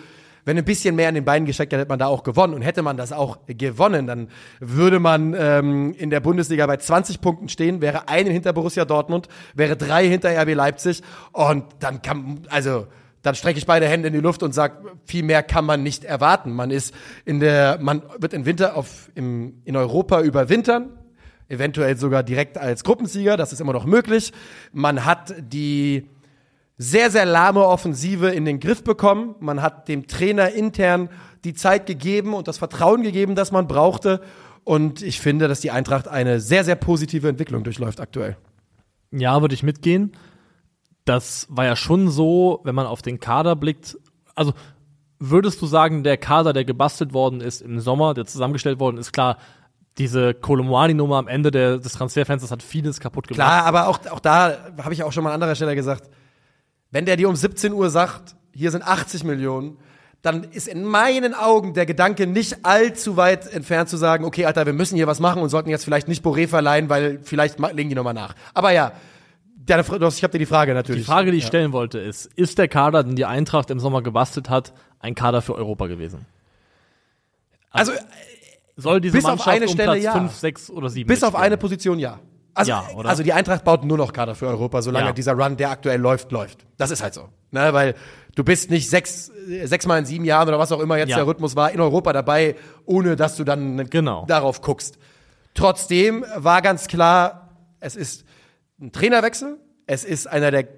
wenn 0.44 0.56
ein 0.56 0.64
bisschen 0.64 0.96
mehr 0.96 1.08
an 1.08 1.14
den 1.14 1.24
Beinen 1.24 1.46
gesteckt 1.46 1.72
hätte, 1.72 1.80
hätte 1.80 1.88
man 1.90 1.98
da 1.98 2.06
auch 2.06 2.22
gewonnen. 2.22 2.54
Und 2.54 2.62
hätte 2.62 2.82
man 2.82 2.96
das 2.96 3.12
auch 3.12 3.38
gewonnen, 3.46 4.06
dann 4.06 4.28
würde 4.60 5.00
man 5.00 5.34
ähm, 5.38 5.94
in 5.98 6.10
der 6.10 6.20
Bundesliga 6.20 6.66
bei 6.66 6.76
20 6.76 7.20
Punkten 7.20 7.48
stehen, 7.48 7.80
wäre 7.80 8.08
einen 8.08 8.30
hinter 8.30 8.52
Borussia 8.52 8.84
Dortmund, 8.84 9.28
wäre 9.54 9.76
drei 9.76 10.08
hinter 10.08 10.30
RB 10.30 10.54
Leipzig. 10.54 11.02
Und 11.32 11.64
dann 11.80 12.02
kann, 12.02 12.40
also 12.48 12.86
dann 13.22 13.34
strecke 13.34 13.58
ich 13.58 13.66
beide 13.66 13.86
Hände 13.86 14.08
in 14.08 14.14
die 14.14 14.20
Luft 14.20 14.42
und 14.42 14.54
sage, 14.54 14.76
viel 15.04 15.22
mehr 15.22 15.42
kann 15.42 15.64
man 15.64 15.82
nicht 15.82 16.04
erwarten. 16.04 16.52
Man 16.52 16.70
ist 16.70 16.94
in 17.24 17.40
der, 17.40 17.78
man 17.80 18.02
wird 18.18 18.32
im 18.32 18.46
Winter 18.46 18.76
auf, 18.76 19.10
im, 19.14 19.60
in 19.64 19.76
Europa 19.76 20.20
überwintern, 20.22 20.90
eventuell 21.48 21.96
sogar 21.96 22.22
direkt 22.22 22.58
als 22.58 22.84
Gruppensieger, 22.84 23.36
das 23.36 23.52
ist 23.52 23.60
immer 23.60 23.72
noch 23.72 23.86
möglich. 23.86 24.32
Man 24.72 25.04
hat 25.04 25.34
die 25.38 26.08
sehr, 26.78 27.10
sehr 27.10 27.26
lahme 27.26 27.66
Offensive 27.66 28.30
in 28.30 28.44
den 28.44 28.60
Griff 28.60 28.84
bekommen. 28.84 29.34
Man 29.40 29.60
hat 29.60 29.88
dem 29.88 30.06
Trainer 30.06 30.52
intern 30.52 31.10
die 31.44 31.54
Zeit 31.54 31.86
gegeben 31.86 32.34
und 32.34 32.48
das 32.48 32.58
Vertrauen 32.58 33.02
gegeben, 33.02 33.34
das 33.34 33.52
man 33.52 33.66
brauchte. 33.66 34.20
Und 34.62 35.02
ich 35.02 35.20
finde, 35.20 35.48
dass 35.48 35.60
die 35.60 35.72
Eintracht 35.72 36.08
eine 36.08 36.40
sehr, 36.40 36.64
sehr 36.64 36.76
positive 36.76 37.28
Entwicklung 37.28 37.64
durchläuft 37.64 38.00
aktuell. 38.00 38.36
Ja, 39.10 39.40
würde 39.40 39.54
ich 39.54 39.62
mitgehen. 39.62 40.12
Das 41.04 41.46
war 41.50 41.64
ja 41.64 41.74
schon 41.74 42.10
so, 42.10 42.60
wenn 42.64 42.74
man 42.74 42.86
auf 42.86 43.02
den 43.02 43.18
Kader 43.18 43.56
blickt. 43.56 43.98
Also 44.34 44.52
würdest 45.18 45.60
du 45.60 45.66
sagen, 45.66 46.04
der 46.04 46.16
Kader, 46.16 46.52
der 46.52 46.64
gebastelt 46.64 47.12
worden 47.12 47.40
ist 47.40 47.60
im 47.60 47.80
Sommer, 47.80 48.14
der 48.14 48.26
zusammengestellt 48.26 48.78
worden 48.78 48.98
ist, 48.98 49.12
klar, 49.12 49.38
diese 49.96 50.32
Kolomwani-Nummer 50.32 51.16
am 51.16 51.26
Ende 51.26 51.50
der, 51.50 51.78
des 51.78 51.92
Transferfensters 51.92 52.52
hat 52.52 52.62
vieles 52.62 53.00
kaputt 53.00 53.26
gemacht. 53.26 53.44
Klar, 53.44 53.64
aber 53.64 53.88
auch, 53.88 53.98
auch 54.10 54.20
da 54.20 54.56
habe 54.80 54.94
ich 54.94 55.02
auch 55.02 55.12
schon 55.12 55.24
mal 55.24 55.30
an 55.30 55.34
anderer 55.34 55.56
Stelle 55.56 55.74
gesagt, 55.74 56.08
wenn 56.90 57.04
der 57.04 57.16
dir 57.16 57.28
um 57.28 57.36
17 57.36 57.72
Uhr 57.72 57.90
sagt, 57.90 58.36
hier 58.52 58.70
sind 58.70 58.82
80 58.82 59.24
Millionen, 59.24 59.78
dann 60.22 60.44
ist 60.44 60.66
in 60.66 60.84
meinen 60.84 61.32
Augen 61.32 61.74
der 61.74 61.86
Gedanke 61.86 62.26
nicht 62.26 62.64
allzu 62.64 63.16
weit 63.16 63.46
entfernt 63.52 63.88
zu 63.88 63.96
sagen, 63.96 64.24
okay, 64.24 64.46
Alter, 64.46 64.66
wir 64.66 64.72
müssen 64.72 64.96
hier 64.96 65.06
was 65.06 65.20
machen 65.20 65.42
und 65.42 65.48
sollten 65.48 65.70
jetzt 65.70 65.84
vielleicht 65.84 66.08
nicht 66.08 66.24
Boré 66.24 66.48
verleihen, 66.48 66.88
weil 66.88 67.20
vielleicht 67.22 67.60
legen 67.60 67.88
die 67.88 67.94
nochmal 67.94 68.14
nach. 68.14 68.34
Aber 68.52 68.72
ja, 68.72 68.92
deine, 69.54 69.82
ich 69.82 70.22
habe 70.22 70.32
dir 70.32 70.38
die 70.38 70.46
Frage 70.46 70.74
natürlich. 70.74 71.02
Die 71.02 71.06
Frage, 71.06 71.30
die 71.30 71.38
ich 71.38 71.44
ja. 71.44 71.48
stellen 71.48 71.72
wollte, 71.72 72.00
ist, 72.00 72.26
ist 72.34 72.58
der 72.58 72.66
Kader, 72.66 73.04
den 73.04 73.14
die 73.14 73.26
Eintracht 73.26 73.70
im 73.70 73.78
Sommer 73.78 74.02
gebastelt 74.02 74.50
hat, 74.50 74.72
ein 74.98 75.14
Kader 75.14 75.40
für 75.40 75.54
Europa 75.54 75.86
gewesen? 75.86 76.26
Also 77.70 77.92
Soll 78.78 79.00
diese 79.00 79.16
Bis 79.16 79.24
auf 79.24 79.30
Mannschaft 79.30 79.48
eine 79.48 79.66
um 79.66 79.72
Stelle 79.72 79.92
Platz 79.92 80.04
ja. 80.04 80.12
5, 80.12 80.32
6 80.32 80.70
oder 80.70 80.88
7 80.88 81.08
bis 81.08 81.24
auf 81.24 81.34
eine 81.34 81.56
Position 81.56 81.98
ja. 81.98 82.20
Also, 82.58 82.70
Ja, 82.72 82.84
oder? 82.96 83.08
also 83.08 83.22
die 83.22 83.32
Eintracht 83.32 83.64
baut 83.64 83.84
nur 83.84 83.96
noch 83.96 84.12
Kader 84.12 84.34
für 84.34 84.46
Europa, 84.48 84.82
solange 84.82 85.06
Ja. 85.06 85.12
dieser 85.12 85.32
Run, 85.34 85.56
der 85.56 85.70
aktuell 85.70 86.00
läuft, 86.00 86.32
läuft. 86.32 86.66
Das 86.76 86.90
ist 86.90 87.02
halt 87.02 87.14
so. 87.14 87.28
Ne, 87.50 87.72
weil 87.72 87.94
du 88.34 88.44
bist 88.44 88.70
nicht 88.70 88.90
sechs, 88.90 89.30
äh, 89.48 89.64
sechsmal 89.66 89.98
in 90.00 90.04
sieben 90.04 90.24
Jahren 90.24 90.48
oder 90.48 90.58
was 90.58 90.70
auch 90.72 90.80
immer 90.80 90.98
jetzt 90.98 91.08
Ja. 91.10 91.16
der 91.16 91.26
Rhythmus 91.26 91.56
war, 91.56 91.70
in 91.72 91.80
Europa 91.80 92.12
dabei, 92.12 92.56
ohne 92.84 93.16
dass 93.16 93.36
du 93.36 93.44
dann 93.44 93.88
Genau. 93.88 94.24
darauf 94.26 94.60
guckst. 94.60 94.98
Trotzdem 95.54 96.24
war 96.36 96.62
ganz 96.62 96.86
klar, 96.88 97.48
es 97.80 97.96
ist 97.96 98.24
ein 98.80 98.92
Trainerwechsel. 98.92 99.56
Es 99.86 100.04
ist 100.04 100.26
einer 100.26 100.50
der, 100.50 100.68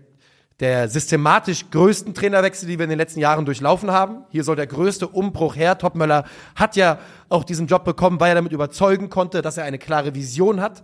der 0.60 0.88
systematisch 0.88 1.70
größten 1.70 2.14
Trainerwechsel, 2.14 2.68
die 2.68 2.78
wir 2.78 2.84
in 2.84 2.90
den 2.90 2.98
letzten 2.98 3.18
Jahren 3.20 3.44
durchlaufen 3.44 3.90
haben. 3.90 4.24
Hier 4.30 4.44
soll 4.44 4.56
der 4.56 4.66
größte 4.66 5.08
Umbruch 5.08 5.56
her. 5.56 5.76
Topmöller 5.76 6.24
hat 6.54 6.76
ja 6.76 6.98
auch 7.28 7.44
diesen 7.44 7.66
Job 7.66 7.84
bekommen, 7.84 8.20
weil 8.20 8.30
er 8.30 8.34
damit 8.36 8.52
überzeugen 8.52 9.10
konnte, 9.10 9.42
dass 9.42 9.56
er 9.56 9.64
eine 9.64 9.78
klare 9.78 10.14
Vision 10.14 10.60
hat. 10.60 10.82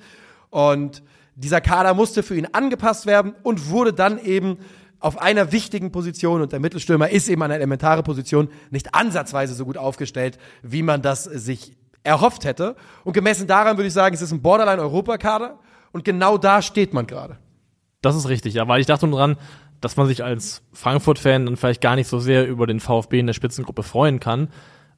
Und 0.56 1.02
dieser 1.34 1.60
Kader 1.60 1.92
musste 1.92 2.22
für 2.22 2.34
ihn 2.34 2.46
angepasst 2.46 3.04
werden 3.04 3.34
und 3.42 3.68
wurde 3.68 3.92
dann 3.92 4.18
eben 4.18 4.56
auf 5.00 5.20
einer 5.20 5.52
wichtigen 5.52 5.92
Position, 5.92 6.40
und 6.40 6.50
der 6.50 6.60
Mittelstürmer 6.60 7.10
ist 7.10 7.28
eben 7.28 7.42
eine 7.42 7.56
elementare 7.56 8.02
Position, 8.02 8.48
nicht 8.70 8.94
ansatzweise 8.94 9.52
so 9.52 9.66
gut 9.66 9.76
aufgestellt, 9.76 10.38
wie 10.62 10.82
man 10.82 11.02
das 11.02 11.24
sich 11.24 11.76
erhofft 12.04 12.46
hätte. 12.46 12.74
Und 13.04 13.12
gemessen 13.12 13.46
daran 13.46 13.76
würde 13.76 13.88
ich 13.88 13.92
sagen, 13.92 14.14
es 14.14 14.22
ist 14.22 14.32
ein 14.32 14.40
Borderline-Europakader 14.40 15.58
und 15.92 16.06
genau 16.06 16.38
da 16.38 16.62
steht 16.62 16.94
man 16.94 17.06
gerade. 17.06 17.36
Das 18.00 18.16
ist 18.16 18.26
richtig, 18.26 18.54
ja, 18.54 18.66
weil 18.66 18.80
ich 18.80 18.86
dachte 18.86 19.06
nur 19.06 19.18
dran, 19.18 19.36
dass 19.82 19.98
man 19.98 20.06
sich 20.06 20.24
als 20.24 20.62
Frankfurt-Fan 20.72 21.44
dann 21.44 21.58
vielleicht 21.58 21.82
gar 21.82 21.96
nicht 21.96 22.08
so 22.08 22.18
sehr 22.18 22.48
über 22.48 22.66
den 22.66 22.80
VfB 22.80 23.18
in 23.18 23.26
der 23.26 23.34
Spitzengruppe 23.34 23.82
freuen 23.82 24.20
kann, 24.20 24.48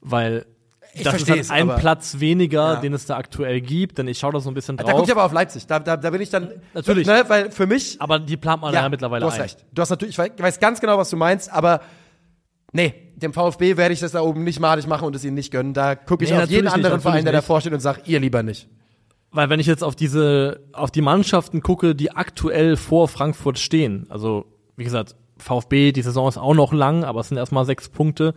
weil 0.03 0.47
Ich 0.95 1.03
das 1.05 1.15
ist 1.23 1.29
halt 1.31 1.51
ein 1.51 1.77
Platz 1.77 2.19
weniger, 2.19 2.75
Ja. 2.75 2.81
den 2.81 2.93
es 2.93 3.07
da 3.07 3.17
aktuell 3.17 3.61
gibt, 3.61 3.99
denn 3.99 4.09
ich 4.09 4.19
schaue 4.19 4.33
da 4.33 4.41
so 4.41 4.51
ein 4.51 4.55
bisschen 4.55 4.77
Da 4.77 4.85
gucke 4.85 4.97
drauf. 4.97 5.07
ich 5.07 5.13
aber 5.13 5.25
auf 5.25 5.33
Leipzig. 5.33 5.67
Da, 5.67 5.79
da, 5.79 5.97
da 5.97 6.11
bin 6.11 6.21
ich 6.21 6.31
dann. 6.31 6.51
Natürlich. 6.75 7.07
Ne, 7.07 7.25
weil 7.29 7.51
für 7.51 7.67
mich. 7.67 8.01
aber 8.01 8.19
die 8.19 8.37
plant 8.37 8.63
man 8.63 8.73
ja, 8.75 8.89
mittlerweile 8.89 9.21
Du 9.23 9.27
hast 9.31 9.37
ein. 9.37 9.43
recht. 9.43 9.65
Du 9.73 9.83
hast 9.83 9.91
natürlich, 9.91 10.19
ich 10.19 10.43
weiß, 10.43 10.59
ganz 10.61 10.81
genau, 10.81 10.99
was 10.99 11.11
du 11.11 11.17
meinst, 11.17 11.53
aber 11.53 11.81
nee, 12.73 12.95
dem 13.17 13.33
VfB 13.33 13.77
werde 13.77 13.93
ich 13.95 14.01
das 14.01 14.13
da 14.13 14.21
oben 14.23 14.45
nicht 14.45 14.61
malig 14.61 14.87
machen 14.87 15.07
und 15.07 15.15
es 15.17 15.25
ihnen 15.25 15.35
nicht 15.35 15.51
gönnen. 15.53 15.75
Da 15.75 15.95
gucke 15.95 16.25
ich 16.25 16.31
Nee, 16.31 16.39
auf 16.39 16.51
jeden 16.51 16.65
nicht, 16.65 16.73
anderen 16.75 17.01
Verein, 17.01 17.25
der 17.25 17.33
davor 17.33 17.61
steht 17.61 17.73
und 17.73 17.81
sage, 17.81 18.01
ihr 18.07 18.21
lieber 18.21 18.43
nicht. 18.43 18.69
Weil 19.31 19.51
wenn 19.51 19.61
ich 19.61 19.67
jetzt 19.67 19.85
auf 19.85 19.95
diese, 19.95 20.61
auf 20.73 20.91
die 20.91 21.03
Mannschaften 21.03 21.61
gucke, 21.63 21.95
die 21.95 22.13
aktuell 22.13 22.77
vor 22.77 23.09
Frankfurt 23.09 23.59
stehen, 23.59 24.07
also 24.09 24.47
wie 24.77 24.85
gesagt, 24.85 25.17
VfB, 25.37 25.93
die 25.93 26.03
Saison 26.03 26.29
ist 26.29 26.39
auch 26.39 26.55
noch 26.55 26.73
lang, 26.73 27.05
aber 27.05 27.21
es 27.21 27.29
sind 27.29 27.37
erstmal 27.37 27.65
sechs 27.67 27.89
Punkte. 27.89 28.35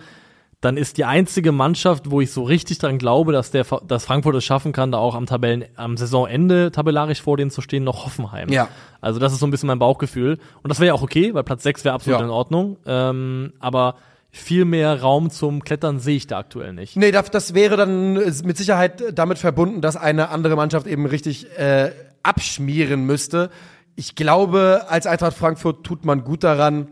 Dann 0.62 0.78
ist 0.78 0.97
die 0.97 1.06
einzige 1.06 1.52
Mannschaft, 1.52 2.12
wo 2.12 2.21
ich 2.21 2.32
so 2.32 2.43
richtig 2.43 2.78
dran 2.78 3.00
glaube, 3.00 3.32
dass 3.34 3.50
der, 3.50 3.65
dass 3.88 4.06
Frankfurt 4.06 4.36
es 4.36 4.45
schaffen 4.45 4.74
kann, 4.74 4.91
da 4.91 5.00
auch 5.00 5.15
am 5.15 5.26
Tabellen, 5.26 5.65
am 5.76 5.97
Saisonende 5.97 6.71
tabellarisch 6.71 7.21
vor 7.21 7.36
denen 7.36 7.50
zu 7.50 7.62
stehen, 7.62 7.84
noch 7.84 8.06
Hoffenheim. 8.06 8.50
Ja. 8.50 8.67
Also 9.02 9.19
das 9.19 9.34
ist 9.34 9.39
so 9.39 9.47
ein 9.47 9.52
bisschen 9.52 9.67
mein 9.67 9.80
Bauchgefühl. 9.80 10.38
Und 10.62 10.69
das 10.69 10.80
wäre 10.80 10.89
ja 10.89 10.93
auch 10.93 11.02
okay, 11.02 11.34
weil 11.34 11.43
Platz 11.43 11.63
sechs 11.63 11.84
wäre 11.84 11.95
absolut 11.95 12.19
Ja. 12.19 12.26
in 12.26 12.32
Ordnung. 12.32 12.78
Ähm, 12.86 13.54
aber 13.60 13.95
viel 14.30 14.63
mehr 14.65 15.02
Raum 15.02 15.30
zum 15.32 15.63
Klettern 15.63 16.00
sehe 16.00 16.15
ich 16.15 16.28
da 16.28 16.38
aktuell 16.38 16.74
nicht. 16.74 16.95
Nee, 16.95 17.12
das, 17.12 17.32
das 17.32 17.54
wäre 17.56 17.76
dann 17.76 18.15
äh, 18.15 18.32
mit 18.43 18.56
Sicherheit 18.56 19.04
damit 19.13 19.39
verbunden, 19.39 19.82
dass 19.82 19.97
eine 19.97 20.30
andere 20.30 20.56
Mannschaft 20.56 20.86
eben 20.86 21.08
richtig 21.08 21.47
äh, 21.58 21.91
abschmieren 22.24 23.04
müsste. 23.06 23.50
Ich 23.95 24.15
glaube, 24.15 24.86
als 24.89 25.06
Eintracht 25.08 25.36
Frankfurt 25.36 25.84
tut 25.84 26.06
man 26.06 26.24
gut 26.24 26.43
daran, 26.43 26.88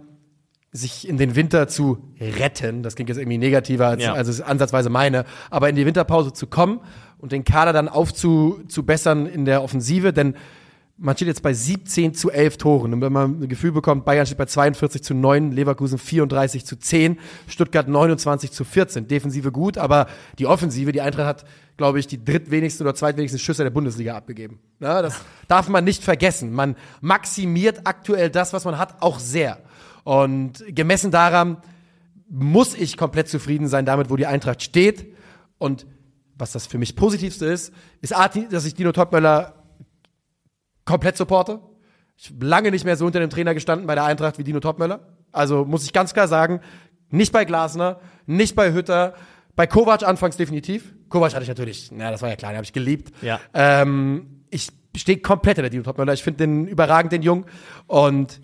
sich 0.71 1.07
in 1.07 1.17
den 1.17 1.35
Winter 1.35 1.67
zu 1.67 1.97
retten. 2.19 2.83
Das 2.83 2.95
klingt 2.95 3.09
jetzt 3.09 3.17
irgendwie 3.17 3.37
negativer, 3.39 3.87
als, 3.87 4.03
Ja. 4.03 4.13
als 4.13 4.27
es 4.27 4.39
ansatzweise 4.41 4.89
meine. 4.89 5.25
Aber 5.49 5.67
in 5.69 5.75
die 5.75 5.85
Winterpause 5.85 6.31
zu 6.33 6.45
kommen 6.47 6.79
und 7.17 7.31
den 7.31 7.43
Kader 7.43 7.73
dann 7.73 7.87
aufzubessern 7.89 9.25
in 9.25 9.45
der 9.45 9.63
Offensive, 9.63 10.13
denn 10.13 10.35
man 11.01 11.15
steht 11.15 11.29
jetzt 11.29 11.41
bei 11.43 11.53
17 11.53 12.13
zu 12.13 12.29
11 12.29 12.57
Toren. 12.57 12.93
Und 12.93 12.99
wenn 13.01 13.13
man 13.13 13.41
ein 13.41 13.47
Gefühl 13.47 13.71
bekommt, 13.71 14.03
Bayern 14.03 14.25
steht 14.25 14.37
bei 14.37 14.45
42 14.45 15.01
zu 15.01 15.13
9, 15.13 15.53
Leverkusen 15.53 15.97
34 15.97 16.65
zu 16.65 16.77
10, 16.77 17.17
Stuttgart 17.47 17.87
29 17.87 18.51
zu 18.51 18.65
14. 18.65 19.07
Defensive 19.07 19.51
gut, 19.53 19.77
aber 19.77 20.07
die 20.39 20.45
Offensive, 20.45 20.91
die 20.91 20.99
Eintracht 20.99 21.25
hat, 21.25 21.45
glaube 21.77 21.99
ich, 21.99 22.07
die 22.07 22.23
drittwenigsten 22.23 22.85
oder 22.85 22.95
zweitwenigsten 22.95 23.39
Schüsse 23.39 23.63
der 23.63 23.69
Bundesliga 23.69 24.17
abgegeben. 24.17 24.59
Na, 24.79 25.01
das 25.01 25.21
darf 25.47 25.69
man 25.69 25.85
nicht 25.85 26.03
vergessen. 26.03 26.51
Man 26.51 26.75
maximiert 26.99 27.81
aktuell 27.85 28.29
das, 28.29 28.51
was 28.51 28.65
man 28.65 28.77
hat, 28.77 29.01
auch 29.01 29.19
sehr. 29.19 29.57
Und 30.09 30.63
gemessen 30.69 31.11
daran 31.11 31.57
muss 32.27 32.73
ich 32.73 32.97
komplett 32.97 33.29
zufrieden 33.29 33.67
sein 33.67 33.85
damit, 33.85 34.09
wo 34.09 34.15
die 34.15 34.25
Eintracht 34.25 34.63
steht. 34.63 35.13
Und 35.59 35.85
was 36.35 36.51
das 36.51 36.65
für 36.65 36.79
mich 36.79 36.95
Positivste 36.95 37.45
ist, 37.45 37.71
ist, 38.01 38.15
A, 38.15 38.27
dass 38.27 38.65
ich 38.65 38.73
Dino 38.73 38.91
Topmöller 38.91 39.53
komplett 40.83 41.15
supporte. 41.15 41.59
Ich 42.17 42.31
habe 42.31 42.43
lange 42.43 42.71
nicht 42.71 42.85
mehr 42.85 42.97
so 42.97 43.05
unter 43.05 43.19
dem 43.19 43.29
Trainer 43.29 43.53
gestanden 43.53 43.85
bei 43.85 43.93
der 43.93 44.03
Eintracht 44.03 44.39
wie 44.39 44.43
Dino 44.43 44.59
Topmöller. 44.59 45.15
Also 45.31 45.63
muss 45.63 45.83
ich 45.83 45.93
ganz 45.93 46.11
klar 46.11 46.27
sagen, 46.27 46.61
nicht 47.11 47.31
bei 47.31 47.45
Glasner, 47.45 47.99
nicht 48.25 48.55
bei 48.55 48.73
Hütter, 48.73 49.13
bei 49.55 49.67
Kovac 49.67 50.01
anfangs 50.01 50.37
definitiv. 50.37 50.91
Kovac 51.09 51.35
hatte 51.35 51.43
ich 51.43 51.49
natürlich, 51.49 51.91
na, 51.91 52.09
das 52.09 52.23
war 52.23 52.29
ja 52.29 52.35
klar, 52.35 52.51
den 52.51 52.57
habe 52.57 52.65
ich 52.65 52.73
geliebt. 52.73 53.13
Ja. 53.21 53.39
Ähm, 53.53 54.41
ich 54.49 54.69
stehe 54.95 55.19
komplett 55.19 55.57
hinter 55.57 55.69
Dino 55.69 55.83
Topmöller. 55.83 56.13
Ich 56.13 56.23
finde 56.23 56.47
den 56.47 56.67
überragend, 56.67 57.11
den 57.11 57.21
Jung. 57.21 57.45
Und 57.85 58.41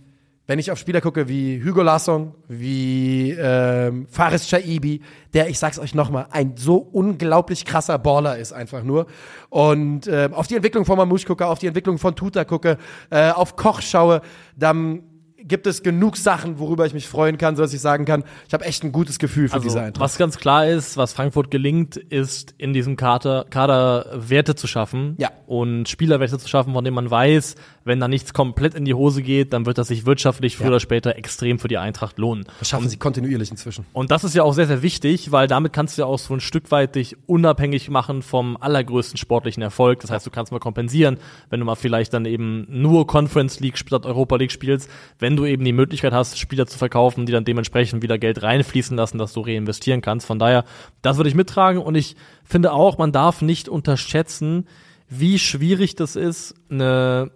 wenn 0.48 0.60
ich 0.60 0.72
auf 0.72 0.78
Spieler 0.78 1.02
gucke 1.02 1.28
wie 1.28 1.62
Hugo 1.64 1.82
Larsson, 1.82 2.34
wie 2.48 3.32
ähm, 3.32 4.06
Faris 4.10 4.48
Shaibi, 4.48 5.02
der, 5.34 5.50
ich 5.50 5.58
sag's 5.58 5.80
euch 5.80 5.96
nochmal, 5.96 6.28
ein 6.30 6.56
so 6.56 6.78
unglaublich 6.78 7.66
krasser 7.66 7.98
Baller 7.98 8.38
ist 8.38 8.54
einfach 8.54 8.84
nur. 8.84 9.08
Und 9.50 10.08
ähm, 10.08 10.34
auf 10.34 10.48
die 10.48 10.56
Entwicklung 10.56 10.86
von 10.86 10.98
Mamouche 10.98 11.26
gucke, 11.26 11.48
auf 11.48 11.60
die 11.60 11.68
Entwicklung 11.68 11.98
von 11.98 12.16
Tuta 12.16 12.44
gucke, 12.44 12.78
äh, 13.10 13.32
auf 13.32 13.56
Koch 13.56 13.82
schaue, 13.82 14.22
dann 14.56 15.04
gibt 15.48 15.68
es 15.68 15.84
genug 15.84 16.18
Sachen, 16.18 16.60
worüber 16.60 16.86
ich 16.86 16.94
mich 16.94 17.08
freuen 17.08 17.38
kann, 17.38 17.56
sodass 17.56 17.74
ich 17.74 17.82
sagen 17.82 18.06
kann, 18.06 18.24
ich 18.48 18.54
habe 18.54 18.66
echt 18.66 18.84
ein 18.84 18.92
gutes 18.92 19.20
Gefühl 19.20 19.48
für 19.50 19.60
diese 19.60 19.78
Also, 19.78 19.80
Eintracht. 19.88 20.00
was 20.04 20.18
ganz 20.18 20.38
klar 20.38 20.68
ist, 20.68 20.98
was 20.98 21.14
Frankfurt 21.14 21.52
gelingt, 21.52 21.96
ist 21.98 22.54
in 22.58 22.74
diesem 22.74 22.96
Kader, 22.96 23.46
Kader 23.50 24.08
Werte 24.16 24.56
zu 24.56 24.68
schaffen 24.68 25.16
Ja. 25.20 25.30
und 25.48 25.88
Spielerwerte 25.90 26.38
zu 26.40 26.48
schaffen, 26.48 26.74
von 26.74 26.84
denen 26.84 26.96
man 26.96 27.10
weiß, 27.12 27.56
wenn 27.84 28.00
da 28.00 28.08
nichts 28.08 28.34
komplett 28.34 28.74
in 28.74 28.86
die 28.86 28.94
Hose 28.96 29.22
geht, 29.22 29.54
dann 29.54 29.66
wird 29.68 29.78
das 29.78 29.88
sich 29.90 30.06
wirtschaftlich 30.06 30.58
früher 30.58 30.66
Ja. 30.66 30.72
oder 30.72 30.80
später 30.80 31.16
extrem 31.18 31.60
für 31.60 31.68
die 31.68 31.78
Eintracht 31.78 32.18
lohnen. 32.18 32.46
Das 32.60 32.70
schaffen 32.70 32.90
sie 32.90 32.98
kontinuierlich 32.98 33.52
inzwischen. 33.52 33.86
Und 33.94 34.10
das 34.12 34.24
ist 34.24 34.34
ja 34.34 34.42
auch 34.44 34.54
sehr, 34.54 34.66
sehr 34.68 34.82
wichtig, 34.82 35.32
weil 35.32 35.48
damit 35.48 35.72
kannst 35.74 35.98
du 35.98 36.02
ja 36.02 36.06
auch 36.08 36.18
so 36.18 36.34
ein 36.34 36.40
Stück 36.40 36.72
weit 36.72 36.96
dich 36.96 37.16
unabhängig 37.28 37.90
machen 37.92 38.24
vom 38.24 38.58
allergrößten 38.60 39.18
sportlichen 39.18 39.62
Erfolg. 39.62 40.00
Das 40.00 40.10
heißt, 40.10 40.26
du 40.26 40.32
kannst 40.32 40.52
mal 40.52 40.60
kompensieren, 40.60 41.18
wenn 41.52 41.60
du 41.60 41.66
mal 41.66 41.76
vielleicht 41.76 42.14
dann 42.14 42.26
eben 42.26 42.66
nur 42.70 43.06
Conference 43.06 43.60
League 43.60 43.78
statt 43.78 44.06
Europa 44.08 44.38
League 44.38 44.52
spielst, 44.52 44.90
wenn 45.20 45.35
du 45.38 45.46
eben 45.46 45.64
die 45.64 45.74
Möglichkeit 45.74 46.14
hast, 46.14 46.38
Spieler 46.40 46.66
zu 46.68 46.78
verkaufen, 46.78 47.26
die 47.26 47.32
dann 47.32 47.46
dementsprechend 47.46 48.02
wieder 48.04 48.18
Geld 48.18 48.42
reinfließen 48.44 48.96
lassen, 48.98 49.18
dass 49.18 49.34
du 49.34 49.42
reinvestieren 49.42 50.02
kannst. 50.02 50.26
Von 50.26 50.40
daher, 50.40 50.64
das 51.02 51.18
würde 51.18 51.30
ich 51.30 51.36
mittragen 51.36 51.82
und 51.82 51.96
ich 51.96 52.16
finde 52.44 52.72
auch, 52.74 52.98
man 52.98 53.12
darf 53.12 53.42
nicht 53.42 53.70
unterschätzen, 53.70 54.68
wie 55.10 55.38
schwierig 55.40 55.96
das 55.96 56.16
ist, 56.16 56.56
eine 56.70 57.32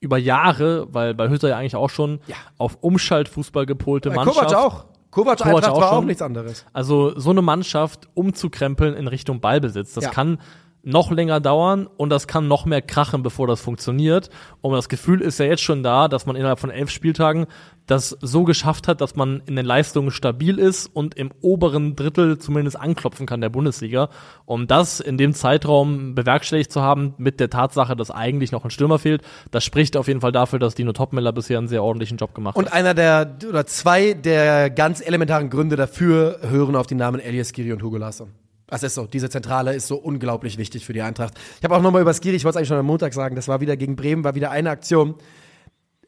über 0.00 0.16
Jahre, 0.16 0.88
weil 0.94 1.12
bei 1.14 1.28
Hütter 1.28 1.48
ja 1.50 1.58
eigentlich 1.58 1.76
auch 1.76 1.90
schon 1.90 2.20
Ja. 2.26 2.36
auf 2.56 2.78
Umschaltfußball 2.80 3.66
gepolte 3.66 4.08
Bei 4.08 4.16
Mannschaft. 4.16 4.38
Kovac 4.48 4.54
auch. 4.54 4.84
Kovac, 5.10 5.38
Kovac 5.38 5.46
Eintracht 5.46 5.72
auch 5.72 5.80
war 5.80 5.92
auch 5.92 5.96
schon. 5.96 6.06
nichts 6.06 6.22
anderes. 6.22 6.64
Also 6.72 7.18
so 7.18 7.30
eine 7.30 7.42
Mannschaft 7.42 8.08
umzukrempeln 8.14 8.94
in 8.94 9.08
Richtung 9.08 9.40
Ballbesitz, 9.40 9.92
das 9.92 10.04
Ja. 10.04 10.10
kann 10.10 10.38
noch 10.82 11.10
länger 11.10 11.40
dauern 11.40 11.86
und 11.96 12.10
das 12.10 12.26
kann 12.26 12.48
noch 12.48 12.64
mehr 12.64 12.82
krachen, 12.82 13.22
bevor 13.22 13.46
das 13.46 13.60
funktioniert. 13.60 14.30
Und 14.60 14.72
das 14.72 14.88
Gefühl 14.88 15.20
ist 15.20 15.38
ja 15.38 15.46
jetzt 15.46 15.62
schon 15.62 15.82
da, 15.82 16.08
dass 16.08 16.26
man 16.26 16.36
innerhalb 16.36 16.58
von 16.58 16.70
elf 16.70 16.90
Spieltagen 16.90 17.46
das 17.86 18.16
so 18.20 18.44
geschafft 18.44 18.86
hat, 18.86 19.00
dass 19.00 19.16
man 19.16 19.42
in 19.46 19.56
den 19.56 19.66
Leistungen 19.66 20.10
stabil 20.10 20.58
ist 20.58 20.86
und 20.86 21.16
im 21.16 21.30
oberen 21.40 21.96
Drittel 21.96 22.38
zumindest 22.38 22.78
anklopfen 22.78 23.26
kann 23.26 23.40
der 23.40 23.48
Bundesliga. 23.48 24.10
Um 24.46 24.68
das 24.68 25.00
in 25.00 25.18
dem 25.18 25.34
Zeitraum 25.34 26.14
bewerkstelligt 26.14 26.70
zu 26.70 26.82
haben, 26.82 27.14
mit 27.18 27.40
der 27.40 27.50
Tatsache, 27.50 27.96
dass 27.96 28.10
eigentlich 28.10 28.52
noch 28.52 28.64
ein 28.64 28.70
Stürmer 28.70 28.98
fehlt, 28.98 29.22
das 29.50 29.64
spricht 29.64 29.96
auf 29.96 30.06
jeden 30.06 30.20
Fall 30.20 30.32
dafür, 30.32 30.58
dass 30.60 30.74
Dino 30.74 30.92
Topmiller 30.92 31.32
bisher 31.32 31.58
einen 31.58 31.68
sehr 31.68 31.82
ordentlichen 31.82 32.16
Job 32.16 32.34
gemacht 32.34 32.56
hat. 32.56 32.64
Und 32.64 32.72
einer 32.72 32.94
der, 32.94 33.36
oder 33.48 33.66
zwei 33.66 34.14
der 34.14 34.70
ganz 34.70 35.04
elementaren 35.04 35.50
Gründe 35.50 35.76
dafür 35.76 36.38
hören 36.42 36.76
auf 36.76 36.86
die 36.86 36.94
Namen 36.94 37.20
Elias 37.20 37.52
Giri 37.52 37.72
und 37.72 37.82
Hugo 37.82 37.96
Larsson. 37.96 38.30
Das 38.70 38.84
ist 38.84 38.94
so. 38.94 39.06
Diese 39.06 39.28
Zentrale 39.28 39.74
ist 39.74 39.88
so 39.88 39.96
unglaublich 39.96 40.56
wichtig 40.56 40.86
für 40.86 40.92
die 40.92 41.02
Eintracht. 41.02 41.34
Ich 41.58 41.64
habe 41.64 41.74
auch 41.76 41.82
nochmal 41.82 42.02
über 42.02 42.14
Skiri, 42.14 42.36
ich 42.36 42.44
wollte 42.44 42.54
es 42.54 42.56
eigentlich 42.58 42.68
schon 42.68 42.78
am 42.78 42.86
Montag 42.86 43.12
sagen, 43.12 43.34
das 43.34 43.48
war 43.48 43.60
wieder 43.60 43.76
gegen 43.76 43.96
Bremen, 43.96 44.22
war 44.24 44.36
wieder 44.36 44.50
eine 44.52 44.70
Aktion. 44.70 45.16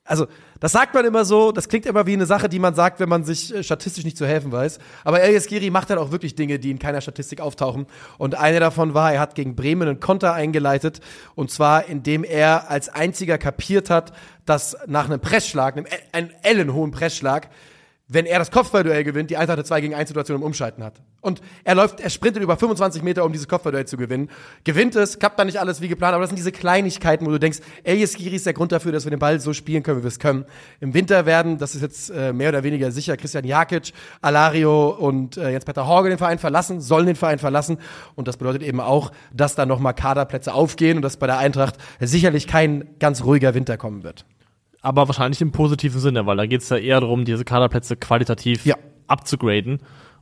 Also, 0.04 0.26
das 0.58 0.72
sagt 0.72 0.94
man 0.94 1.04
immer 1.04 1.24
so, 1.24 1.52
das 1.52 1.68
klingt 1.68 1.86
immer 1.86 2.06
wie 2.06 2.14
eine 2.14 2.26
Sache, 2.26 2.48
die 2.48 2.58
man 2.58 2.74
sagt, 2.74 2.98
wenn 2.98 3.08
man 3.08 3.22
sich 3.22 3.54
äh, 3.54 3.62
statistisch 3.62 4.04
nicht 4.04 4.16
zu 4.16 4.26
helfen 4.26 4.50
weiß. 4.50 4.80
Aber 5.04 5.20
Elias 5.22 5.46
Giri 5.46 5.70
macht 5.70 5.90
dann 5.90 5.98
auch 5.98 6.10
wirklich 6.10 6.34
Dinge, 6.34 6.58
die 6.58 6.72
in 6.72 6.80
keiner 6.80 7.00
Statistik 7.00 7.40
auftauchen. 7.40 7.86
Und 8.18 8.34
eine 8.36 8.58
davon 8.58 8.94
war, 8.94 9.12
er 9.12 9.20
hat 9.20 9.36
gegen 9.36 9.54
Bremen 9.54 9.88
einen 9.88 10.00
Konter 10.00 10.34
eingeleitet. 10.34 11.00
Und 11.36 11.52
zwar, 11.52 11.86
indem 11.86 12.24
er 12.24 12.68
als 12.68 12.88
einziger 12.88 13.38
kapiert 13.38 13.90
hat, 13.90 14.12
dass 14.44 14.76
nach 14.86 15.06
einem 15.06 15.20
Pressschlag, 15.20 15.76
einem, 15.76 15.86
e- 15.86 16.16
einem 16.16 16.30
ellenhohen 16.42 16.90
Pressschlag, 16.90 17.48
wenn 18.08 18.26
er 18.26 18.38
das 18.38 18.50
Kopfballduell 18.50 19.04
gewinnt, 19.04 19.30
die 19.30 19.36
Eintracht 19.36 19.58
eine 19.58 19.64
2 19.64 19.80
gegen 19.80 19.94
1 19.94 20.08
Situation 20.08 20.36
im 20.36 20.42
Umschalten 20.42 20.84
hat. 20.84 21.00
Und 21.20 21.40
er 21.64 21.74
läuft, 21.74 22.00
er 22.00 22.10
sprintet 22.10 22.42
über 22.42 22.56
25 22.56 23.02
Meter, 23.02 23.24
um 23.24 23.32
dieses 23.32 23.48
Kopfballduell 23.48 23.86
zu 23.86 23.96
gewinnen. 23.96 24.28
Gewinnt 24.64 24.96
es, 24.96 25.18
klappt 25.18 25.38
dann 25.38 25.46
nicht 25.46 25.60
alles 25.60 25.80
wie 25.80 25.88
geplant, 25.88 26.14
aber 26.14 26.22
das 26.22 26.30
sind 26.30 26.36
diese 26.36 26.52
Kleinigkeiten, 26.52 27.24
wo 27.26 27.30
du 27.30 27.38
denkst, 27.38 27.60
Elias 27.84 28.14
Giri 28.14 28.36
ist 28.36 28.46
der 28.46 28.52
Grund 28.52 28.72
dafür, 28.72 28.92
dass 28.92 29.04
wir 29.04 29.10
den 29.10 29.18
Ball 29.18 29.40
so 29.40 29.52
spielen 29.52 29.82
können, 29.82 29.98
wie 29.98 30.02
wir 30.02 30.08
es 30.08 30.18
können. 30.18 30.44
Im 30.80 30.94
Winter 30.94 31.26
werden, 31.26 31.58
das 31.58 31.74
ist 31.74 31.82
jetzt 31.82 32.10
äh, 32.10 32.32
mehr 32.32 32.50
oder 32.50 32.64
weniger 32.64 32.90
sicher, 32.90 33.16
Christian 33.16 33.44
Jakic, 33.44 33.92
Alario 34.20 34.90
und 34.90 35.36
äh, 35.36 35.50
Jens-Peter 35.50 35.86
Horge 35.86 36.08
den 36.08 36.18
Verein 36.18 36.38
verlassen, 36.38 36.80
sollen 36.80 37.06
den 37.06 37.16
Verein 37.16 37.38
verlassen. 37.38 37.78
Und 38.14 38.28
das 38.28 38.36
bedeutet 38.36 38.62
eben 38.62 38.80
auch, 38.80 39.12
dass 39.32 39.54
da 39.54 39.64
nochmal 39.64 39.94
Kaderplätze 39.94 40.52
aufgehen 40.52 40.96
und 40.96 41.02
dass 41.02 41.16
bei 41.16 41.26
der 41.26 41.38
Eintracht 41.38 41.76
sicherlich 42.00 42.46
kein 42.46 42.98
ganz 42.98 43.24
ruhiger 43.24 43.54
Winter 43.54 43.76
kommen 43.76 44.02
wird. 44.02 44.26
Aber 44.82 45.08
wahrscheinlich 45.08 45.40
im 45.40 45.52
positiven 45.52 46.00
Sinne, 46.00 46.26
weil 46.26 46.36
da 46.36 46.46
geht 46.46 46.60
es 46.60 46.68
ja 46.68 46.76
eher 46.76 47.00
darum, 47.00 47.24
diese 47.24 47.44
Kaderplätze 47.44 47.96
qualitativ 47.96 48.66
Ja. 48.66 48.76
abzugraden. 49.06 49.80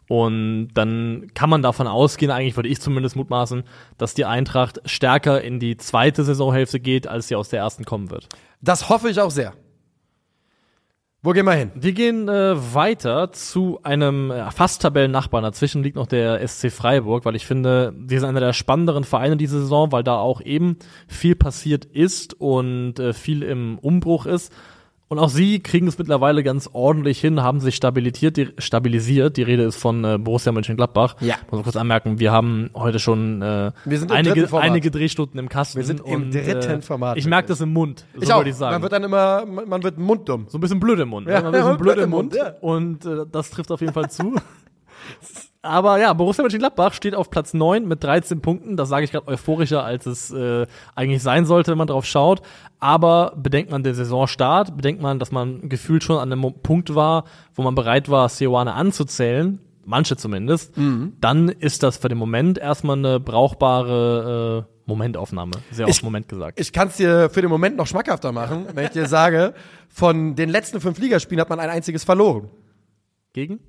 Und 0.09 0.71
dann 0.75 1.29
kann 1.35 1.49
man 1.51 1.63
davon 1.63 1.87
ausgehen, 1.87 2.33
eigentlich 2.33 2.57
würde 2.57 2.69
ich 2.69 2.81
zumindest 2.81 3.15
mutmaßen, 3.15 3.63
dass 3.97 4.15
die 4.15 4.25
Eintracht 4.25 4.81
stärker 4.85 5.41
in 5.41 5.61
die 5.61 5.77
zweite 5.77 6.25
Saisonhälfte 6.25 6.81
geht, 6.81 7.07
als 7.07 7.29
sie 7.29 7.37
aus 7.37 7.49
der 7.49 7.61
ersten 7.61 7.85
kommen 7.85 8.11
wird. 8.11 8.29
Das 8.61 8.89
hoffe 8.89 9.09
ich 9.09 9.21
auch 9.21 9.31
sehr. 9.31 9.53
Wo 11.23 11.33
gehen 11.33 11.45
wir 11.45 11.53
hin? 11.53 11.71
Wir 11.75 11.93
gehen 11.93 12.31
äh, 12.31 12.55
weiter 12.75 13.31
zu 13.31 13.79
einem 13.83 14.31
äh, 14.31 14.51
fast 14.51 14.81
Tabellennachbarn. 14.81 15.45
Dazwischen 15.45 15.83
liegt 15.83 15.97
noch 15.97 16.07
der 16.07 16.47
SC 16.49 16.73
Freiburg, 16.73 17.27
weil 17.27 17.37
ich 17.37 17.45
finde, 17.45 17.93
die 17.95 18.19
sind 18.19 18.27
einer 18.27 18.41
der 18.41 18.55
spannenderen 18.55 19.05
Vereine 19.05 19.37
diese 19.37 19.61
Saison, 19.61 19.93
weil 19.93 20.03
da 20.03 20.17
auch 20.17 20.41
eben 20.41 20.79
viel 21.09 21.37
passiert 21.37 21.85
ist 21.85 22.41
und 22.41 22.99
äh, 22.99 23.13
viel 23.13 23.43
im 23.43 23.79
Umbruch 23.79 24.25
ist. 24.25 24.51
Und 25.11 25.19
auch 25.19 25.29
sie 25.29 25.59
kriegen 25.59 25.89
es 25.89 25.99
mittlerweile 25.99 26.45
ganz 26.45 26.71
ordentlich 26.73 27.21
hin, 27.21 27.43
haben 27.43 27.59
sich 27.59 27.75
stabilisiert. 27.75 28.37
Die, 28.37 28.51
stabilisiert. 28.59 29.37
die 29.37 29.43
Rede 29.43 29.65
ist 29.65 29.75
von 29.75 30.05
äh, 30.05 30.19
Borussia 30.19 30.53
Mönchengladbach. 30.53 31.17
Ja. 31.21 31.35
Muss 31.47 31.51
man 31.51 31.63
kurz 31.65 31.75
anmerken, 31.75 32.21
wir 32.21 32.31
haben 32.31 32.71
heute 32.75 33.01
schon 33.01 33.43
äh, 33.43 33.73
einige, 34.09 34.49
einige 34.57 34.93
Drehstunden 34.93 35.41
im 35.41 35.49
Kasten. 35.49 35.79
Wir 35.79 35.85
sind 35.85 35.99
im 36.07 36.23
und, 36.23 36.31
dritten 36.33 36.79
äh, 36.79 36.81
Format. 36.81 37.17
Ich 37.17 37.27
merke 37.27 37.49
das 37.49 37.61
im 37.61 37.73
Mund, 37.73 38.05
so 38.15 38.23
ich 38.23 38.33
auch. 38.33 38.45
ich 38.45 38.55
sagen 38.55 38.75
Man 38.75 38.83
wird 38.83 38.93
dann 38.93 39.03
immer, 39.03 39.45
man 39.47 39.83
wird 39.83 39.99
munddumm. 39.99 40.47
so 40.49 40.59
ein 40.59 40.61
bisschen 40.61 40.79
blöd 40.79 41.01
im 41.01 41.09
Mund. 41.09 41.27
Ja, 41.27 41.41
ne? 41.41 41.51
Man 41.51 41.55
ist 41.55 41.61
ein 41.61 41.77
bisschen 41.77 41.83
blöd 41.83 41.99
im 41.99 42.11
Mund. 42.11 42.37
ja. 42.37 42.55
Und 42.61 43.05
äh, 43.05 43.27
das 43.33 43.51
trifft 43.51 43.73
auf 43.73 43.81
jeden 43.81 43.93
Fall 43.93 44.09
zu. 44.11 44.37
Aber 45.63 45.99
ja, 45.99 46.13
Borussia 46.15 46.43
Mönchengladbach 46.43 46.95
steht 46.95 47.15
auf 47.15 47.29
Platz 47.29 47.53
9 47.53 47.87
mit 47.87 48.03
13 48.03 48.41
Punkten. 48.41 48.77
Das 48.79 48.89
sage 48.89 49.05
ich 49.05 49.13
gerade 49.13 49.29
euphorischer, 49.29 49.85
als 49.85 50.07
es 50.07 50.31
äh, 50.31 50.67
eigentlich 50.95 51.23
sein 51.23 51.45
sollte, 51.45 51.71
wenn 51.73 51.79
man 51.79 51.87
drauf 51.87 52.07
schaut. 52.07 52.41
Aber 52.79 53.35
bedenkt 53.37 53.71
man 53.71 53.83
den 53.83 53.95
Saisonstart, 53.95 54.75
bedenkt 54.77 55.03
man, 55.03 55.19
dass 55.19 55.33
man 55.33 55.69
gefühlt 55.69 56.03
schon 56.03 56.17
an 56.17 56.33
einem 56.33 56.55
Punkt 56.63 56.95
war, 56.95 57.25
wo 57.55 57.63
man 57.63 57.75
bereit 57.75 58.09
war, 58.09 58.31
Seoane 58.31 58.73
anzuzählen, 58.73 59.61
manche 59.85 60.17
zumindest, 60.17 60.73
dann 61.21 61.49
ist 61.51 61.83
das 61.83 61.99
für 61.99 62.09
den 62.09 62.17
Moment 62.17 62.57
erstmal 62.57 62.97
eine 62.97 63.21
brauchbare 63.21 64.67
äh, 64.67 64.73
Momentaufnahme. 64.87 65.53
Sehr 65.71 65.87
oft 65.87 65.95
Ich- 65.99 66.03
Moment 66.03 66.27
gesagt. 66.29 66.59
Ich 66.59 66.73
kann 66.73 66.89
es 66.89 66.97
dir 66.97 67.29
für 67.29 67.43
den 67.43 67.51
Moment 67.51 67.77
noch 67.77 67.87
schmackhafter 67.87 68.33
machen, 68.33 68.65
wenn 68.75 68.85
ich 68.87 68.91
dir 68.93 69.07
sage, 69.07 69.53
von 69.91 70.35
den 70.37 70.49
letzten 70.49 70.81
fünf 70.81 70.99
Ligaspielen 70.99 71.41
hat 71.41 71.51
man 71.51 71.61
ein 71.61 71.69
einziges 71.69 72.03
verloren. 72.05 72.49
Gegen? 73.35 73.61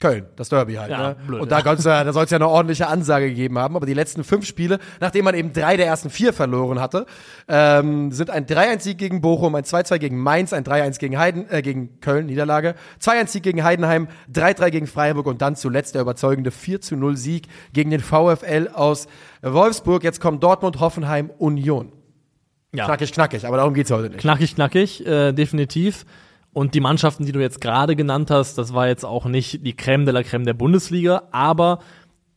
Köln, 0.00 0.26
das 0.36 0.50
Derby 0.50 0.74
halt. 0.74 0.90
Ja, 0.90 1.08
ne? 1.10 1.16
blöd, 1.26 1.40
und 1.40 1.50
da, 1.50 1.60
ja. 1.60 2.04
da 2.04 2.12
soll 2.12 2.24
es 2.24 2.30
ja 2.30 2.36
eine 2.36 2.48
ordentliche 2.48 2.88
Ansage 2.88 3.28
gegeben 3.28 3.58
haben. 3.58 3.74
Aber 3.74 3.86
die 3.86 3.94
letzten 3.94 4.22
fünf 4.22 4.44
Spiele, 4.44 4.78
nachdem 5.00 5.24
man 5.24 5.34
eben 5.34 5.52
drei 5.52 5.76
der 5.76 5.86
ersten 5.86 6.10
vier 6.10 6.32
verloren 6.32 6.80
hatte, 6.80 7.06
ähm, 7.48 8.12
sind 8.12 8.28
ein 8.28 8.44
3-1-Sieg 8.44 8.98
gegen 8.98 9.20
Bochum, 9.20 9.54
ein 9.54 9.64
2-2 9.64 9.98
gegen 9.98 10.18
Mainz, 10.18 10.52
ein 10.52 10.64
3-1 10.64 10.98
gegen, 10.98 11.18
Heiden, 11.18 11.48
äh, 11.48 11.62
gegen 11.62 12.00
Köln, 12.00 12.26
Niederlage, 12.26 12.74
2-1-Sieg 13.00 13.42
gegen 13.42 13.64
Heidenheim, 13.64 14.08
3-3 14.32 14.70
gegen 14.70 14.86
Freiburg 14.86 15.26
und 15.26 15.40
dann 15.40 15.56
zuletzt 15.56 15.94
der 15.94 16.02
überzeugende 16.02 16.50
4-0-Sieg 16.50 17.46
gegen 17.72 17.90
den 17.90 18.00
VfL 18.00 18.68
aus 18.74 19.06
Wolfsburg. 19.42 20.04
Jetzt 20.04 20.20
kommt 20.20 20.42
Dortmund, 20.42 20.80
Hoffenheim, 20.80 21.30
Union. 21.38 21.92
Ja. 22.74 22.86
Knackig, 22.86 23.12
knackig, 23.12 23.46
aber 23.46 23.56
darum 23.56 23.72
geht's 23.72 23.90
heute 23.90 24.08
nicht. 24.08 24.18
Knackig, 24.20 24.56
knackig, 24.56 25.06
äh, 25.06 25.32
definitiv. 25.32 26.04
Und 26.54 26.74
die 26.74 26.80
Mannschaften, 26.80 27.26
die 27.26 27.32
du 27.32 27.40
jetzt 27.40 27.60
gerade 27.60 27.96
genannt 27.96 28.30
hast, 28.30 28.56
das 28.56 28.72
war 28.72 28.86
jetzt 28.88 29.04
auch 29.04 29.26
nicht 29.26 29.66
die 29.66 29.74
Crème 29.74 30.04
de 30.04 30.14
la 30.14 30.20
Crème 30.20 30.44
der 30.44 30.54
Bundesliga, 30.54 31.24
aber 31.32 31.80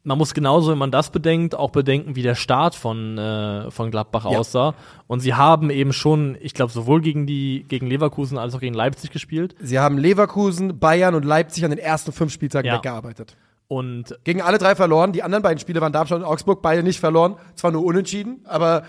man 0.03 0.17
muss 0.17 0.33
genauso, 0.33 0.71
wenn 0.71 0.77
man 0.77 0.89
das 0.89 1.11
bedenkt, 1.11 1.53
auch 1.53 1.69
bedenken, 1.71 2.15
wie 2.15 2.21
der 2.23 2.33
Start 2.35 2.75
von, 2.75 3.17
äh, 3.17 3.69
von 3.71 3.91
Gladbach 3.91 4.23
Ja. 4.23 4.37
aussah. 4.39 4.73
Und 5.07 5.19
sie 5.19 5.33
haben 5.33 5.69
eben 5.69 5.91
schon, 5.93 6.37
ich 6.41 6.53
glaube, 6.53 6.71
sowohl 6.71 7.01
gegen 7.01 7.27
die 7.27 7.65
gegen 7.67 7.87
Leverkusen 7.87 8.37
als 8.37 8.55
auch 8.55 8.59
gegen 8.61 8.73
Leipzig 8.73 9.11
gespielt. 9.11 9.53
Sie 9.59 9.79
haben 9.79 9.97
Leverkusen, 9.97 10.79
Bayern 10.79 11.13
und 11.13 11.25
Leipzig 11.25 11.63
an 11.65 11.71
den 11.71 11.79
ersten 11.79 12.11
fünf 12.13 12.31
Spieltagen 12.33 12.67
Ja. 12.67 12.75
weggearbeitet. 12.77 13.35
Und 13.67 14.17
Gegen 14.23 14.41
alle 14.41 14.57
drei 14.59 14.75
verloren. 14.75 15.11
Die 15.11 15.23
anderen 15.23 15.43
beiden 15.43 15.59
Spiele 15.59 15.81
waren 15.81 15.91
Darmstadt 15.91 16.19
und 16.19 16.25
Augsburg, 16.25 16.61
beide 16.61 16.83
nicht 16.83 17.01
verloren. 17.01 17.35
Zwar 17.55 17.71
nur 17.71 17.83
unentschieden, 17.83 18.39
aber 18.45 18.83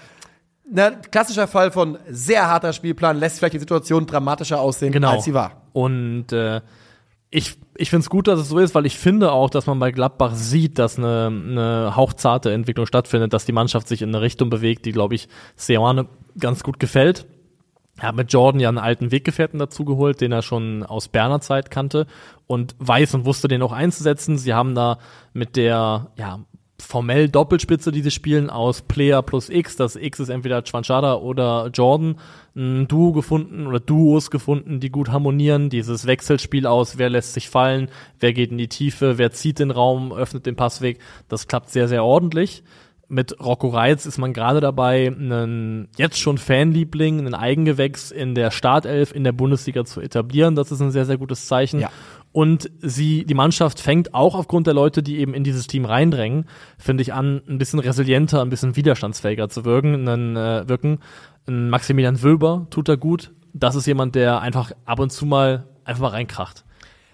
na, 0.70 0.90
klassischer 0.90 1.46
Fall 1.46 1.70
von 1.70 1.98
sehr 2.08 2.46
harter 2.48 2.72
Spielplan 2.72 3.18
lässt 3.18 3.38
vielleicht 3.38 3.54
die 3.54 3.58
Situation 3.58 4.06
dramatischer 4.06 4.60
aussehen, 4.60 4.92
Genau. 4.92 5.10
als 5.12 5.24
sie 5.24 5.34
war. 5.34 5.62
Und 5.72 6.32
äh, 6.32 6.60
ich, 7.30 7.56
ich 7.76 7.90
finde 7.90 8.02
es 8.02 8.10
gut, 8.10 8.26
dass 8.26 8.40
es 8.40 8.48
so 8.48 8.58
ist, 8.58 8.74
weil 8.74 8.86
ich 8.86 8.96
finde 8.98 9.32
auch, 9.32 9.50
dass 9.50 9.66
man 9.66 9.78
bei 9.78 9.90
Gladbach 9.90 10.34
sieht, 10.34 10.78
dass 10.78 10.98
eine, 10.98 11.26
eine 11.26 11.92
hauchzarte 11.96 12.52
Entwicklung 12.52 12.86
stattfindet, 12.86 13.32
dass 13.32 13.44
die 13.44 13.52
Mannschaft 13.52 13.86
sich 13.88 14.02
in 14.02 14.08
eine 14.10 14.20
Richtung 14.22 14.48
bewegt, 14.50 14.86
die, 14.86 14.92
glaube 14.92 15.14
ich, 15.14 15.28
Seoane 15.56 16.06
ganz 16.38 16.62
gut 16.62 16.78
gefällt. 16.80 17.26
Er 18.00 18.08
hat 18.08 18.14
mit 18.16 18.32
Jordan 18.32 18.60
ja 18.60 18.68
einen 18.68 18.78
alten 18.78 19.10
Weggefährten 19.10 19.58
dazu 19.58 19.84
geholt, 19.84 20.20
den 20.20 20.30
er 20.32 20.42
schon 20.42 20.84
aus 20.84 21.08
Berner 21.08 21.40
Zeit 21.40 21.70
kannte 21.70 22.06
und 22.46 22.76
weiß 22.78 23.14
und 23.14 23.24
wusste 23.26 23.48
den 23.48 23.60
auch 23.60 23.72
einzusetzen. 23.72 24.38
Sie 24.38 24.54
haben 24.54 24.74
da 24.74 24.98
mit 25.32 25.56
der, 25.56 26.12
ja, 26.16 26.38
formell 26.80 27.28
Doppelspitze, 27.28 27.90
die 27.90 28.02
sie 28.02 28.10
spielen, 28.10 28.50
aus 28.50 28.82
Player 28.82 29.22
plus 29.22 29.50
X, 29.50 29.76
das 29.76 29.96
X 29.96 30.20
ist 30.20 30.28
entweder 30.28 30.62
Chwanchada 30.62 31.16
oder 31.16 31.70
Jordan, 31.72 32.16
ein 32.56 32.88
Duo 32.88 33.12
gefunden 33.12 33.66
oder 33.66 33.80
Duos 33.80 34.30
gefunden, 34.30 34.80
die 34.80 34.90
gut 34.90 35.10
harmonieren. 35.10 35.70
Dieses 35.70 36.06
Wechselspiel 36.06 36.66
aus, 36.66 36.98
wer 36.98 37.10
lässt 37.10 37.34
sich 37.34 37.48
fallen, 37.48 37.88
wer 38.20 38.32
geht 38.32 38.50
in 38.50 38.58
die 38.58 38.68
Tiefe, 38.68 39.18
wer 39.18 39.32
zieht 39.32 39.58
den 39.58 39.70
Raum, 39.70 40.12
öffnet 40.12 40.46
den 40.46 40.56
Passweg, 40.56 40.98
das 41.28 41.48
klappt 41.48 41.70
sehr, 41.70 41.88
sehr 41.88 42.04
ordentlich. 42.04 42.62
Mit 43.10 43.40
Rocco 43.40 43.68
Reitz 43.68 44.04
ist 44.04 44.18
man 44.18 44.34
gerade 44.34 44.60
dabei, 44.60 45.06
einen 45.06 45.88
jetzt 45.96 46.18
schon 46.18 46.36
Fanliebling, 46.36 47.18
einen 47.18 47.34
Eigengewächs 47.34 48.10
in 48.10 48.34
der 48.34 48.50
Startelf 48.50 49.14
in 49.14 49.24
der 49.24 49.32
Bundesliga 49.32 49.86
zu 49.86 50.02
etablieren. 50.02 50.54
Das 50.54 50.70
ist 50.70 50.80
ein 50.82 50.90
sehr, 50.90 51.06
sehr 51.06 51.16
gutes 51.16 51.46
Zeichen. 51.46 51.80
Ja. 51.80 51.90
Und 52.38 52.70
sie, 52.80 53.24
die 53.26 53.34
Mannschaft 53.34 53.80
fängt 53.80 54.14
auch 54.14 54.36
aufgrund 54.36 54.68
der 54.68 54.74
Leute, 54.74 55.02
die 55.02 55.18
eben 55.18 55.34
in 55.34 55.42
dieses 55.42 55.66
Team 55.66 55.84
reindrängen, 55.84 56.44
finde 56.78 57.02
ich 57.02 57.12
an, 57.12 57.42
ein 57.48 57.58
bisschen 57.58 57.80
resilienter, 57.80 58.42
ein 58.42 58.48
bisschen 58.48 58.76
widerstandsfähiger 58.76 59.48
zu 59.48 59.64
wirken. 59.64 60.08
Einen, 60.08 60.36
äh, 60.36 60.68
wirken. 60.68 61.00
Ein 61.48 61.68
Maximilian 61.68 62.22
Wöber 62.22 62.68
tut 62.70 62.88
er 62.88 62.96
gut. 62.96 63.32
Das 63.54 63.74
ist 63.74 63.86
jemand, 63.88 64.14
der 64.14 64.40
einfach 64.40 64.70
ab 64.84 65.00
und 65.00 65.10
zu 65.10 65.26
mal 65.26 65.64
einfach 65.82 66.02
mal 66.02 66.10
reinkracht. 66.10 66.64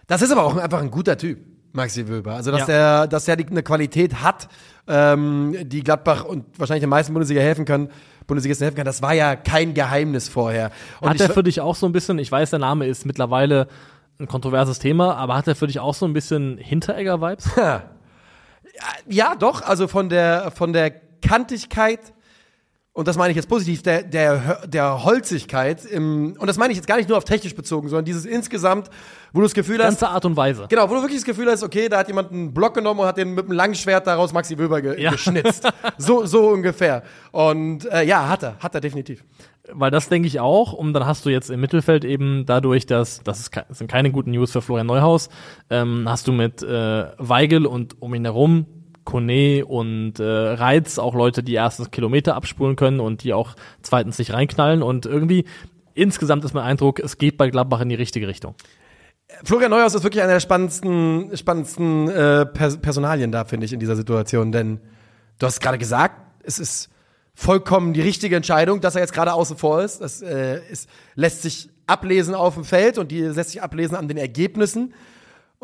Das 0.08 0.20
ist 0.20 0.30
aber 0.30 0.44
auch 0.44 0.58
einfach 0.58 0.82
ein 0.82 0.90
guter 0.90 1.16
Typ, 1.16 1.38
Maxi 1.72 2.06
Wöber. 2.06 2.34
Also, 2.34 2.50
dass 2.50 2.60
Ja. 2.60 2.66
der, 2.66 3.06
dass 3.06 3.24
der 3.24 3.36
die, 3.36 3.46
eine 3.46 3.62
Qualität 3.62 4.16
hat, 4.22 4.48
ähm, 4.86 5.56
die 5.62 5.82
Gladbach 5.82 6.26
und 6.26 6.44
wahrscheinlich 6.58 6.82
den 6.82 6.90
meisten 6.90 7.14
Bundesliga 7.14 7.40
helfen 7.40 7.64
kann, 7.64 7.88
Bundesligisten 8.26 8.64
helfen 8.66 8.76
kann, 8.76 8.84
das 8.84 9.00
war 9.00 9.14
ja 9.14 9.36
kein 9.36 9.72
Geheimnis 9.72 10.28
vorher. 10.28 10.70
Und 11.00 11.08
Hat 11.08 11.20
er 11.20 11.30
für 11.30 11.42
dich 11.42 11.62
auch 11.62 11.76
so 11.76 11.86
ein 11.86 11.92
bisschen, 11.92 12.18
ich 12.18 12.30
weiß, 12.30 12.50
der 12.50 12.58
Name 12.58 12.86
ist 12.86 13.06
mittlerweile 13.06 13.68
ein 14.18 14.28
kontroverses 14.28 14.78
Thema, 14.78 15.16
aber 15.16 15.36
hat 15.36 15.48
er 15.48 15.56
für 15.56 15.66
dich 15.66 15.80
auch 15.80 15.94
so 15.94 16.06
ein 16.06 16.12
bisschen 16.12 16.58
Hinteregger-Vibes? 16.58 17.50
Ja, 19.08 19.36
doch, 19.36 19.62
also 19.62 19.86
von 19.86 20.08
der, 20.08 20.50
von 20.50 20.72
der 20.72 20.90
Kantigkeit, 20.90 22.12
und 22.94 23.08
das 23.08 23.16
meine 23.16 23.30
ich 23.32 23.36
jetzt 23.36 23.48
positiv, 23.48 23.82
der, 23.82 24.04
der, 24.04 24.66
der 24.68 25.02
Holzigkeit, 25.04 25.84
im, 25.84 26.36
und 26.38 26.46
das 26.46 26.56
meine 26.56 26.70
ich 26.72 26.76
jetzt 26.76 26.86
gar 26.86 26.96
nicht 26.96 27.08
nur 27.08 27.18
auf 27.18 27.24
technisch 27.24 27.54
bezogen, 27.54 27.88
sondern 27.88 28.04
dieses 28.04 28.24
insgesamt, 28.24 28.88
wo 29.32 29.40
du 29.40 29.46
das 29.46 29.52
Gefühl 29.52 29.78
hast, 29.78 29.84
Ganze 30.00 30.08
Art 30.08 30.24
und 30.24 30.36
Weise. 30.36 30.66
genau, 30.68 30.88
wo 30.88 30.94
du 30.94 31.00
wirklich 31.00 31.18
das 31.18 31.24
Gefühl 31.24 31.50
hast, 31.50 31.64
okay, 31.64 31.88
da 31.88 31.98
hat 31.98 32.06
jemand 32.06 32.30
einen 32.30 32.54
Block 32.54 32.72
genommen 32.74 33.00
und 33.00 33.06
hat 33.06 33.16
den 33.18 33.34
mit 33.34 33.46
einem 33.46 33.52
langen 33.56 33.74
Schwert 33.74 34.06
daraus 34.06 34.32
Maxi 34.32 34.56
Wöber 34.58 34.80
ge 34.80 35.00
Ja. 35.02 35.10
geschnitzt. 35.10 35.68
so, 35.98 36.24
so 36.24 36.48
ungefähr. 36.50 37.02
Und 37.32 37.84
äh, 37.92 38.04
ja, 38.04 38.28
hat 38.28 38.44
er, 38.44 38.58
hat 38.60 38.74
er 38.76 38.80
definitiv. 38.80 39.24
Weil 39.72 39.90
das 39.90 40.08
denke 40.08 40.28
ich 40.28 40.38
auch. 40.38 40.72
Und 40.72 40.92
dann 40.92 41.04
hast 41.04 41.26
du 41.26 41.30
jetzt 41.30 41.50
im 41.50 41.60
Mittelfeld 41.60 42.04
eben 42.04 42.46
dadurch, 42.46 42.86
dass 42.86 43.22
das, 43.24 43.40
ist, 43.40 43.56
das 43.56 43.78
sind 43.78 43.90
keine 43.90 44.12
guten 44.12 44.30
News 44.30 44.52
für 44.52 44.62
Florian 44.62 44.86
Neuhaus, 44.86 45.30
ähm, 45.68 46.04
hast 46.06 46.28
du 46.28 46.32
mit 46.32 46.62
äh, 46.62 47.06
Weigel 47.18 47.66
und 47.66 48.00
um 48.00 48.14
ihn 48.14 48.24
herum 48.24 48.66
Kone 49.04 49.64
und 49.66 50.18
äh, 50.18 50.24
Reiz 50.24 50.98
auch 50.98 51.14
Leute, 51.14 51.42
die 51.42 51.54
erstens 51.54 51.90
Kilometer 51.90 52.34
abspulen 52.34 52.76
können 52.76 53.00
und 53.00 53.22
die 53.22 53.32
auch 53.32 53.54
zweitens 53.82 54.16
sich 54.16 54.32
reinknallen. 54.32 54.82
Und 54.82 55.06
irgendwie 55.06 55.44
insgesamt 55.94 56.44
ist 56.44 56.54
mein 56.54 56.64
Eindruck, 56.64 57.00
es 57.00 57.18
geht 57.18 57.36
bei 57.36 57.50
Gladbach 57.50 57.80
in 57.80 57.88
die 57.88 57.94
richtige 57.94 58.28
Richtung. 58.28 58.54
Florian 59.42 59.70
Neuhaus 59.70 59.94
ist 59.94 60.02
wirklich 60.04 60.22
einer 60.22 60.34
der 60.34 60.40
spannendsten, 60.40 61.36
spannendsten 61.36 62.08
äh, 62.08 62.46
Pers 62.46 62.78
Personalien 62.78 63.32
da, 63.32 63.44
finde 63.44 63.66
ich, 63.66 63.72
in 63.72 63.80
dieser 63.80 63.96
Situation. 63.96 64.52
Denn 64.52 64.80
du 65.38 65.46
hast 65.46 65.60
gerade 65.60 65.78
gesagt, 65.78 66.20
es 66.42 66.58
ist 66.58 66.90
vollkommen 67.34 67.94
die 67.94 68.00
richtige 68.00 68.36
Entscheidung, 68.36 68.80
dass 68.80 68.94
er 68.94 69.00
jetzt 69.00 69.12
gerade 69.12 69.32
außen 69.32 69.56
vor 69.56 69.82
ist. 69.82 70.00
Das 70.00 70.22
äh, 70.22 70.60
ist, 70.70 70.88
lässt 71.14 71.42
sich 71.42 71.70
ablesen 71.86 72.34
auf 72.34 72.54
dem 72.54 72.64
Feld 72.64 72.98
und 72.98 73.10
die 73.10 73.20
lässt 73.20 73.50
sich 73.50 73.62
ablesen 73.62 73.96
an 73.96 74.08
den 74.08 74.16
Ergebnissen. 74.16 74.94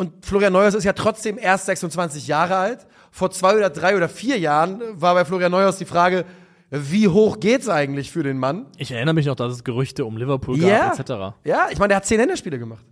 Und 0.01 0.25
Florian 0.25 0.55
Neuhaus 0.55 0.73
ist 0.73 0.85
ja 0.85 0.95
trotzdem 0.95 1.37
erst 1.37 1.67
26 1.67 2.27
Jahre 2.27 2.57
alt. 2.57 2.87
Vor 3.11 3.31
zwei 3.33 3.55
oder 3.55 3.69
drei 3.69 3.95
oder 3.95 4.09
vier 4.09 4.39
Jahren 4.39 4.81
war 4.95 5.13
bei 5.13 5.27
Florian 5.27 5.53
Neuhaus 5.53 5.77
die 5.77 5.85
Frage, 5.85 6.25
wie 6.71 7.07
hoch 7.07 7.39
geht's 7.39 7.69
eigentlich 7.69 8.11
für 8.11 8.23
den 8.23 8.39
Mann? 8.39 8.65
Ich 8.79 8.93
erinnere 8.93 9.15
mich 9.15 9.27
noch, 9.27 9.35
dass 9.35 9.53
es 9.53 9.63
Gerüchte 9.63 10.07
um 10.07 10.17
Liverpool 10.17 10.59
gab, 10.59 10.99
etc. 10.99 11.37
Ja, 11.45 11.67
ich 11.71 11.79
meine, 11.79 11.89
der 11.89 11.97
hat 11.99 12.07
zehn 12.07 12.17
Länderspiele 12.17 12.59
gemacht. 12.59 12.83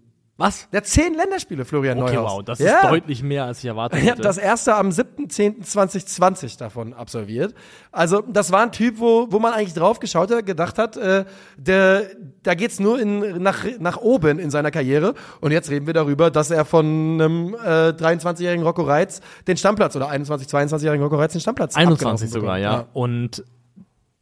Was? 0.40 0.70
Der 0.70 0.78
hat 0.78 0.86
zehn 0.86 1.14
Länderspiele, 1.14 1.64
Florian 1.64 2.00
Okay, 2.00 2.14
Neuhaus. 2.14 2.32
wow, 2.32 2.42
das 2.44 2.60
ja. 2.60 2.82
ist 2.82 2.90
deutlich 2.90 3.22
mehr, 3.24 3.44
als 3.44 3.58
ich 3.58 3.64
erwartet 3.64 3.98
Er 3.98 4.02
hätte. 4.04 4.18
hat 4.18 4.24
das 4.24 4.38
erste 4.38 4.76
am 4.76 4.90
7.10.2020 4.90 6.58
davon 6.58 6.94
absolviert. 6.94 7.54
Also, 7.90 8.22
das 8.22 8.52
war 8.52 8.62
ein 8.62 8.70
Typ, 8.72 9.00
wo, 9.00 9.26
wo 9.30 9.40
man 9.40 9.52
eigentlich 9.52 9.74
drauf 9.74 9.98
geschaut 9.98 10.30
hat, 10.30 10.46
gedacht 10.46 10.78
hat, 10.78 10.96
äh, 10.96 11.24
der, 11.56 12.02
da 12.44 12.54
geht's 12.54 12.78
nur 12.78 13.00
in, 13.00 13.42
nach, 13.42 13.64
nach 13.80 13.96
oben 13.96 14.38
in 14.38 14.50
seiner 14.50 14.70
Karriere. 14.70 15.14
Und 15.40 15.50
jetzt 15.50 15.70
reden 15.70 15.86
wir 15.86 15.94
darüber, 15.94 16.30
dass 16.30 16.50
er 16.52 16.64
von 16.64 16.86
einem 16.86 17.54
äh, 17.54 17.88
23-jährigen 17.90 18.64
Rocco 18.64 18.82
Reitz 18.82 19.20
den 19.48 19.56
Stammplatz 19.56 19.96
oder 19.96 20.08
21-, 20.10 20.48
22-jährigen 20.48 21.02
Rocco 21.02 21.16
Reitz 21.16 21.32
den 21.32 21.40
Stammplatz 21.40 21.74
21 21.76 22.06
abgelaufen 22.06 22.28
sogar, 22.28 22.56
bekommt. 22.58 22.62
ja. 22.62 22.86
Und 22.92 23.44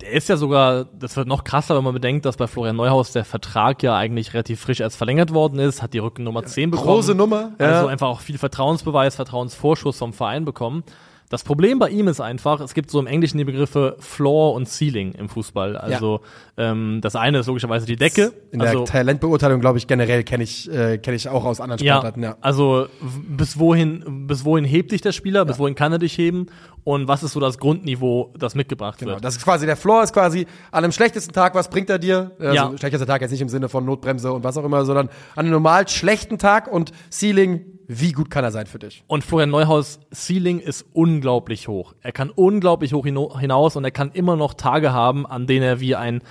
der 0.01 0.13
ist 0.13 0.29
ja 0.29 0.37
sogar, 0.37 0.85
das 0.85 1.17
wird 1.17 1.27
noch 1.27 1.43
krasser, 1.45 1.75
wenn 1.77 1.85
man 1.85 1.95
bedenkt, 1.95 2.27
dass 2.27 2.37
bei 2.37 2.47
Florian 2.47 2.77
Neuhaus 2.77 3.13
der 3.13 3.25
Vertrag 3.25 3.83
ja 3.83 3.97
eigentlich 3.97 4.35
relativ 4.35 4.61
frisch 4.61 4.81
erst 4.81 4.97
verlängert 4.97 5.33
worden 5.33 5.59
ist, 5.59 5.83
hat 5.83 5.95
die 5.95 5.99
Rückennummer 5.99 6.45
10 6.45 6.71
bekommen. 6.71 6.89
Große 6.89 7.15
Nummer. 7.15 7.53
Ja. 7.59 7.67
Also 7.67 7.87
einfach 7.89 8.09
auch 8.09 8.21
viel 8.21 8.37
Vertrauensbeweis, 8.37 9.17
Vertrauensvorschuss 9.17 9.99
vom 9.99 10.13
Verein 10.13 10.45
bekommen. 10.45 10.85
Das 11.29 11.43
Problem 11.43 11.81
bei 11.81 11.89
ihm 11.89 12.07
ist 12.07 12.21
einfach, 12.21 12.61
es 12.61 12.73
gibt 12.73 12.89
so 12.91 13.01
im 13.01 13.09
Englischen 13.09 13.37
die 13.39 13.45
Begriffe 13.45 13.97
Floor 13.99 14.55
und 14.55 14.69
Ceiling 14.69 15.13
im 15.13 15.29
Fußball. 15.29 15.77
Also 15.77 16.21
ähm, 16.57 17.01
das 17.03 17.17
eine 17.17 17.41
ist 17.41 17.47
logischerweise 17.49 17.85
die 17.85 17.97
Decke. 17.97 18.33
in 18.53 18.61
der 18.61 18.69
also, 18.69 18.85
Talentbeurteilung, 18.85 19.61
glaube 19.61 19.79
ich, 19.79 19.89
generell 19.89 20.23
kenne 20.23 20.45
ich, 20.45 20.71
äh, 20.73 20.99
kenn 20.99 21.15
ich 21.15 21.29
auch 21.29 21.45
aus 21.45 21.61
anderen 21.61 21.83
ja, 21.85 21.95
Sportarten. 21.97 22.23
Ja. 22.23 22.37
also 22.41 22.87
w- 23.01 23.21
bis 23.37 23.59
wohin, 23.59 24.27
bis 24.29 24.45
wohin 24.45 24.65
hebt 24.65 24.93
dich 24.93 25.01
der 25.01 25.11
Spieler, 25.13 25.45
bis 25.45 25.59
wohin 25.59 25.75
kann 25.75 25.91
er 25.91 25.99
dich 25.99 26.17
heben 26.17 26.47
und 26.85 27.09
was 27.09 27.25
ist 27.25 27.33
so 27.33 27.41
das 27.41 27.59
Grundniveau, 27.59 28.33
das 28.39 28.55
mitgebracht 28.55 28.99
Genau, 29.01 29.15
wird. 29.15 29.25
das 29.25 29.37
ist 29.37 29.43
quasi 29.45 29.67
der 29.67 29.77
Floor, 29.77 30.05
ist 30.05 30.13
quasi 30.13 30.47
an 30.71 30.85
einem 30.85 30.93
schlechtesten 30.93 31.33
Tag, 31.33 31.57
was 31.57 31.69
bringt 31.69 31.91
er 31.91 31.99
dir? 31.99 32.31
Also 32.39 32.55
Ja. 32.55 32.73
schlechtester 32.79 33.07
Tag 33.07 33.21
jetzt 33.23 33.33
nicht 33.33 33.41
im 33.43 33.49
Sinne 33.49 33.69
von 33.69 33.85
Notbremse 33.85 34.33
und 34.33 34.45
was 34.45 34.57
auch 34.57 34.65
immer, 34.65 34.85
sondern 34.85 35.09
an 35.35 35.41
einem 35.47 35.51
normal 35.51 35.89
schlechten 35.89 36.39
Tag 36.39 36.69
und 36.73 36.93
Ceiling, 37.11 37.65
wie 37.89 38.13
gut 38.13 38.31
kann 38.31 38.45
er 38.45 38.51
sein 38.51 38.67
für 38.67 38.79
dich? 38.79 39.05
Und 39.07 39.25
Florian 39.25 39.51
Neuhaus 39.51 40.01
Ceiling 40.13 40.59
ist 40.59 40.85
unglaublich 40.93 41.69
hoch. 41.69 41.95
Er 42.03 42.13
kann 42.13 42.31
unglaublich 42.31 42.93
hoch 42.93 43.05
hinaus 43.05 43.77
und 43.77 43.85
er 43.85 43.91
kann 43.91 44.11
immer 44.13 44.37
noch 44.37 44.55
Tage 44.55 44.93
haben, 44.93 45.27
an 45.27 45.47
denen 45.47 45.65
er 45.65 45.81
wie 45.81 45.95
ein 45.95 46.23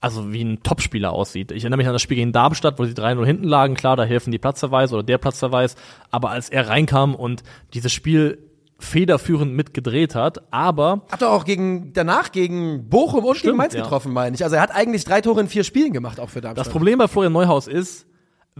also 0.00 0.32
wie 0.32 0.42
ein 0.42 0.62
Topspieler 0.62 1.12
aussieht. 1.12 1.50
Ich 1.50 1.64
erinnere 1.64 1.78
mich 1.78 1.88
an 1.88 1.92
das 1.92 2.02
Spiel 2.02 2.18
gegen 2.18 2.32
Darmstadt, 2.32 2.78
wo 2.78 2.84
sie 2.84 2.92
3-0 2.92 3.26
hinten 3.26 3.44
lagen. 3.44 3.74
Klar, 3.74 3.96
da 3.96 4.04
helfen 4.04 4.30
die 4.30 4.38
Platzverweise 4.38 4.94
oder 4.94 5.02
der 5.02 5.18
Platzverweis. 5.18 5.74
Aber 6.12 6.30
als 6.30 6.50
er 6.50 6.68
reinkam 6.68 7.16
und 7.16 7.42
dieses 7.74 7.92
Spiel 7.92 8.38
federführend 8.78 9.54
mitgedreht 9.54 10.14
hat, 10.14 10.52
aber 10.52 11.02
Hat 11.10 11.22
er 11.22 11.30
auch 11.30 11.44
gegen, 11.44 11.92
danach 11.94 12.30
gegen 12.30 12.88
Bochum 12.88 13.24
und 13.24 13.32
gegen 13.32 13.38
Stimmt, 13.38 13.56
Mainz 13.56 13.74
ja. 13.74 13.82
getroffen, 13.82 14.12
meine 14.12 14.36
ich. 14.36 14.44
Also 14.44 14.54
er 14.54 14.62
hat 14.62 14.72
eigentlich 14.72 15.04
drei 15.04 15.20
Tore 15.20 15.40
in 15.40 15.48
vier 15.48 15.64
Spielen 15.64 15.92
gemacht, 15.92 16.20
auch 16.20 16.30
für 16.30 16.40
Darmstadt. 16.40 16.66
Das 16.66 16.72
Problem 16.72 16.98
bei 16.98 17.08
Florian 17.08 17.32
Neuhaus 17.32 17.66
ist, 17.66 18.06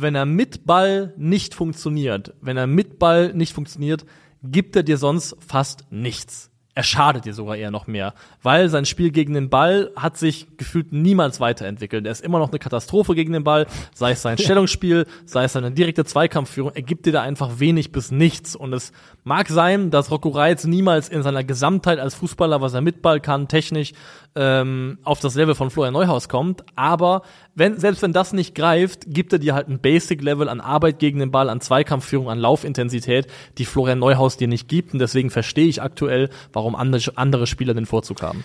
wenn 0.00 0.14
er 0.14 0.26
mit 0.26 0.64
Ball 0.64 1.12
nicht 1.16 1.54
funktioniert, 1.54 2.34
wenn 2.40 2.56
er 2.56 2.66
mit 2.66 2.98
Ball 2.98 3.32
nicht 3.34 3.52
funktioniert, 3.52 4.04
gibt 4.42 4.76
er 4.76 4.82
dir 4.82 4.96
sonst 4.96 5.36
fast 5.40 5.84
nichts. 5.90 6.50
Er 6.78 6.84
schadet 6.84 7.24
dir 7.24 7.34
sogar 7.34 7.56
eher 7.56 7.72
noch 7.72 7.88
mehr, 7.88 8.14
weil 8.40 8.68
sein 8.68 8.86
Spiel 8.86 9.10
gegen 9.10 9.34
den 9.34 9.50
Ball 9.50 9.90
hat 9.96 10.16
sich 10.16 10.46
gefühlt 10.58 10.92
niemals 10.92 11.40
weiterentwickelt. 11.40 12.06
Er 12.06 12.12
ist 12.12 12.24
immer 12.24 12.38
noch 12.38 12.50
eine 12.50 12.60
Katastrophe 12.60 13.16
gegen 13.16 13.32
den 13.32 13.42
Ball, 13.42 13.66
sei 13.92 14.12
es 14.12 14.22
sein 14.22 14.38
Stellungsspiel, 14.38 15.04
sei 15.24 15.42
es 15.42 15.54
seine 15.54 15.72
direkte 15.72 16.04
Zweikampfführung. 16.04 16.70
Er 16.76 16.82
gibt 16.82 17.06
dir 17.06 17.12
da 17.12 17.22
einfach 17.22 17.58
wenig 17.58 17.90
bis 17.90 18.12
nichts. 18.12 18.54
Und 18.54 18.72
es 18.72 18.92
mag 19.24 19.48
sein, 19.48 19.90
dass 19.90 20.12
Rocco 20.12 20.28
Reitz 20.28 20.66
niemals 20.66 21.08
in 21.08 21.24
seiner 21.24 21.42
Gesamtheit 21.42 21.98
als 21.98 22.14
Fußballer, 22.14 22.60
was 22.60 22.74
er 22.74 22.80
mit 22.80 23.02
Ball 23.02 23.18
kann, 23.18 23.48
technisch, 23.48 23.92
ähm, 24.36 24.98
auf 25.02 25.18
das 25.18 25.34
Level 25.34 25.56
von 25.56 25.70
Florian 25.70 25.94
Neuhaus 25.94 26.28
kommt. 26.28 26.62
Aber 26.76 27.22
wenn, 27.58 27.78
selbst 27.78 28.02
wenn 28.02 28.12
das 28.12 28.32
nicht 28.32 28.54
greift, 28.54 29.02
gibt 29.06 29.32
er 29.32 29.38
dir 29.38 29.54
halt 29.54 29.68
ein 29.68 29.80
Basic-Level 29.80 30.48
an 30.48 30.60
Arbeit 30.60 30.98
gegen 30.98 31.18
den 31.18 31.30
Ball, 31.30 31.50
an 31.50 31.60
Zweikampfführung, 31.60 32.30
an 32.30 32.38
Laufintensität, 32.38 33.26
die 33.58 33.64
Florian 33.64 33.98
Neuhaus 33.98 34.36
dir 34.36 34.48
nicht 34.48 34.68
gibt. 34.68 34.92
Und 34.92 35.00
deswegen 35.00 35.30
verstehe 35.30 35.66
ich 35.66 35.82
aktuell, 35.82 36.30
warum 36.52 36.74
andere, 36.74 37.00
andere 37.16 37.46
Spieler 37.46 37.74
den 37.74 37.86
Vorzug 37.86 38.22
haben. 38.22 38.44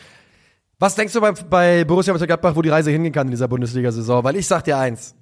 Was 0.80 0.95
denkst 0.95 1.14
du 1.14 1.22
bei, 1.22 1.32
bei 1.32 1.84
Borussia 1.86 2.11
Mönchengladbach, 2.14 2.55
wo 2.55 2.61
die 2.61 2.70
Reise 2.70 2.91
hingehen 2.91 3.14
kann 3.14 3.28
in 3.28 3.32
dieser 3.32 3.47
Bundesliga-Saison? 3.47 4.24
Weil 4.24 4.36
ich 4.36 4.47
sag 4.47 4.64
dir 4.64 4.78
eins, 4.78 5.16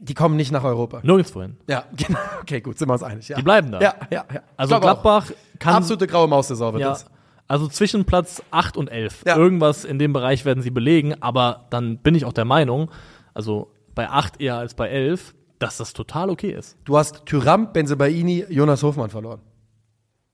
die 0.00 0.14
kommen 0.14 0.36
nicht 0.36 0.50
nach 0.50 0.64
Europa. 0.64 1.00
Nirgendwo 1.02 1.42
hin. 1.42 1.56
Ja, 1.68 1.84
genau. 1.96 2.18
Okay, 2.42 2.60
gut, 2.60 2.78
sind 2.78 2.88
wir 2.88 2.94
uns 2.94 3.02
einig. 3.02 3.28
Ja. 3.28 3.36
Die 3.36 3.42
bleiben 3.42 3.70
da. 3.70 3.80
Ja, 3.80 3.94
ja, 4.10 4.24
ja. 4.32 4.40
Also 4.56 4.70
glaub 4.70 4.82
auch. 4.82 5.02
Gladbach 5.02 5.30
kann 5.58 5.74
Absolute 5.76 6.06
graue 6.06 6.28
Maus-Saison 6.28 6.72
wird 6.72 6.82
Ja, 6.82 6.88
das. 6.90 7.06
also 7.46 7.68
zwischen 7.68 8.04
Platz 8.04 8.42
8 8.50 8.76
und 8.76 8.88
11. 8.88 9.22
Ja. 9.26 9.36
Irgendwas 9.36 9.84
in 9.84 9.98
dem 9.98 10.12
Bereich 10.12 10.44
werden 10.44 10.62
sie 10.62 10.70
belegen, 10.70 11.14
aber 11.20 11.66
dann 11.70 11.98
bin 11.98 12.14
ich 12.14 12.24
auch 12.24 12.32
der 12.32 12.44
Meinung, 12.44 12.90
also 13.34 13.70
bei 13.94 14.08
8 14.08 14.40
eher 14.40 14.56
als 14.56 14.74
bei 14.74 14.88
11, 14.88 15.34
dass 15.58 15.76
das 15.76 15.92
total 15.92 16.30
okay 16.30 16.50
ist. 16.52 16.76
Du 16.84 16.96
hast 16.96 17.26
Tyram, 17.26 17.72
Benzebaini, 17.72 18.44
Jonas 18.48 18.82
Hofmann 18.82 19.10
verloren. 19.10 19.40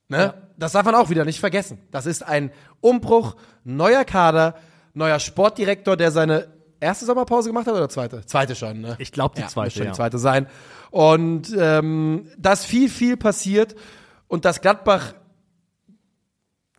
Ne? 0.09 0.35
Das 0.57 0.73
darf 0.73 0.85
man 0.85 0.95
auch 0.95 1.09
wieder 1.11 1.25
nicht 1.25 1.41
vergessen. 1.41 1.79
Das 1.91 2.07
ist 2.07 2.23
ein 2.23 2.51
Umbruch, 2.81 3.37
neuer 3.65 4.05
Kader, 4.05 4.55
neuer 4.93 5.21
Sportdirektor, 5.21 5.97
der 5.97 6.11
seine 6.11 6.49
erste 6.81 7.05
Sommerpause 7.05 7.49
gemacht 7.51 7.67
hat 7.67 7.75
oder 7.75 7.89
zweite? 7.89 8.25
Zweite 8.27 8.55
schon, 8.57 8.81
ne? 8.81 8.97
Ich 8.99 9.13
glaube 9.13 9.35
die 9.37 9.43
ja, 9.43 9.49
zweite. 9.49 9.71
Schon 9.71 9.85
Ja. 9.85 9.91
die 9.91 9.97
zweite 9.97 10.19
sein. 10.19 10.47
Und 10.91 11.55
ähm, 11.57 12.29
dass 12.39 12.65
viel, 12.65 12.89
viel 12.89 13.17
passiert 13.17 13.77
und 14.27 14.45
dass 14.45 14.61
Gladbach, 14.61 15.15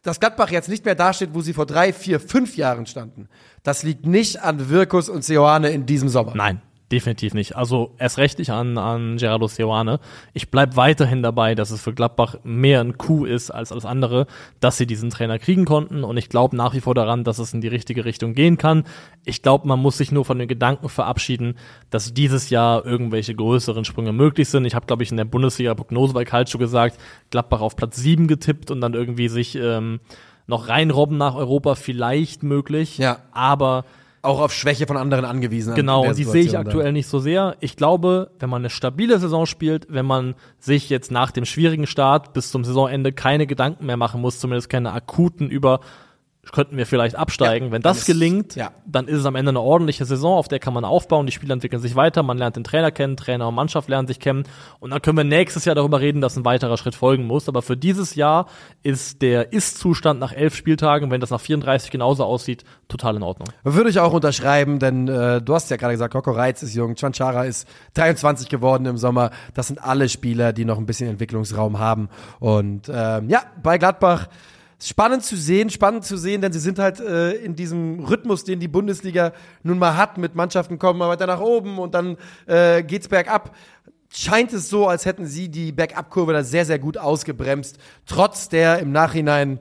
dass 0.03 0.19
Gladbach 0.19 0.49
jetzt 0.49 0.69
nicht 0.69 0.85
mehr 0.85 0.95
dasteht, 0.95 1.29
wo 1.33 1.41
sie 1.41 1.53
vor 1.53 1.65
drei, 1.65 1.93
vier, 1.93 2.19
fünf 2.19 2.57
Jahren 2.57 2.85
standen. 2.85 3.29
Das 3.63 3.83
liegt 3.83 4.05
nicht 4.05 4.41
an 4.41 4.69
Wirkus 4.69 5.09
und 5.09 5.23
Seoane 5.23 5.69
in 5.69 5.85
diesem 5.85 6.09
Sommer. 6.09 6.33
Nein, 6.35 6.61
definitiv 6.91 7.33
nicht. 7.33 7.55
Also 7.55 7.93
erst 7.97 8.17
recht 8.17 8.39
nicht 8.39 8.51
an, 8.51 8.77
an 8.77 9.17
Gerardo 9.17 9.47
Seoane. 9.47 9.99
Ich 10.33 10.49
bleib 10.51 10.75
weiterhin 10.75 11.23
dabei, 11.23 11.55
dass 11.55 11.71
es 11.71 11.81
für 11.81 11.93
Gladbach 11.93 12.35
mehr 12.43 12.81
ein 12.81 12.97
Coup 12.97 13.25
ist 13.25 13.51
als 13.51 13.71
alles 13.71 13.85
andere, 13.85 14.27
dass 14.59 14.77
sie 14.77 14.85
diesen 14.85 15.09
Trainer 15.09 15.39
kriegen 15.39 15.65
konnten. 15.65 16.03
Und 16.03 16.17
ich 16.17 16.29
glaube 16.29 16.55
nach 16.55 16.73
wie 16.73 16.81
vor 16.81 16.95
daran, 16.95 17.23
dass 17.23 17.39
es 17.39 17.53
in 17.53 17.61
die 17.61 17.67
richtige 17.67 18.05
Richtung 18.05 18.33
gehen 18.33 18.57
kann. 18.57 18.83
Ich 19.23 19.41
glaube, 19.41 19.67
man 19.67 19.79
muss 19.79 19.97
sich 19.97 20.11
nur 20.11 20.25
von 20.25 20.39
den 20.39 20.47
Gedanken 20.47 20.89
verabschieden, 20.89 21.57
dass 21.89 22.13
dieses 22.13 22.49
Jahr 22.49 22.85
irgendwelche 22.85 23.35
größeren 23.35 23.85
Sprünge 23.85 24.13
möglich 24.13 24.49
sind. 24.49 24.65
Ich 24.65 24.75
habe, 24.75 24.85
glaube 24.85 25.03
ich, 25.03 25.11
in 25.11 25.17
der 25.17 25.25
Bundesliga-Prognose 25.25 26.13
bei 26.13 26.25
Calcio 26.25 26.59
gesagt, 26.59 26.97
Gladbach 27.29 27.61
auf 27.61 27.75
Platz 27.75 27.97
7 27.97 28.27
getippt 28.27 28.71
und 28.71 28.81
dann 28.81 28.93
irgendwie 28.93 29.29
sich 29.29 29.55
ähm, 29.55 29.99
noch 30.47 30.67
reinrobben 30.67 31.17
nach 31.17 31.35
Europa, 31.35 31.75
vielleicht 31.75 32.43
möglich. 32.43 32.97
Ja. 32.97 33.19
Aber 33.31 33.85
Auch 34.23 34.39
auf 34.39 34.53
Schwäche 34.53 34.85
von 34.85 34.97
anderen 34.97 35.25
angewiesen. 35.25 35.71
an- 35.71 35.75
Genau, 35.75 36.03
der 36.03 36.13
die 36.13 36.23
sehe 36.25 36.41
ich 36.41 36.47
Situation 36.47 36.63
dann. 36.65 36.67
aktuell 36.67 36.93
nicht 36.93 37.07
so 37.07 37.19
sehr. 37.19 37.55
Ich 37.59 37.75
glaube, 37.75 38.31
wenn 38.39 38.49
man 38.49 38.61
eine 38.61 38.69
stabile 38.69 39.17
Saison 39.19 39.45
spielt, 39.47 39.87
wenn 39.89 40.05
man 40.05 40.35
sich 40.59 40.89
jetzt 40.89 41.11
nach 41.11 41.31
dem 41.31 41.45
schwierigen 41.45 41.87
Start 41.87 42.33
bis 42.33 42.51
zum 42.51 42.63
Saisonende 42.63 43.11
keine 43.13 43.47
Gedanken 43.47 43.85
mehr 43.87 43.97
machen 43.97 44.21
muss, 44.21 44.39
zumindest 44.39 44.69
keine 44.69 44.91
akuten 44.93 45.49
über 45.49 45.79
könnten 46.51 46.75
wir 46.75 46.87
vielleicht 46.87 47.15
absteigen. 47.15 47.67
Ja, 47.67 47.71
wenn 47.73 47.81
das 47.83 47.99
ist- 47.99 48.05
gelingt, 48.07 48.55
ja. 48.55 48.71
dann 48.85 49.07
ist 49.07 49.19
es 49.19 49.25
am 49.25 49.35
Ende 49.35 49.49
eine 49.49 49.61
ordentliche 49.61 50.05
Saison, 50.05 50.37
auf 50.37 50.47
der 50.47 50.57
kann 50.59 50.73
man 50.73 50.83
aufbauen, 50.83 51.27
die 51.27 51.31
Spieler 51.31 51.53
entwickeln 51.53 51.81
sich 51.81 51.95
weiter, 51.95 52.23
man 52.23 52.37
lernt 52.37 52.55
den 52.55 52.63
Trainer 52.63 52.89
kennen, 52.91 53.15
Trainer 53.15 53.47
und 53.47 53.55
Mannschaft 53.55 53.87
lernen 53.89 54.07
sich 54.07 54.19
kennen 54.19 54.43
und 54.79 54.89
dann 54.89 55.01
können 55.03 55.17
wir 55.17 55.23
nächstes 55.23 55.65
Jahr 55.65 55.75
darüber 55.75 55.99
reden, 56.01 56.19
dass 56.19 56.35
ein 56.35 56.43
weiterer 56.43 56.77
Schritt 56.77 56.95
folgen 56.95 57.25
muss. 57.25 57.47
Aber 57.47 57.61
für 57.61 57.77
dieses 57.77 58.15
Jahr 58.15 58.47
ist 58.81 59.21
der 59.21 59.53
Ist-Zustand 59.53 60.19
nach 60.19 60.33
elf 60.33 60.55
Spieltagen, 60.55 61.11
wenn 61.11 61.21
das 61.21 61.29
nach 61.29 61.39
34 61.41 61.91
genauso 61.91 62.25
aussieht, 62.25 62.63
total 62.87 63.17
in 63.17 63.23
Ordnung. 63.23 63.47
Würde 63.63 63.91
ich 63.91 63.99
auch 63.99 64.11
unterschreiben, 64.13 64.79
denn 64.79 65.07
äh, 65.07 65.41
du 65.41 65.53
hast 65.53 65.69
ja 65.69 65.77
gerade 65.77 65.93
gesagt, 65.93 66.11
Coco 66.13 66.31
Reitz 66.31 66.63
ist 66.63 66.73
jung, 66.73 66.95
Chanchara 66.95 67.43
ist 67.45 67.67
23 67.93 68.49
geworden 68.49 68.85
im 68.87 68.97
Sommer. 68.97 69.29
Das 69.53 69.67
sind 69.67 69.81
alle 69.83 70.09
Spieler, 70.09 70.53
die 70.53 70.65
noch 70.65 70.79
ein 70.79 70.87
bisschen 70.87 71.07
Entwicklungsraum 71.09 71.77
haben. 71.77 72.09
Und 72.39 72.89
ähm, 72.93 73.29
ja, 73.29 73.43
bei 73.61 73.77
Gladbach 73.77 74.27
spannend 74.81 75.23
zu 75.23 75.35
sehen, 75.35 75.69
spannend 75.69 76.05
zu 76.05 76.17
sehen, 76.17 76.41
denn 76.41 76.51
sie 76.51 76.59
sind 76.59 76.79
halt 76.79 76.99
äh, 76.99 77.31
in 77.33 77.55
diesem 77.55 78.03
Rhythmus, 78.03 78.43
den 78.43 78.59
die 78.59 78.67
Bundesliga 78.67 79.33
nun 79.63 79.79
mal 79.79 79.95
hat, 79.95 80.17
mit 80.17 80.35
Mannschaften 80.35 80.79
kommen 80.79 80.99
mal 80.99 81.09
weiter 81.09 81.27
nach 81.27 81.39
oben 81.39 81.79
und 81.79 81.93
dann 81.93 82.17
äh, 82.47 82.83
geht's 82.83 83.07
bergab. 83.07 83.55
Scheint 84.13 84.51
es 84.51 84.69
so, 84.69 84.87
als 84.87 85.05
hätten 85.05 85.25
sie 85.25 85.49
die 85.49 85.71
Bergab-Kurve 85.71 86.33
da 86.33 86.43
sehr, 86.43 86.65
sehr 86.65 86.79
gut 86.79 86.97
ausgebremst, 86.97 87.77
trotz 88.05 88.49
der 88.49 88.79
im 88.79 88.91
Nachhinein, 88.91 89.59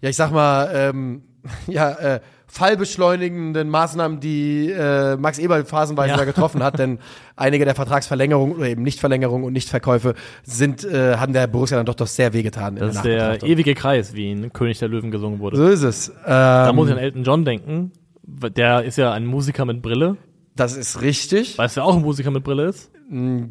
ja, 0.00 0.08
ich 0.08 0.16
sag 0.16 0.30
mal, 0.30 0.70
ähm, 0.74 1.22
ja, 1.66 1.90
äh, 1.92 2.20
fallbeschleunigenden 2.50 3.68
Maßnahmen, 3.68 4.20
die 4.20 4.70
äh, 4.70 5.16
Max 5.16 5.38
Eberl 5.38 5.64
phasenweise 5.64 6.10
Ja. 6.10 6.16
da 6.16 6.24
getroffen 6.24 6.62
hat, 6.62 6.78
denn 6.78 6.98
einige 7.36 7.64
der 7.64 7.74
Vertragsverlängerungen 7.74 8.56
oder 8.56 8.66
eben 8.68 8.82
Nichtverlängerungen 8.82 9.44
und 9.46 9.52
Nichtverkäufe 9.52 10.14
sind, 10.42 10.84
äh, 10.84 11.16
haben 11.16 11.32
der 11.32 11.46
Borussia 11.46 11.76
dann 11.76 11.86
doch 11.86 11.94
doch 11.94 12.06
sehr 12.06 12.32
wehgetan. 12.32 12.76
in 12.76 12.86
Das 12.86 12.96
ist 12.96 13.04
der 13.04 13.42
ewige 13.42 13.74
Kreis, 13.74 14.14
wie 14.14 14.30
in 14.32 14.52
König 14.52 14.78
der 14.78 14.88
Löwen 14.88 15.10
gesungen 15.10 15.38
wurde. 15.40 15.56
So 15.56 15.66
ist 15.68 15.82
es. 15.82 16.08
Ähm, 16.08 16.14
Da 16.26 16.72
muss 16.72 16.88
ich 16.88 16.94
an 16.94 16.98
Elton 17.00 17.24
John 17.24 17.44
denken. 17.44 17.92
Der 18.22 18.82
ist 18.84 18.96
ja 18.98 19.12
ein 19.12 19.26
Musiker 19.26 19.64
mit 19.64 19.82
Brille. 19.82 20.16
das 20.56 20.76
ist 20.76 21.00
richtig. 21.00 21.56
Weißt 21.58 21.76
du, 21.76 21.80
wer 21.80 21.86
auch 21.86 21.96
ein 21.96 22.02
Musiker 22.02 22.30
mit 22.30 22.44
Brille 22.44 22.64
ist? 22.66 22.90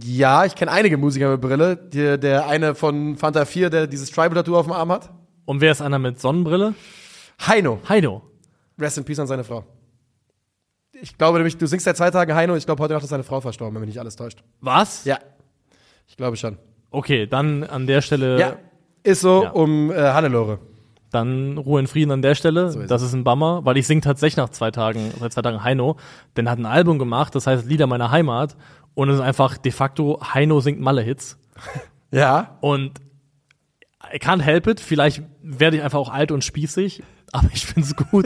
Ja, 0.05 0.45
ich 0.45 0.55
kenne 0.55 0.71
einige 0.71 0.97
Musiker 0.97 1.31
mit 1.31 1.41
Brille. 1.41 1.75
Der, 1.75 2.17
der 2.17 2.47
eine 2.47 2.75
von 2.75 3.17
Fanta 3.17 3.43
4, 3.45 3.69
der 3.69 3.87
dieses 3.87 4.09
Tribal-Tattoo 4.11 4.55
auf 4.55 4.65
dem 4.67 4.71
Arm 4.73 4.91
hat. 4.91 5.09
Und 5.45 5.59
wer 5.59 5.71
ist 5.71 5.81
einer 5.81 5.99
mit 5.99 6.19
Sonnenbrille? 6.21 6.75
Heino. 7.45 7.79
Heino. 7.89 8.21
Rest 8.79 8.97
in 8.97 9.03
Peace 9.05 9.19
an 9.19 9.27
seine 9.27 9.43
Frau. 9.43 9.63
Ich 11.01 11.17
glaube 11.17 11.37
nämlich, 11.37 11.57
du 11.57 11.65
singst 11.67 11.85
seit 11.85 11.97
zwei 11.97 12.11
Tagen 12.11 12.33
Heino. 12.33 12.55
Ich 12.55 12.65
glaube, 12.65 12.81
heute 12.83 12.93
Nacht 12.93 13.03
ist 13.03 13.09
seine 13.09 13.23
Frau 13.23 13.39
verstorben, 13.41 13.75
wenn 13.75 13.81
mich 13.81 13.89
nicht 13.89 13.99
alles 13.99 14.15
täuscht. 14.15 14.43
Was? 14.61 15.05
Ja. 15.05 15.19
Ich 16.07 16.17
glaube 16.17 16.35
schon. 16.35 16.57
Okay, 16.91 17.27
dann 17.27 17.63
an 17.63 17.87
der 17.87 18.01
Stelle, 18.01 18.39
Ja. 18.39 18.55
Ist 19.03 19.21
so 19.21 19.43
Ja. 19.43 19.51
um 19.51 19.91
äh, 19.91 19.95
Hannelore. 19.95 20.59
dann 21.11 21.57
Ruhe 21.57 21.79
in 21.79 21.87
Frieden 21.87 22.11
an 22.11 22.21
der 22.21 22.35
Stelle. 22.35 22.65
ist 22.65 22.91
das 22.91 23.01
ist 23.01 23.13
ein 23.13 23.23
Bummer, 23.23 23.63
weil 23.65 23.77
ich 23.77 23.87
sing 23.87 24.01
tatsächlich 24.01 24.37
nach 24.37 24.49
zwei 24.49 24.71
Tagen, 24.71 25.11
seit 25.19 25.31
zwei 25.33 25.41
Tagen 25.41 25.63
Heino. 25.63 25.95
Denn 26.35 26.45
er 26.47 26.51
hat 26.51 26.59
ein 26.59 26.65
Album 26.65 26.99
gemacht, 26.99 27.33
das 27.33 27.47
heißt 27.47 27.65
Lieder 27.65 27.87
meiner 27.87 28.11
Heimat. 28.11 28.57
Und 28.93 29.09
es 29.09 29.15
ist 29.15 29.21
einfach 29.21 29.57
de 29.57 29.71
facto 29.71 30.19
Heino 30.33 30.59
singt 30.59 30.79
Malle-Hits. 30.81 31.37
Ja. 32.11 32.57
Und 32.61 32.99
I 34.13 34.17
can't 34.17 34.41
help 34.41 34.67
it. 34.67 34.79
Vielleicht 34.79 35.23
werde 35.41 35.77
ich 35.77 35.83
einfach 35.83 35.99
auch 35.99 36.09
alt 36.09 36.31
und 36.31 36.43
spießig, 36.43 37.03
aber 37.31 37.49
ich 37.53 37.65
find's 37.65 37.95
gut. 37.95 38.25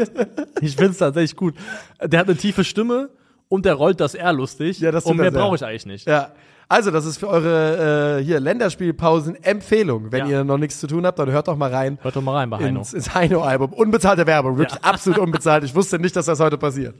ich 0.62 0.76
find's 0.76 0.98
tatsächlich 0.98 1.36
gut. 1.36 1.56
Der 2.02 2.20
hat 2.20 2.28
eine 2.28 2.38
tiefe 2.38 2.64
Stimme 2.64 3.10
und 3.50 3.66
der 3.66 3.74
rollt 3.76 4.00
das 4.00 4.16
R 4.16 4.34
lustig. 4.34 4.80
Ja, 4.80 4.92
das 4.92 5.06
und 5.06 5.18
mehr 5.18 5.32
brauche 5.32 5.56
ich 5.56 5.66
eigentlich 5.66 5.86
nicht. 5.86 6.08
Ja. 6.08 6.32
Also, 6.70 6.90
das 6.92 7.06
ist 7.06 7.18
für 7.18 7.28
eure 7.28 8.20
äh, 8.20 8.24
hier 8.24 8.40
Länderspielpausen 8.40 9.36
Empfehlung. 9.44 10.12
Wenn 10.12 10.28
Ja. 10.28 10.40
ihr 10.40 10.44
noch 10.44 10.58
nichts 10.58 10.80
zu 10.80 10.88
tun 10.88 11.06
habt, 11.06 11.20
dann 11.20 11.30
hört 11.30 11.48
doch 11.48 11.58
mal 11.58 11.70
rein. 11.72 12.00
Hört 12.02 12.16
doch 12.16 12.22
mal 12.22 12.36
rein 12.38 12.50
bei 12.50 12.58
Heino. 12.58 12.80
Ins, 12.80 12.94
ins 12.94 13.14
Heino-Album. 13.14 13.74
Unbezahlte 13.74 14.26
Werbung, 14.26 14.58
wirklich 14.58 14.82
absolut 14.84 15.20
unbezahlt. 15.20 15.66
Ich 15.66 15.76
wusste 15.76 16.00
nicht, 16.00 16.16
dass 16.16 16.26
das 16.26 16.40
heute 16.40 16.58
passiert. 16.58 16.96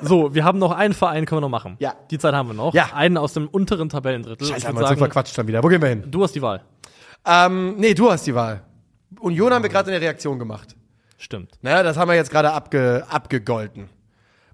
So, 0.00 0.34
wir 0.34 0.42
haben 0.44 0.58
noch 0.58 0.72
einen 0.72 0.94
Verein, 0.94 1.24
können 1.26 1.36
wir 1.36 1.42
noch 1.42 1.50
machen. 1.50 1.76
Ja. 1.78 1.94
Die 2.10 2.18
Zeit 2.18 2.34
haben 2.34 2.48
wir 2.48 2.54
noch. 2.54 2.74
Ja. 2.74 2.88
Einen 2.94 3.16
aus 3.18 3.34
dem 3.34 3.46
unteren 3.46 3.90
Tabellendrittel. 3.90 4.46
Scheiße, 4.46 4.58
ich 4.60 4.66
haben 4.66 4.78
wir 4.78 4.88
uns 4.88 4.98
verquatscht 4.98 5.34
schon 5.36 5.46
wieder. 5.46 5.62
Wo 5.62 5.68
gehen 5.68 5.82
wir 5.82 5.88
hin? 5.88 6.02
du 6.10 6.22
hast 6.24 6.34
die 6.34 6.42
Wahl. 6.42 6.62
Ähm, 7.24 7.76
nee, 7.76 7.94
du 7.94 8.10
hast 8.10 8.26
die 8.26 8.34
Wahl. 8.34 8.62
Union 9.20 9.52
haben 9.52 9.62
wir 9.62 9.70
gerade 9.70 9.90
eine 9.90 10.00
Reaktion 10.00 10.38
gemacht. 10.38 10.74
Stimmt. 11.18 11.52
Naja, 11.62 11.82
das 11.82 11.96
haben 11.96 12.08
wir 12.08 12.14
jetzt 12.14 12.30
gerade 12.30 12.52
abge, 12.52 13.04
abgegolten. 13.08 13.88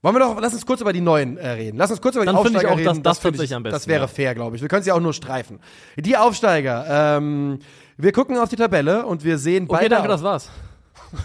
Wollen 0.03 0.17
wir 0.17 0.21
doch, 0.21 0.41
lass 0.41 0.53
uns 0.53 0.67
kurz 0.67 0.81
über 0.81 0.93
die 0.93 1.01
neuen 1.01 1.37
äh, 1.37 1.49
reden. 1.51 1.77
Lass 1.77 1.91
uns 1.91 2.01
kurz 2.01 2.17
über 2.17 2.25
Dann 2.25 2.35
die 2.37 2.43
finde 2.43 2.59
ich 2.59 2.67
Aufsteiger 2.67 2.81
auch, 2.81 2.85
dass 2.85 2.97
reden. 2.97 3.03
das 3.05 3.19
find 3.19 3.35
tatsächlich 3.35 3.51
ich, 3.51 3.57
am 3.57 3.63
besten, 3.63 3.75
Das 3.75 3.87
wäre 3.87 4.01
ja. 4.03 4.07
fair, 4.09 4.35
glaube 4.35 4.57
ich. 4.57 4.63
Wir 4.63 4.69
können 4.69 4.83
sie 4.83 4.91
auch 4.91 5.01
nur 5.01 5.13
streifen. 5.13 5.61
Die 5.97 6.17
Aufsteiger, 6.17 7.17
ähm, 7.19 7.61
wir 7.97 8.13
gucken 8.13 8.37
auf 8.37 8.49
die 8.49 8.57
Tabelle 8.57 9.07
und 9.07 9.23
wir 9.23 9.39
sehen 9.39 9.65
Okay, 9.65 9.83
beide, 9.83 9.89
danke, 9.91 10.09
das 10.09 10.23
war's. 10.25 10.51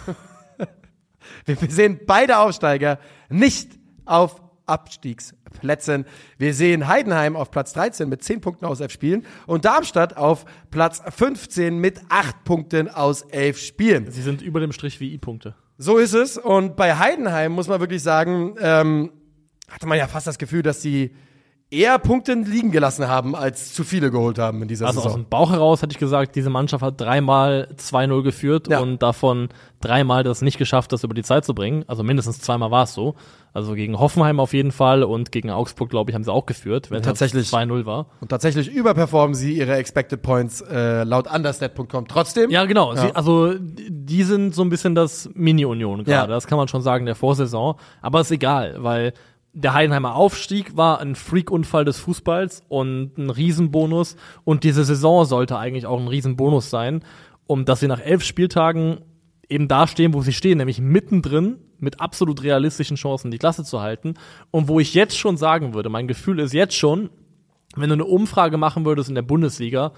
wir 1.46 1.56
sehen 1.70 2.02
beide 2.06 2.38
Aufsteiger 2.38 3.00
nicht 3.30 3.72
auf 4.06 4.42
Abstiegsplätzen. 4.68 6.06
Wir 6.38 6.54
sehen 6.54 6.88
Heidenheim 6.88 7.36
auf 7.36 7.50
Platz 7.52 7.74
13 7.74 8.08
mit 8.08 8.24
10 8.24 8.42
Punkten 8.42 8.66
aus 8.66 8.80
11 8.80 8.92
Spielen 8.92 9.26
und 9.46 9.66
Darmstadt 9.66 10.18
auf 10.18 10.46
Platz 10.70 11.02
15 11.10 11.80
mit 11.80 12.02
8 12.10 12.44
Punkten 12.44 12.90
aus 12.90 13.24
11 13.24 13.58
Spielen. 13.58 14.12
Sie 14.12 14.22
sind 14.22 14.42
über 14.42 14.60
dem 14.60 14.72
Strich 14.72 15.00
wie 15.00 15.14
I-Punkte. 15.14 15.56
So 15.78 15.98
ist 15.98 16.14
es. 16.14 16.38
Und 16.38 16.76
bei 16.76 16.98
Heidenheim 16.98 17.52
muss 17.52 17.68
man 17.68 17.80
wirklich 17.80 18.04
sagen, 18.04 18.56
ähm, 18.60 19.12
hatte 19.70 19.88
man 19.88 19.98
ja 19.98 20.08
fast 20.08 20.28
das 20.28 20.38
Gefühl, 20.38 20.64
dass 20.64 20.82
sie 20.82 21.16
eher 21.70 22.00
Punkte 22.00 22.34
liegen 22.34 22.72
gelassen 22.72 23.10
haben, 23.10 23.36
als 23.36 23.74
zu 23.74 23.84
viele 23.84 24.10
geholt 24.10 24.40
haben 24.40 24.62
in 24.62 24.70
dieser 24.70 24.88
Also 24.88 25.00
aus 25.00 25.04
Saison. 25.06 25.24
dem 25.24 25.30
Bauch 25.30 25.52
heraus 25.52 25.82
hätte 25.82 25.92
ich 25.92 25.98
gesagt, 25.98 26.36
diese 26.38 26.50
Mannschaft 26.50 26.82
hat 26.82 27.00
dreimal 27.02 27.68
2-0 27.76 28.24
geführt 28.24 28.70
Ja. 28.70 28.80
und 28.80 29.02
davon 29.04 29.50
dreimal 29.82 30.24
das 30.24 30.42
nicht 30.42 30.58
geschafft, 30.58 30.94
das 30.94 31.04
über 31.04 31.14
die 31.14 31.24
Zeit 31.24 31.44
zu 31.44 31.54
bringen. 31.54 31.84
Also 31.88 32.04
mindestens 32.04 32.40
zweimal 32.40 32.72
war 32.72 32.84
es 32.84 32.94
so. 32.94 33.16
Also 33.54 33.74
gegen 33.74 34.00
Hoffenheim 34.00 34.40
auf 34.40 34.54
jeden 34.54 34.72
Fall 34.72 35.04
und 35.04 35.32
gegen 35.34 35.50
Augsburg, 35.50 35.90
glaube 35.90 36.10
ich, 36.12 36.16
haben 36.16 36.24
sie 36.24 36.32
auch 36.32 36.46
geführt, 36.46 36.90
wenn 36.90 37.00
es 37.02 37.06
Tatsächlich. 37.06 37.50
2-0 37.50 37.86
war. 37.86 38.06
Und 38.22 38.30
tatsächlich 38.30 38.70
überperformen 38.72 39.36
sie 39.36 39.58
ihre 39.58 39.76
Expected 39.76 40.22
Points 40.22 40.62
äh, 40.62 41.04
laut 41.04 41.28
understat.com 41.34 42.08
trotzdem. 42.08 42.50
Ja, 42.50 42.64
genau. 42.66 42.94
Ja. 42.94 43.02
Sie, 43.02 43.16
also 43.16 43.56
die 43.60 44.24
sind 44.24 44.56
so 44.56 44.62
ein 44.62 44.70
bisschen 44.70 44.96
das 44.96 45.30
Mini-Union 45.34 46.06
gerade. 46.06 46.12
Ja. 46.12 46.28
Das 46.28 46.48
kann 46.48 46.58
man 46.58 46.68
schon 46.70 46.82
sagen 46.82 47.06
der 47.06 47.16
Vorsaison. 47.16 47.76
Aber 48.02 48.22
ist 48.22 48.32
egal, 48.32 48.76
weil 48.80 49.14
der 49.58 49.74
Heidenheimer 49.74 50.14
Aufstieg 50.14 50.78
war 50.78 51.00
ein 51.00 51.16
Freak-Unfall 51.16 51.84
des 51.84 51.98
Fußballs 51.98 52.64
und 52.70 53.18
ein 53.18 53.32
Riesenbonus. 53.32 54.16
Und 54.44 54.64
diese 54.64 54.84
Saison 54.84 55.26
sollte 55.26 55.58
eigentlich 55.58 55.88
auch 55.88 56.00
ein 56.00 56.08
Riesenbonus 56.08 56.70
sein, 56.70 57.04
um 57.48 57.66
dass 57.66 57.80
sie 57.80 57.88
nach 57.88 58.00
elf 58.00 58.24
Spieltagen 58.24 59.00
eben 59.50 59.68
da 59.68 59.88
stehen, 59.88 60.14
wo 60.14 60.22
sie 60.22 60.34
stehen, 60.34 60.60
nämlich 60.60 60.80
mittendrin 60.80 61.58
mit 61.80 62.00
absolut 62.00 62.44
realistischen 62.44 62.98
Chancen, 62.98 63.32
die 63.32 63.40
Klasse 63.40 63.64
zu 63.64 63.82
halten. 63.82 64.14
Und 64.52 64.68
wo 64.68 64.80
ich 64.80 64.94
jetzt 64.94 65.18
schon 65.18 65.38
sagen 65.38 65.74
würde, 65.74 65.90
mein 65.90 66.08
Gefühl 66.08 66.40
ist 66.40 66.54
jetzt 66.54 66.76
schon, 66.76 67.10
wenn 67.76 67.90
du 67.90 67.94
eine 67.94 68.06
Umfrage 68.06 68.58
machen 68.58 68.86
würdest 68.86 69.10
in 69.10 69.16
der 69.16 69.24
Bundesliga, 69.24 69.94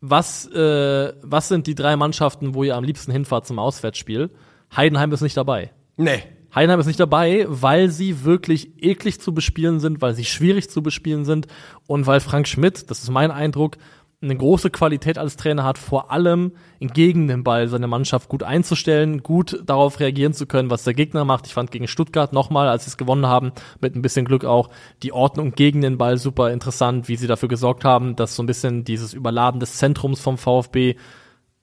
was, 0.00 0.46
äh, 0.52 1.12
was 1.22 1.48
sind 1.48 1.66
die 1.66 1.74
drei 1.74 1.96
Mannschaften, 1.96 2.54
wo 2.54 2.64
ihr 2.64 2.76
am 2.76 2.84
liebsten 2.84 3.12
hinfahrt 3.12 3.46
zum 3.46 3.58
Auswärtsspiel? 3.58 4.30
Heidenheim 4.74 5.12
ist 5.12 5.20
nicht 5.20 5.36
dabei. 5.36 5.72
Nee. 5.98 6.22
Heidenheim 6.56 6.80
ist 6.80 6.86
nicht 6.86 6.98
dabei, 6.98 7.44
weil 7.48 7.90
sie 7.90 8.24
wirklich 8.24 8.82
eklig 8.82 9.20
zu 9.20 9.34
bespielen 9.34 9.78
sind, 9.78 10.00
weil 10.00 10.14
sie 10.14 10.24
schwierig 10.24 10.70
zu 10.70 10.82
bespielen 10.82 11.26
sind 11.26 11.46
und 11.86 12.06
weil 12.06 12.20
Frank 12.20 12.48
Schmidt, 12.48 12.90
das 12.90 13.02
ist 13.02 13.10
mein 13.10 13.30
Eindruck, 13.30 13.76
eine 14.22 14.34
große 14.34 14.70
Qualität 14.70 15.18
als 15.18 15.36
Trainer 15.36 15.64
hat, 15.64 15.76
vor 15.76 16.10
allem 16.10 16.52
gegen 16.80 17.28
den 17.28 17.44
Ball 17.44 17.68
seine 17.68 17.86
Mannschaft 17.86 18.30
gut 18.30 18.42
einzustellen, 18.42 19.22
gut 19.22 19.62
darauf 19.66 20.00
reagieren 20.00 20.32
zu 20.32 20.46
können, 20.46 20.70
was 20.70 20.84
der 20.84 20.94
Gegner 20.94 21.26
macht. 21.26 21.46
Ich 21.46 21.52
fand 21.52 21.70
gegen 21.70 21.86
Stuttgart 21.86 22.32
nochmal, 22.32 22.68
als 22.68 22.84
sie 22.84 22.88
es 22.88 22.96
gewonnen 22.96 23.26
haben, 23.26 23.52
mit 23.82 23.94
ein 23.94 24.00
bisschen 24.00 24.24
Glück 24.24 24.46
auch 24.46 24.70
die 25.02 25.12
Ordnung 25.12 25.52
gegen 25.52 25.82
den 25.82 25.98
Ball 25.98 26.16
super 26.16 26.50
interessant, 26.50 27.08
wie 27.08 27.16
sie 27.16 27.26
dafür 27.26 27.50
gesorgt 27.50 27.84
haben, 27.84 28.16
dass 28.16 28.34
so 28.34 28.42
ein 28.42 28.46
bisschen 28.46 28.84
dieses 28.84 29.12
Überladen 29.12 29.60
des 29.60 29.76
Zentrums 29.76 30.20
vom 30.20 30.38
VfB 30.38 30.96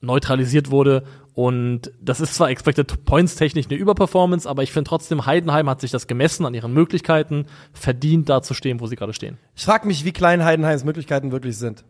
neutralisiert 0.01 0.69
wurde. 0.69 1.03
Und 1.33 1.91
das 1.99 2.21
ist 2.21 2.35
zwar 2.35 2.49
Expected 2.49 3.05
Points 3.05 3.35
technisch 3.35 3.65
eine 3.67 3.77
Überperformance, 3.77 4.47
aber 4.47 4.61
ich 4.61 4.71
finde 4.71 4.89
trotzdem, 4.89 5.25
Heidenheim 5.25 5.67
hat 5.69 5.81
sich 5.81 5.89
das 5.89 6.05
gemessen 6.05 6.45
an 6.45 6.53
ihren 6.53 6.73
Möglichkeiten, 6.73 7.47
verdient 7.73 8.29
da 8.29 8.41
zu 8.43 8.53
stehen, 8.53 8.79
wo 8.79 8.87
sie 8.87 8.95
gerade 8.95 9.13
stehen. 9.13 9.37
Ich 9.55 9.65
frage 9.65 9.87
mich, 9.87 10.05
wie 10.05 10.11
klein 10.11 10.43
Heidenheims 10.43 10.83
Möglichkeiten 10.83 11.31
wirklich 11.31 11.57
sind. 11.57 11.85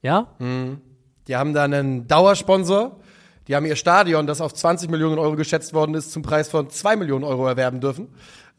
Ja? 0.00 0.28
Die 1.26 1.36
haben 1.36 1.52
da 1.52 1.64
einen 1.64 2.08
Dauersponsor. 2.08 2.98
Die 3.48 3.56
haben 3.56 3.64
ihr 3.66 3.76
Stadion, 3.76 4.26
das 4.26 4.40
auf 4.40 4.52
20 4.54 4.90
Millionen 4.90 5.18
Euro 5.18 5.34
geschätzt 5.34 5.72
worden 5.74 5.94
ist, 5.94 6.12
zum 6.12 6.22
Preis 6.22 6.48
von 6.50 6.68
2 6.70 6.96
Millionen 6.96 7.24
Euro 7.24 7.46
erwerben 7.48 7.80
dürfen. 7.80 8.08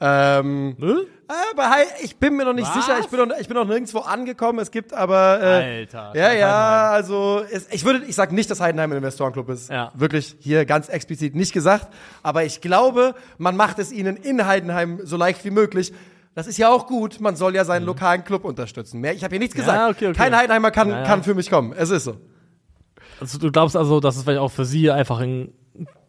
Ähm, 0.01 0.75
Nö? 0.77 1.03
aber 1.51 1.69
Hei- 1.69 1.83
ich 2.03 2.15
bin 2.17 2.37
mir 2.37 2.45
noch 2.45 2.53
nicht 2.53 2.67
Was? 2.73 2.85
sicher. 2.85 2.99
Ich 3.01 3.07
bin 3.07 3.19
noch, 3.27 3.37
ich 3.37 3.47
bin 3.47 3.55
noch 3.57 3.65
nirgendwo 3.67 3.99
angekommen. 3.99 4.59
Es 4.59 4.71
gibt 4.71 4.93
aber 4.93 5.39
äh, 5.41 5.79
Alter. 5.81 6.13
Ja, 6.15 6.31
ja, 6.33 6.89
also 6.91 7.43
es, 7.51 7.67
ich 7.69 7.83
würde, 7.85 8.05
ich 8.07 8.15
sage 8.15 8.33
nicht, 8.33 8.49
dass 8.49 8.61
Heidenheim 8.61 8.91
ein 8.91 8.97
Investorenclub 8.97 9.49
ist. 9.49 9.69
Ja. 9.69 9.91
Wirklich 9.95 10.37
hier 10.39 10.65
ganz 10.65 10.87
explizit 10.89 11.35
nicht 11.35 11.51
gesagt. 11.53 11.89
Aber 12.23 12.43
ich 12.45 12.61
glaube, 12.61 13.13
man 13.37 13.55
macht 13.57 13.77
es 13.77 13.91
ihnen 13.91 14.15
in 14.15 14.45
Heidenheim 14.47 15.01
so 15.03 15.17
leicht 15.17 15.43
wie 15.45 15.51
möglich. 15.51 15.93
Das 16.33 16.47
ist 16.47 16.57
ja 16.57 16.69
auch 16.69 16.87
gut. 16.87 17.19
Man 17.19 17.35
soll 17.35 17.53
ja 17.53 17.65
seinen 17.65 17.85
lokalen 17.85 18.23
Club 18.23 18.45
unterstützen. 18.45 19.01
Mehr, 19.01 19.13
ich 19.13 19.23
habe 19.25 19.33
hier 19.33 19.39
nichts 19.39 19.55
Mhm. 19.55 19.61
Ja, 19.63 19.65
gesagt. 19.65 19.95
okay, 19.97 20.07
okay. 20.07 20.17
Kein 20.17 20.35
Heidenheimer 20.35 20.71
kann, 20.71 20.89
Ja, 20.89 20.99
ja. 20.99 21.03
kann 21.05 21.23
für 21.23 21.35
mich 21.35 21.49
kommen. 21.51 21.73
Es 21.77 21.89
ist 21.89 22.05
so. 22.05 22.15
Also 23.19 23.37
du 23.37 23.51
glaubst 23.51 23.75
also, 23.75 23.99
dass 23.99 24.17
es 24.17 24.23
vielleicht 24.23 24.39
auch 24.39 24.51
für 24.51 24.65
sie 24.65 24.91
einfach 24.91 25.19
ein 25.19 25.53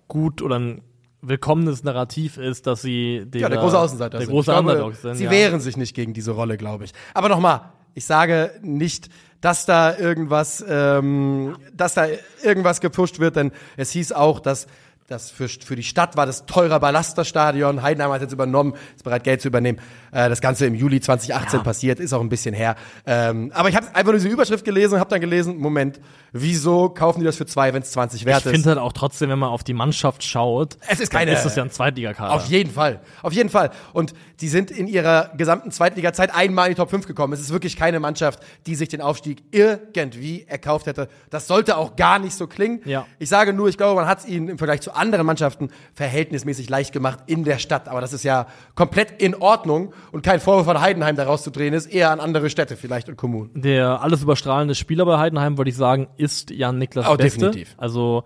gut 0.09 0.43
oder 0.43 0.59
ein 0.59 0.83
willkommenes 1.23 1.85
Narrativ 1.85 2.37
ist, 2.37 2.67
dass 2.67 2.83
sie 2.83 3.27
Ja, 3.35 3.49
der 3.49 3.59
große 3.59 3.79
Außenseiter 3.79 4.19
der 4.19 4.27
sind. 4.27 4.35
große 4.35 4.51
glaube, 4.51 4.95
sind. 4.95 5.17
Sie 5.17 5.25
ja. 5.25 5.31
wehren 5.31 5.61
sich 5.61 5.77
nicht 5.77 5.95
gegen 5.95 6.15
diese 6.15 6.33
Rolle, 6.33 6.57
glaube 6.57 6.85
ich. 6.85 6.93
Aber 7.15 7.29
nochmal, 7.29 7.61
ich 7.95 8.07
sage 8.07 8.53
nicht, 8.63 9.09
dass 9.41 9.67
da 9.67 9.97
irgendwas, 9.97 10.65
ähm, 10.67 11.57
dass 11.75 11.95
da 11.95 12.07
irgendwas 12.43 12.81
gepusht 12.81 13.19
wird, 13.21 13.37
denn 13.37 13.53
es 13.77 13.91
hieß 13.91 14.13
auch, 14.13 14.41
dass 14.41 14.67
das 15.11 15.31
für, 15.31 15.49
für 15.49 15.75
die 15.75 15.83
Stadt 15.83 16.17
war 16.17 16.25
das 16.25 16.47
teurer 16.47 16.79
Ballasterstadion. 16.79 17.83
Heidenheim 17.83 18.13
hat 18.13 18.21
jetzt 18.23 18.33
übernommen, 18.33 18.75
ist 18.95 19.03
bereit, 19.03 19.25
Geld 19.25 19.41
zu 19.41 19.49
übernehmen. 19.49 19.79
Äh, 20.13 20.29
das 20.29 20.41
Ganze 20.41 20.67
im 20.67 20.75
Juli 20.75 21.01
2018 21.01 21.59
Ja. 21.59 21.65
passiert, 21.65 21.99
ist 22.01 22.13
auch 22.13 22.21
ein 22.21 22.29
bisschen 22.29 22.55
her. 22.55 22.77
Ähm, 23.07 23.51
aber 23.55 23.69
ich 23.69 23.77
habe 23.77 23.87
einfach 23.89 24.05
nur 24.13 24.15
diese 24.15 24.29
Überschrift 24.29 24.65
gelesen 24.65 24.95
und 24.95 25.01
habe 25.01 25.11
dann 25.11 25.21
gelesen, 25.21 25.57
Moment, 25.59 26.01
wieso 26.33 26.89
kaufen 26.91 27.21
die 27.21 27.27
das 27.27 27.37
für 27.37 27.47
zwei, 27.47 27.75
wenn 27.75 27.83
es 27.83 27.91
20 27.91 28.25
wert 28.25 28.41
Ich 28.41 28.47
ist? 28.47 28.53
finde 28.53 28.69
halt 28.71 28.79
auch 28.79 28.93
trotzdem, 28.93 29.31
wenn 29.31 29.39
man 29.41 29.49
auf 29.51 29.65
die 29.65 29.75
Mannschaft 29.75 30.23
schaut, 30.23 30.77
Es 30.89 31.01
ist 31.01 31.11
keine- 31.11 31.33
ist 31.33 31.45
es 31.45 31.57
ja 31.57 31.65
ein 31.65 31.71
Zweitligakader. 31.71 32.33
Auf 32.33 32.47
jeden 32.47 32.71
Fall. 32.71 33.01
Auf 33.23 33.33
jeden 33.33 33.49
Fall. 33.51 33.71
Und 33.93 34.15
die 34.41 34.49
sind 34.49 34.71
in 34.71 34.87
ihrer 34.87 35.33
gesamten 35.37 35.73
Zweitliga-Zeit 35.73 36.33
einmal 36.35 36.69
in 36.69 36.75
die 36.75 36.77
Top 36.77 36.91
5 36.91 37.07
gekommen. 37.07 37.33
Es 37.33 37.41
ist 37.41 37.51
wirklich 37.53 37.77
keine 37.77 37.99
Mannschaft, 38.01 38.41
die 38.67 38.75
sich 38.77 38.89
den 38.89 39.01
Aufstieg 39.01 39.43
irgendwie 39.51 40.45
erkauft 40.47 40.87
hätte. 40.87 41.09
Das 41.31 41.47
sollte 41.49 41.77
auch 41.77 41.97
gar 41.97 42.19
nicht 42.21 42.35
so 42.35 42.47
klingen. 42.47 42.81
Ja. 42.85 43.07
Ich 43.19 43.29
sage 43.29 43.53
nur, 43.53 43.69
ich 43.69 43.77
glaube, 43.77 44.01
man 44.01 44.09
hat 44.09 44.21
es 44.21 44.27
ihnen 44.27 44.49
im 44.49 44.57
Vergleich 44.59 44.81
zu 44.81 44.95
anderen 45.01 45.27
Mannschaften 45.27 45.71
verhältnismäßig 45.95 46.69
leicht 46.69 46.93
gemacht 46.93 47.19
in 47.27 47.45
der 47.45 47.59
Stadt. 47.59 47.89
Aber 47.89 48.01
das 48.01 48.13
ist 48.13 48.23
ja 48.23 48.47
komplett 48.75 49.21
in 49.21 49.35
Ordnung 49.35 49.93
und 50.13 50.23
kein 50.23 50.39
Vorwurf 50.41 50.67
von 50.67 50.81
Heidenheim 50.81 51.17
daraus 51.17 51.43
zu 51.43 51.51
drehen 51.51 51.75
ist, 51.75 51.87
eher 51.87 52.11
an 52.11 52.21
andere 52.21 52.51
Städte 52.51 52.77
vielleicht 52.77 53.09
und 53.09 53.17
Kommunen. 53.17 53.51
Der 53.61 54.03
alles 54.03 54.23
überstrahlende 54.23 54.75
Spieler 54.75 55.05
bei 55.07 55.19
Heidenheim, 55.19 55.59
würde 55.59 55.71
ich 55.71 55.77
sagen, 55.77 56.07
ist 56.17 56.51
Jan 56.51 56.79
Niklas 56.79 57.07
Oh, 57.09 57.17
Beste. 57.17 57.39
definitiv. 57.41 57.75
Also 57.79 58.25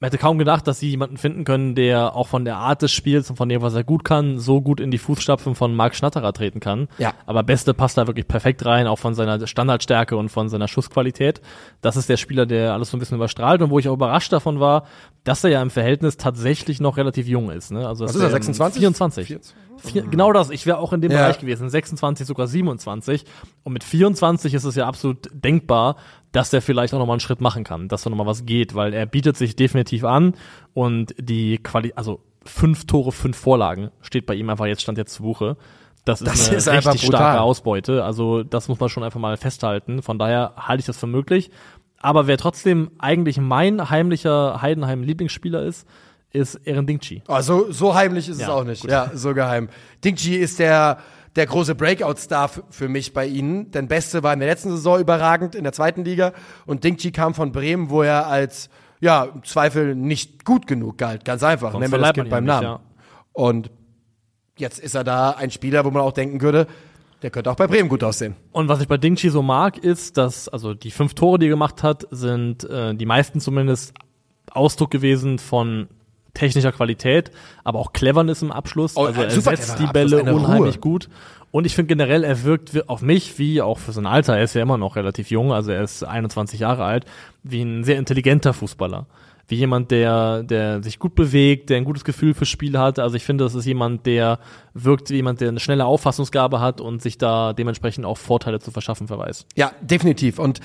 man 0.00 0.08
hätte 0.08 0.18
kaum 0.18 0.38
gedacht, 0.38 0.66
dass 0.66 0.80
sie 0.80 0.90
jemanden 0.90 1.16
finden 1.16 1.44
können, 1.44 1.74
der 1.74 2.16
auch 2.16 2.26
von 2.26 2.44
der 2.44 2.56
Art 2.56 2.82
des 2.82 2.90
Spiels 2.90 3.30
und 3.30 3.36
von 3.36 3.48
dem, 3.48 3.62
was 3.62 3.74
er 3.74 3.84
gut 3.84 4.04
kann, 4.04 4.38
so 4.38 4.60
gut 4.60 4.80
in 4.80 4.90
die 4.90 4.98
Fußstapfen 4.98 5.54
von 5.54 5.74
Marc 5.74 5.94
Schnatterer 5.94 6.32
treten 6.32 6.60
kann. 6.60 6.88
Ja. 6.98 7.14
Aber 7.26 7.42
Beste 7.42 7.74
passt 7.74 7.96
da 7.96 8.06
wirklich 8.06 8.26
perfekt 8.26 8.66
rein, 8.66 8.86
auch 8.88 8.98
von 8.98 9.14
seiner 9.14 9.46
Standardstärke 9.46 10.16
und 10.16 10.30
von 10.30 10.48
seiner 10.48 10.66
Schussqualität. 10.66 11.40
Das 11.80 11.96
ist 11.96 12.08
der 12.08 12.16
Spieler, 12.16 12.44
der 12.44 12.74
alles 12.74 12.90
so 12.90 12.96
ein 12.96 13.00
bisschen 13.00 13.16
überstrahlt 13.16 13.62
und 13.62 13.70
wo 13.70 13.78
ich 13.78 13.88
auch 13.88 13.94
überrascht 13.94 14.32
davon 14.32 14.58
war, 14.58 14.84
dass 15.22 15.44
er 15.44 15.50
ja 15.50 15.62
im 15.62 15.70
Verhältnis 15.70 16.16
tatsächlich 16.16 16.80
noch 16.80 16.96
relativ 16.96 17.28
jung 17.28 17.50
ist. 17.50 17.70
Ne? 17.70 17.86
Also 17.86 18.04
Was 18.04 18.16
ist 18.16 18.20
er, 18.20 18.26
ähm, 18.26 18.32
26? 18.32 18.80
24. 18.80 19.38
Vier, 19.84 20.02
genau 20.02 20.32
das. 20.32 20.50
Ich 20.50 20.66
wäre 20.66 20.78
auch 20.78 20.92
in 20.92 21.00
dem 21.00 21.10
Ja. 21.12 21.18
Bereich 21.18 21.38
gewesen. 21.38 21.68
26, 21.68 22.26
sogar 22.26 22.46
27. 22.46 23.24
Und 23.62 23.72
mit 23.72 23.84
24 23.84 24.54
ist 24.54 24.64
es 24.64 24.74
ja 24.74 24.86
absolut 24.86 25.28
denkbar, 25.32 25.96
dass 26.32 26.52
er 26.52 26.62
vielleicht 26.62 26.94
auch 26.94 26.98
nochmal 26.98 27.14
einen 27.14 27.20
Schritt 27.20 27.40
machen 27.40 27.64
kann, 27.64 27.88
dass 27.88 28.02
da 28.02 28.10
nochmal 28.10 28.26
was 28.26 28.44
geht, 28.44 28.74
weil 28.74 28.92
er 28.92 29.06
bietet 29.06 29.36
sich 29.36 29.56
definitiv 29.56 30.04
an 30.04 30.34
und 30.72 31.14
die 31.18 31.58
Quali 31.58 31.92
also 31.96 32.20
fünf 32.44 32.86
Tore, 32.86 33.12
fünf 33.12 33.36
Vorlagen 33.36 33.90
steht 34.00 34.26
bei 34.26 34.34
ihm 34.34 34.50
einfach 34.50 34.66
jetzt, 34.66 34.82
stand 34.82 34.98
jetzt 34.98 35.14
zu 35.14 35.22
Buche. 35.22 35.56
Das 36.04 36.20
ist 36.20 36.28
Das 36.28 36.68
eine 36.68 36.78
ist 36.78 36.86
richtig 36.86 37.06
starke 37.06 37.40
Ausbeute. 37.40 38.04
Also 38.04 38.42
das 38.42 38.68
muss 38.68 38.78
man 38.80 38.88
schon 38.90 39.02
einfach 39.04 39.20
mal 39.20 39.36
festhalten. 39.36 40.02
Von 40.02 40.18
daher 40.18 40.52
halte 40.56 40.80
ich 40.80 40.86
das 40.86 40.98
für 40.98 41.06
möglich. 41.06 41.50
Aber 41.98 42.26
wer 42.26 42.36
trotzdem 42.36 42.90
eigentlich 42.98 43.38
mein 43.38 43.88
heimlicher 43.88 44.60
Heidenheim-Lieblingsspieler 44.60 45.62
ist, 45.62 45.88
ist 46.34 46.56
Ehren 46.66 46.86
Dingchi. 46.86 47.22
Oh, 47.28 47.40
so, 47.40 47.72
so 47.72 47.94
heimlich 47.94 48.28
ist 48.28 48.36
es 48.36 48.42
Ja, 48.42 48.52
auch 48.52 48.64
nicht. 48.64 48.82
gut. 48.82 48.90
Ja, 48.90 49.10
so 49.14 49.32
geheim. 49.32 49.68
Dingchi 50.04 50.36
ist 50.36 50.58
der, 50.58 50.98
der 51.36 51.46
große 51.46 51.74
Breakout-Star 51.74 52.50
für 52.70 52.88
mich 52.88 53.14
bei 53.14 53.24
ihnen. 53.26 53.70
Denn 53.70 53.88
Beste 53.88 54.22
war 54.22 54.32
in 54.34 54.40
der 54.40 54.48
letzten 54.48 54.70
Saison 54.70 55.00
überragend 55.00 55.54
in 55.54 55.62
der 55.64 55.72
zweiten 55.72 56.04
Liga. 56.04 56.32
Und 56.66 56.84
Dingchi 56.84 57.12
kam 57.12 57.34
von 57.34 57.52
Bremen, 57.52 57.88
wo 57.88 58.02
er 58.02 58.26
als, 58.26 58.68
ja, 59.00 59.24
im 59.24 59.44
Zweifel 59.44 59.94
nicht 59.94 60.44
gut 60.44 60.66
genug 60.66 60.98
galt. 60.98 61.24
Ganz 61.24 61.42
einfach. 61.42 61.72
Sonst 61.72 61.80
Nennen 61.82 61.92
wir 61.92 61.98
das 62.00 62.12
Kind 62.12 62.28
beim 62.30 62.44
Namen. 62.44 62.68
nicht, 62.72 62.80
Und 63.32 63.70
jetzt 64.58 64.78
ist 64.80 64.94
er 64.94 65.04
da 65.04 65.30
ein 65.30 65.50
Spieler, 65.50 65.84
wo 65.84 65.90
man 65.90 66.02
auch 66.02 66.12
denken 66.12 66.40
würde, 66.42 66.66
der 67.22 67.30
könnte 67.30 67.50
auch 67.50 67.56
bei 67.56 67.66
Bremen 67.68 67.88
gut 67.88 68.02
aussehen. 68.04 68.34
Und 68.52 68.68
was 68.68 68.80
ich 68.80 68.88
bei 68.88 68.96
Dingchi 68.98 69.30
so 69.30 69.40
mag, 69.42 69.78
ist, 69.78 70.16
dass, 70.18 70.48
also 70.48 70.74
die 70.74 70.90
fünf 70.90 71.14
Tore, 71.14 71.38
die 71.38 71.46
er 71.46 71.50
gemacht 71.50 71.82
hat, 71.82 72.06
sind 72.10 72.64
äh, 72.64 72.94
die 72.94 73.06
meisten 73.06 73.40
zumindest 73.40 73.94
Ausdruck 74.50 74.90
gewesen 74.90 75.38
von 75.38 75.88
technischer 76.34 76.72
Qualität, 76.72 77.30
aber 77.62 77.78
auch 77.78 77.92
Cleverness 77.92 78.42
im 78.42 78.52
Abschluss. 78.52 78.96
Oh, 78.96 79.06
also 79.06 79.22
er 79.22 79.30
setzt 79.30 79.78
die 79.78 79.86
Bälle 79.86 80.18
Abschluss, 80.20 80.34
unheimlich 80.42 80.74
Ruhe. 80.76 80.80
gut. 80.80 81.08
Und 81.50 81.64
ich 81.66 81.74
finde 81.76 81.88
generell, 81.94 82.24
er 82.24 82.42
wirkt 82.42 82.74
wi- 82.74 82.82
auf 82.88 83.00
mich 83.00 83.38
wie 83.38 83.62
auch 83.62 83.78
für 83.78 83.92
sein 83.92 84.06
Alter, 84.06 84.36
er 84.36 84.42
ist 84.44 84.54
ja 84.54 84.62
immer 84.62 84.76
noch 84.76 84.96
relativ 84.96 85.30
jung, 85.30 85.52
also 85.52 85.70
er 85.70 85.82
ist 85.84 86.02
21 86.02 86.58
Jahre 86.60 86.84
alt, 86.84 87.04
wie 87.44 87.62
ein 87.62 87.84
sehr 87.84 87.96
intelligenter 87.98 88.52
Fußballer. 88.52 89.06
Wie 89.46 89.56
jemand, 89.56 89.90
der, 89.90 90.42
der 90.42 90.82
sich 90.82 90.98
gut 90.98 91.14
bewegt, 91.14 91.68
der 91.68 91.76
ein 91.76 91.84
gutes 91.84 92.02
Gefühl 92.02 92.32
fürs 92.32 92.48
Spiel 92.48 92.78
hat. 92.78 92.98
Also 92.98 93.14
ich 93.16 93.24
finde, 93.24 93.44
das 93.44 93.54
ist 93.54 93.66
jemand, 93.66 94.06
der 94.06 94.38
wirkt 94.72 95.10
wie 95.10 95.16
jemand, 95.16 95.42
der 95.42 95.50
eine 95.50 95.60
schnelle 95.60 95.84
Auffassungsgabe 95.84 96.60
hat 96.60 96.80
und 96.80 97.02
sich 97.02 97.18
da 97.18 97.52
dementsprechend 97.52 98.06
auch 98.06 98.16
Vorteile 98.16 98.58
zu 98.58 98.70
verschaffen 98.70 99.06
verweist. 99.06 99.46
Ja, 99.54 99.72
definitiv. 99.82 100.38
Und 100.38 100.60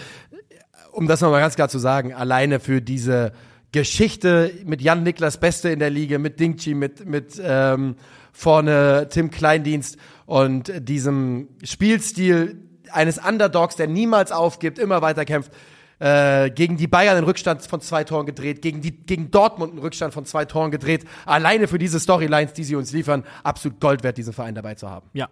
um 0.94 1.08
das 1.08 1.20
nochmal 1.20 1.42
ganz 1.42 1.56
klar 1.56 1.68
zu 1.68 1.78
sagen, 1.78 2.14
alleine 2.14 2.62
für 2.62 2.82
diese 2.82 3.34
Geschichte 3.72 4.52
mit 4.66 4.82
Jan 4.82 5.04
Niklas 5.04 5.40
Beste 5.40 5.70
in 5.70 5.80
der 5.80 5.90
Liga, 5.90 6.18
mit 6.18 6.40
Dingchi, 6.40 6.74
mit, 6.74 7.06
mit 7.06 7.40
ähm, 7.44 7.96
vorne 8.32 9.08
Tim 9.10 9.30
Kleindienst 9.30 9.98
und 10.26 10.72
diesem 10.88 11.50
Spielstil 11.64 12.64
eines 12.92 13.20
Underdogs, 13.20 13.76
der 13.76 13.88
niemals 13.88 14.32
aufgibt, 14.32 14.80
immer 14.80 15.02
weiter 15.02 15.26
kämpft, 15.26 15.52
äh, 16.00 16.50
gegen 16.50 16.78
die 16.78 16.88
Bayern 16.88 17.18
einen 17.18 17.26
Rückstand 17.26 17.62
von 17.62 17.82
zwei 17.82 18.04
Toren 18.04 18.26
gedreht, 18.26 18.62
gegen, 18.62 18.82
die, 18.82 18.92
gegen 18.92 19.32
Dortmund 19.32 19.74
einen 19.74 19.82
Rückstand 19.82 20.14
von 20.14 20.26
zwei 20.26 20.46
Toren 20.46 20.72
gedreht. 20.72 21.06
Alleine 21.26 21.68
für 21.68 21.78
diese 21.78 22.00
Storylines, 22.00 22.54
die 22.54 22.64
sie 22.64 22.76
uns 22.76 22.92
liefern, 22.92 23.24
absolut 23.44 23.80
Gold 23.80 24.04
wert, 24.04 24.18
diesen 24.18 24.34
Verein 24.34 24.56
dabei 24.56 24.76
zu 24.76 24.90
haben. 24.90 25.10
Ja. 25.14 25.30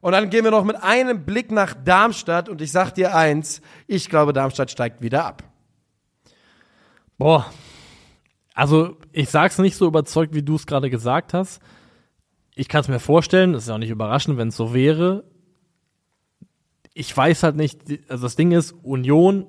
Und 0.00 0.12
dann 0.12 0.30
gehen 0.30 0.44
wir 0.44 0.50
noch 0.50 0.64
mit 0.64 0.76
einem 0.76 1.24
Blick 1.24 1.50
nach 1.50 1.74
Darmstadt 1.74 2.48
und 2.48 2.60
ich 2.60 2.70
sag 2.70 2.92
dir 2.92 3.16
eins, 3.16 3.62
ich 3.86 4.08
glaube, 4.08 4.32
Darmstadt 4.32 4.70
steigt 4.70 5.02
wieder 5.02 5.24
ab. 5.24 5.42
Boah. 7.18 7.46
Also, 8.54 8.96
ich 9.12 9.28
sag's 9.28 9.58
nicht 9.58 9.76
so 9.76 9.86
überzeugt, 9.86 10.34
wie 10.34 10.42
du 10.42 10.56
es 10.56 10.66
gerade 10.66 10.90
gesagt 10.90 11.34
hast. 11.34 11.60
Ich 12.54 12.68
kann 12.68 12.80
es 12.80 12.88
mir 12.88 13.00
vorstellen, 13.00 13.52
das 13.52 13.64
ist 13.64 13.68
ja 13.68 13.74
auch 13.74 13.78
nicht 13.78 13.90
überraschend, 13.90 14.38
wenn 14.38 14.48
es 14.48 14.56
so 14.56 14.72
wäre. 14.72 15.24
Ich 16.94 17.14
weiß 17.14 17.42
halt 17.42 17.56
nicht, 17.56 17.80
also 18.08 18.22
das 18.22 18.36
Ding 18.36 18.52
ist, 18.52 18.72
Union 18.82 19.46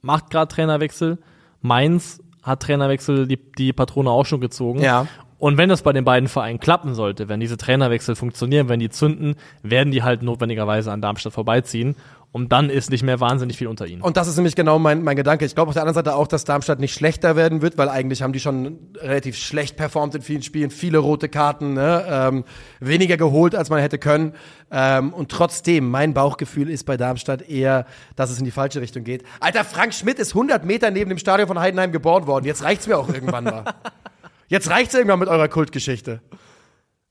macht 0.00 0.30
gerade 0.30 0.52
Trainerwechsel, 0.52 1.18
Mainz 1.60 2.22
hat 2.42 2.62
Trainerwechsel 2.62 3.26
die, 3.26 3.36
die 3.36 3.74
Patrone 3.74 4.10
auch 4.10 4.24
schon 4.24 4.40
gezogen. 4.40 4.80
Ja. 4.80 5.06
Und 5.36 5.56
wenn 5.56 5.68
das 5.68 5.82
bei 5.82 5.92
den 5.92 6.04
beiden 6.04 6.28
Vereinen 6.28 6.60
klappen 6.60 6.94
sollte, 6.94 7.28
wenn 7.28 7.40
diese 7.40 7.56
Trainerwechsel 7.56 8.14
funktionieren, 8.14 8.68
wenn 8.68 8.80
die 8.80 8.90
zünden, 8.90 9.36
werden 9.62 9.90
die 9.90 10.02
halt 10.02 10.22
notwendigerweise 10.22 10.92
an 10.92 11.00
Darmstadt 11.00 11.32
vorbeiziehen. 11.32 11.96
Und 12.32 12.52
dann 12.52 12.70
ist 12.70 12.90
nicht 12.90 13.02
mehr 13.02 13.18
wahnsinnig 13.18 13.58
viel 13.58 13.66
unter 13.66 13.86
ihnen. 13.86 14.02
Und 14.02 14.16
das 14.16 14.28
ist 14.28 14.36
nämlich 14.36 14.54
genau 14.54 14.78
mein, 14.78 15.02
mein 15.02 15.16
Gedanke. 15.16 15.44
Ich 15.44 15.56
glaube 15.56 15.70
auf 15.70 15.74
der 15.74 15.82
anderen 15.82 15.96
Seite 15.96 16.14
auch, 16.14 16.28
dass 16.28 16.44
Darmstadt 16.44 16.78
nicht 16.78 16.94
schlechter 16.94 17.34
werden 17.34 17.60
wird, 17.60 17.76
weil 17.76 17.88
eigentlich 17.88 18.22
haben 18.22 18.32
die 18.32 18.38
schon 18.38 18.78
relativ 19.00 19.36
schlecht 19.36 19.76
performt 19.76 20.14
in 20.14 20.22
vielen 20.22 20.42
Spielen, 20.42 20.70
viele 20.70 20.98
rote 20.98 21.28
Karten, 21.28 21.74
ne? 21.74 22.04
ähm, 22.08 22.44
weniger 22.78 23.16
geholt, 23.16 23.56
als 23.56 23.68
man 23.68 23.80
hätte 23.80 23.98
können. 23.98 24.34
Ähm, 24.70 25.12
und 25.12 25.32
trotzdem, 25.32 25.90
mein 25.90 26.14
Bauchgefühl 26.14 26.70
ist 26.70 26.84
bei 26.84 26.96
Darmstadt 26.96 27.48
eher, 27.48 27.84
dass 28.14 28.30
es 28.30 28.38
in 28.38 28.44
die 28.44 28.52
falsche 28.52 28.80
Richtung 28.80 29.02
geht. 29.02 29.24
Alter, 29.40 29.64
Frank 29.64 29.92
Schmidt 29.92 30.20
ist 30.20 30.30
100 30.30 30.64
Meter 30.64 30.92
neben 30.92 31.08
dem 31.08 31.18
Stadion 31.18 31.48
von 31.48 31.58
Heidenheim 31.58 31.90
geboren 31.90 32.28
worden. 32.28 32.46
Jetzt 32.46 32.62
reicht's 32.62 32.86
mir 32.86 32.96
auch 32.96 33.08
irgendwann 33.08 33.42
mal. 33.42 33.64
Jetzt 34.46 34.70
reicht's 34.70 34.94
irgendwann 34.94 35.18
mit 35.18 35.28
eurer 35.28 35.48
Kultgeschichte. 35.48 36.20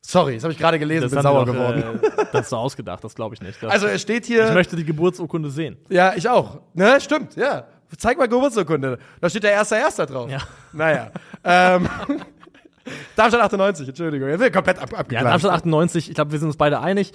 Sorry, 0.09 0.33
das 0.33 0.43
habe 0.43 0.53
ich 0.53 0.57
gerade 0.57 0.79
gelesen, 0.79 1.07
bin 1.07 1.17
haben 1.19 1.23
sauer 1.23 1.45
die 1.45 1.51
doch, 1.51 1.53
geworden. 1.53 1.99
Äh, 2.01 2.25
das 2.31 2.41
ist 2.41 2.49
so 2.49 2.57
ausgedacht, 2.57 3.03
das 3.03 3.13
glaube 3.13 3.35
ich 3.35 3.41
nicht. 3.41 3.61
Das, 3.61 3.71
Also 3.71 3.85
es 3.85 4.01
steht 4.01 4.25
hier. 4.25 4.47
ich 4.47 4.53
möchte 4.55 4.75
die 4.75 4.83
Geburtsurkunde 4.83 5.51
sehen. 5.51 5.77
Ja, 5.87 6.13
ich 6.15 6.27
auch. 6.27 6.61
Ne, 6.73 6.99
stimmt, 6.99 7.35
ja. 7.35 7.65
Zeig 7.95 8.17
mal 8.17 8.27
Geburtsurkunde. 8.27 8.97
Da 9.21 9.29
steht 9.29 9.43
der 9.43 9.51
erste 9.51 9.75
Erster 9.75 10.07
drauf. 10.07 10.27
Ja. 10.27 10.39
Naja. 10.73 11.11
ähm, 11.43 11.87
Darmstadt 13.15 13.41
98, 13.41 13.87
Entschuldigung. 13.89 14.29
Jetzt 14.29 14.39
wird 14.39 14.51
komplett 14.51 14.79
ab 14.79 14.89
Ja, 14.91 14.97
abgeklatscht. 14.97 15.27
Darmstadt 15.27 15.51
98, 15.51 16.09
ich 16.09 16.15
glaube, 16.15 16.31
wir 16.31 16.39
sind 16.39 16.47
uns 16.47 16.57
beide 16.57 16.79
einig. 16.79 17.11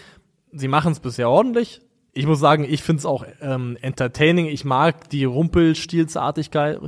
Sie 0.53 0.69
machen 0.69 0.93
es 0.93 1.01
bisher 1.01 1.29
ordentlich. 1.29 1.81
Ich 2.13 2.27
muss 2.27 2.39
sagen, 2.39 2.65
ich 2.65 2.85
finde 2.85 3.01
es 3.01 3.07
auch 3.07 3.25
ähm, 3.41 3.77
entertaining. 3.81 4.47
Ich 4.47 4.65
mag 4.65 5.11
die 5.11 5.25
Rumpelstilzartigkeit. 5.25 6.79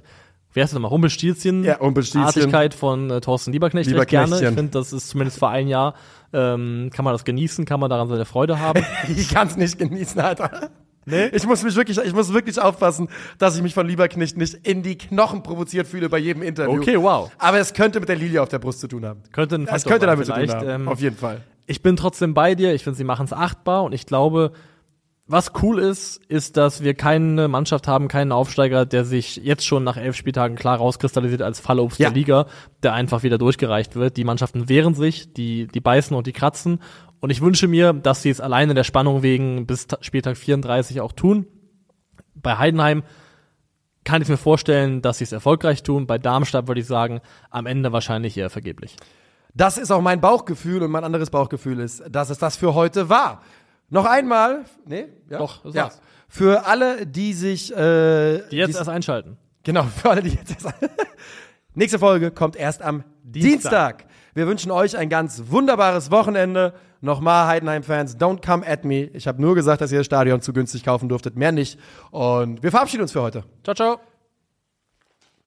Wie 0.56 0.62
heißt 0.62 0.72
das 0.72 0.76
nochmal? 0.76 0.88
Rumpelstilzchen? 0.88 1.64
Ja, 1.64 1.76
Rumpelstilzchen. 1.76 2.24
Artigkeit 2.26 2.72
von 2.72 3.10
äh, 3.10 3.20
Thorsten 3.20 3.52
Lieberknecht 3.52 3.92
recht 3.92 4.08
gerne. 4.08 4.36
Ich 4.36 4.40
finde, 4.40 4.68
das 4.68 4.90
ist 4.94 5.10
zumindest 5.10 5.38
für 5.38 5.48
ein 5.48 5.68
Jahr, 5.68 5.92
ähm, 6.32 6.88
kann 6.94 7.04
man 7.04 7.12
das 7.12 7.26
genießen, 7.26 7.66
kann 7.66 7.78
man 7.78 7.90
daran 7.90 8.08
seine 8.08 8.24
Freude 8.24 8.58
haben. 8.58 8.82
Ich 9.14 9.28
kann 9.28 9.48
es 9.48 9.58
nicht 9.58 9.78
genießen, 9.78 10.18
Alter. 10.18 10.70
Nee? 11.04 11.26
Ich 11.34 11.46
muss 11.46 11.62
mich 11.62 11.76
wirklich, 11.76 11.98
ich 11.98 12.14
muss 12.14 12.32
wirklich 12.32 12.58
aufpassen, 12.58 13.08
dass 13.36 13.54
ich 13.54 13.62
mich 13.62 13.74
von 13.74 13.86
Lieberknecht 13.86 14.38
nicht 14.38 14.54
in 14.66 14.82
die 14.82 14.96
Knochen 14.96 15.42
provoziert 15.42 15.86
fühle 15.86 16.08
bei 16.08 16.16
jedem 16.16 16.42
Interview. 16.42 16.80
Okay, 16.80 16.96
wow. 16.98 17.30
Aber 17.36 17.58
es 17.58 17.74
könnte 17.74 18.00
mit 18.00 18.08
der 18.08 18.16
Lilie 18.16 18.40
auf 18.40 18.48
der 18.48 18.58
Brust 18.58 18.80
zu 18.80 18.88
tun 18.88 19.04
haben. 19.04 19.20
Könnte 19.32 19.56
ein 19.56 19.68
Es 19.68 19.84
könnte 19.84 20.06
damit 20.06 20.24
zu 20.24 20.32
tun 20.32 20.48
haben. 20.48 20.68
Ähm, 20.68 20.88
auf 20.88 21.00
jeden 21.00 21.16
Fall. 21.16 21.42
ich 21.66 21.82
bin 21.82 21.96
trotzdem 21.96 22.32
bei 22.32 22.54
dir. 22.54 22.72
Ich 22.72 22.82
finde, 22.82 22.96
sie 22.96 23.04
machen 23.04 23.26
es 23.26 23.34
achtbar 23.34 23.84
und 23.84 23.92
ich 23.92 24.06
glaube, 24.06 24.52
was 25.28 25.52
cool 25.62 25.80
ist, 25.80 26.24
ist, 26.28 26.56
dass 26.56 26.84
wir 26.84 26.94
keine 26.94 27.48
Mannschaft 27.48 27.88
haben, 27.88 28.06
keinen 28.06 28.30
Aufsteiger, 28.30 28.86
der 28.86 29.04
sich 29.04 29.36
jetzt 29.36 29.66
schon 29.66 29.82
nach 29.82 29.96
elf 29.96 30.14
Spieltagen 30.14 30.56
klar 30.56 30.76
rauskristallisiert 30.78 31.42
als 31.42 31.58
Fallobst 31.58 31.98
Ja. 31.98 32.08
der 32.10 32.14
Liga, 32.16 32.46
der 32.84 32.92
einfach 32.94 33.24
wieder 33.24 33.36
durchgereicht 33.36 33.96
wird. 33.96 34.16
Die 34.16 34.24
Mannschaften 34.24 34.68
wehren 34.68 34.94
sich, 34.94 35.32
die, 35.32 35.66
die 35.66 35.80
beißen 35.80 36.16
und 36.16 36.28
die 36.28 36.32
kratzen. 36.32 36.80
Und 37.18 37.30
ich 37.30 37.40
wünsche 37.40 37.66
mir, 37.66 37.92
dass 37.92 38.22
sie 38.22 38.30
es 38.30 38.40
alleine 38.40 38.74
der 38.74 38.84
Spannung 38.84 39.22
wegen 39.22 39.66
bis 39.66 39.88
Ta- 39.88 39.98
Spieltag 40.00 40.36
34 40.36 41.00
auch 41.00 41.12
tun. 41.12 41.46
Bei 42.34 42.58
Heidenheim 42.58 43.02
kann 44.04 44.22
ich 44.22 44.28
mir 44.28 44.36
vorstellen, 44.36 45.02
dass 45.02 45.18
sie 45.18 45.24
es 45.24 45.32
erfolgreich 45.32 45.82
tun. 45.82 46.06
Bei 46.06 46.18
Darmstadt 46.18 46.68
würde 46.68 46.80
ich 46.80 46.86
sagen, 46.86 47.20
am 47.50 47.66
Ende 47.66 47.90
wahrscheinlich 47.92 48.36
eher 48.36 48.50
vergeblich. 48.50 48.94
Das 49.54 49.78
ist 49.78 49.90
auch 49.90 50.02
mein 50.02 50.20
Bauchgefühl 50.20 50.82
und 50.84 50.92
mein 50.92 51.02
anderes 51.02 51.30
Bauchgefühl 51.30 51.80
ist, 51.80 52.04
dass 52.08 52.30
es 52.30 52.38
das 52.38 52.56
für 52.56 52.74
heute 52.74 53.08
war. 53.08 53.42
Noch 53.88 54.04
einmal, 54.04 54.64
nee, 54.84 55.06
ja, 55.30 55.38
Doch, 55.38 55.62
das 55.62 55.74
ja. 55.74 55.82
war's. 55.84 56.00
Für 56.28 56.66
alle, 56.66 57.06
die 57.06 57.32
sich, 57.32 57.72
äh, 57.72 58.42
Die 58.48 58.56
jetzt 58.56 58.68
dies- 58.70 58.76
erst 58.76 58.88
einschalten. 58.90 59.36
genau, 59.62 59.82
für 59.96 60.10
alle, 60.10 60.22
die 60.22 60.30
jetzt 60.30 60.50
erst, 60.64 60.74
nächste 61.74 61.98
Folge 61.98 62.30
kommt 62.30 62.56
erst 62.56 62.82
am 62.82 63.04
Dienstag. 63.22 63.98
Dienstag. 63.98 64.04
Wir 64.34 64.46
wünschen 64.46 64.70
euch 64.70 64.96
ein 64.96 65.08
ganz 65.08 65.44
wunderbares 65.48 66.10
Wochenende. 66.10 66.74
Nochmal 67.00 67.46
Heidenheim-Fans, 67.46 68.18
don't 68.18 68.44
come 68.44 68.66
at 68.66 68.84
me. 68.84 69.04
Ich 69.12 69.28
habe 69.28 69.40
nur 69.40 69.54
gesagt, 69.54 69.80
dass 69.80 69.92
ihr 69.92 69.98
das 69.98 70.06
Stadion 70.06 70.40
zu 70.40 70.52
günstig 70.52 70.82
kaufen 70.84 71.08
durftet, 71.08 71.36
mehr 71.36 71.52
nicht. 71.52 71.78
Und 72.10 72.62
wir 72.62 72.70
verabschieden 72.70 73.02
uns 73.02 73.12
für 73.12 73.22
heute. 73.22 73.44
Ciao, 73.62 73.74
ciao. 73.74 74.15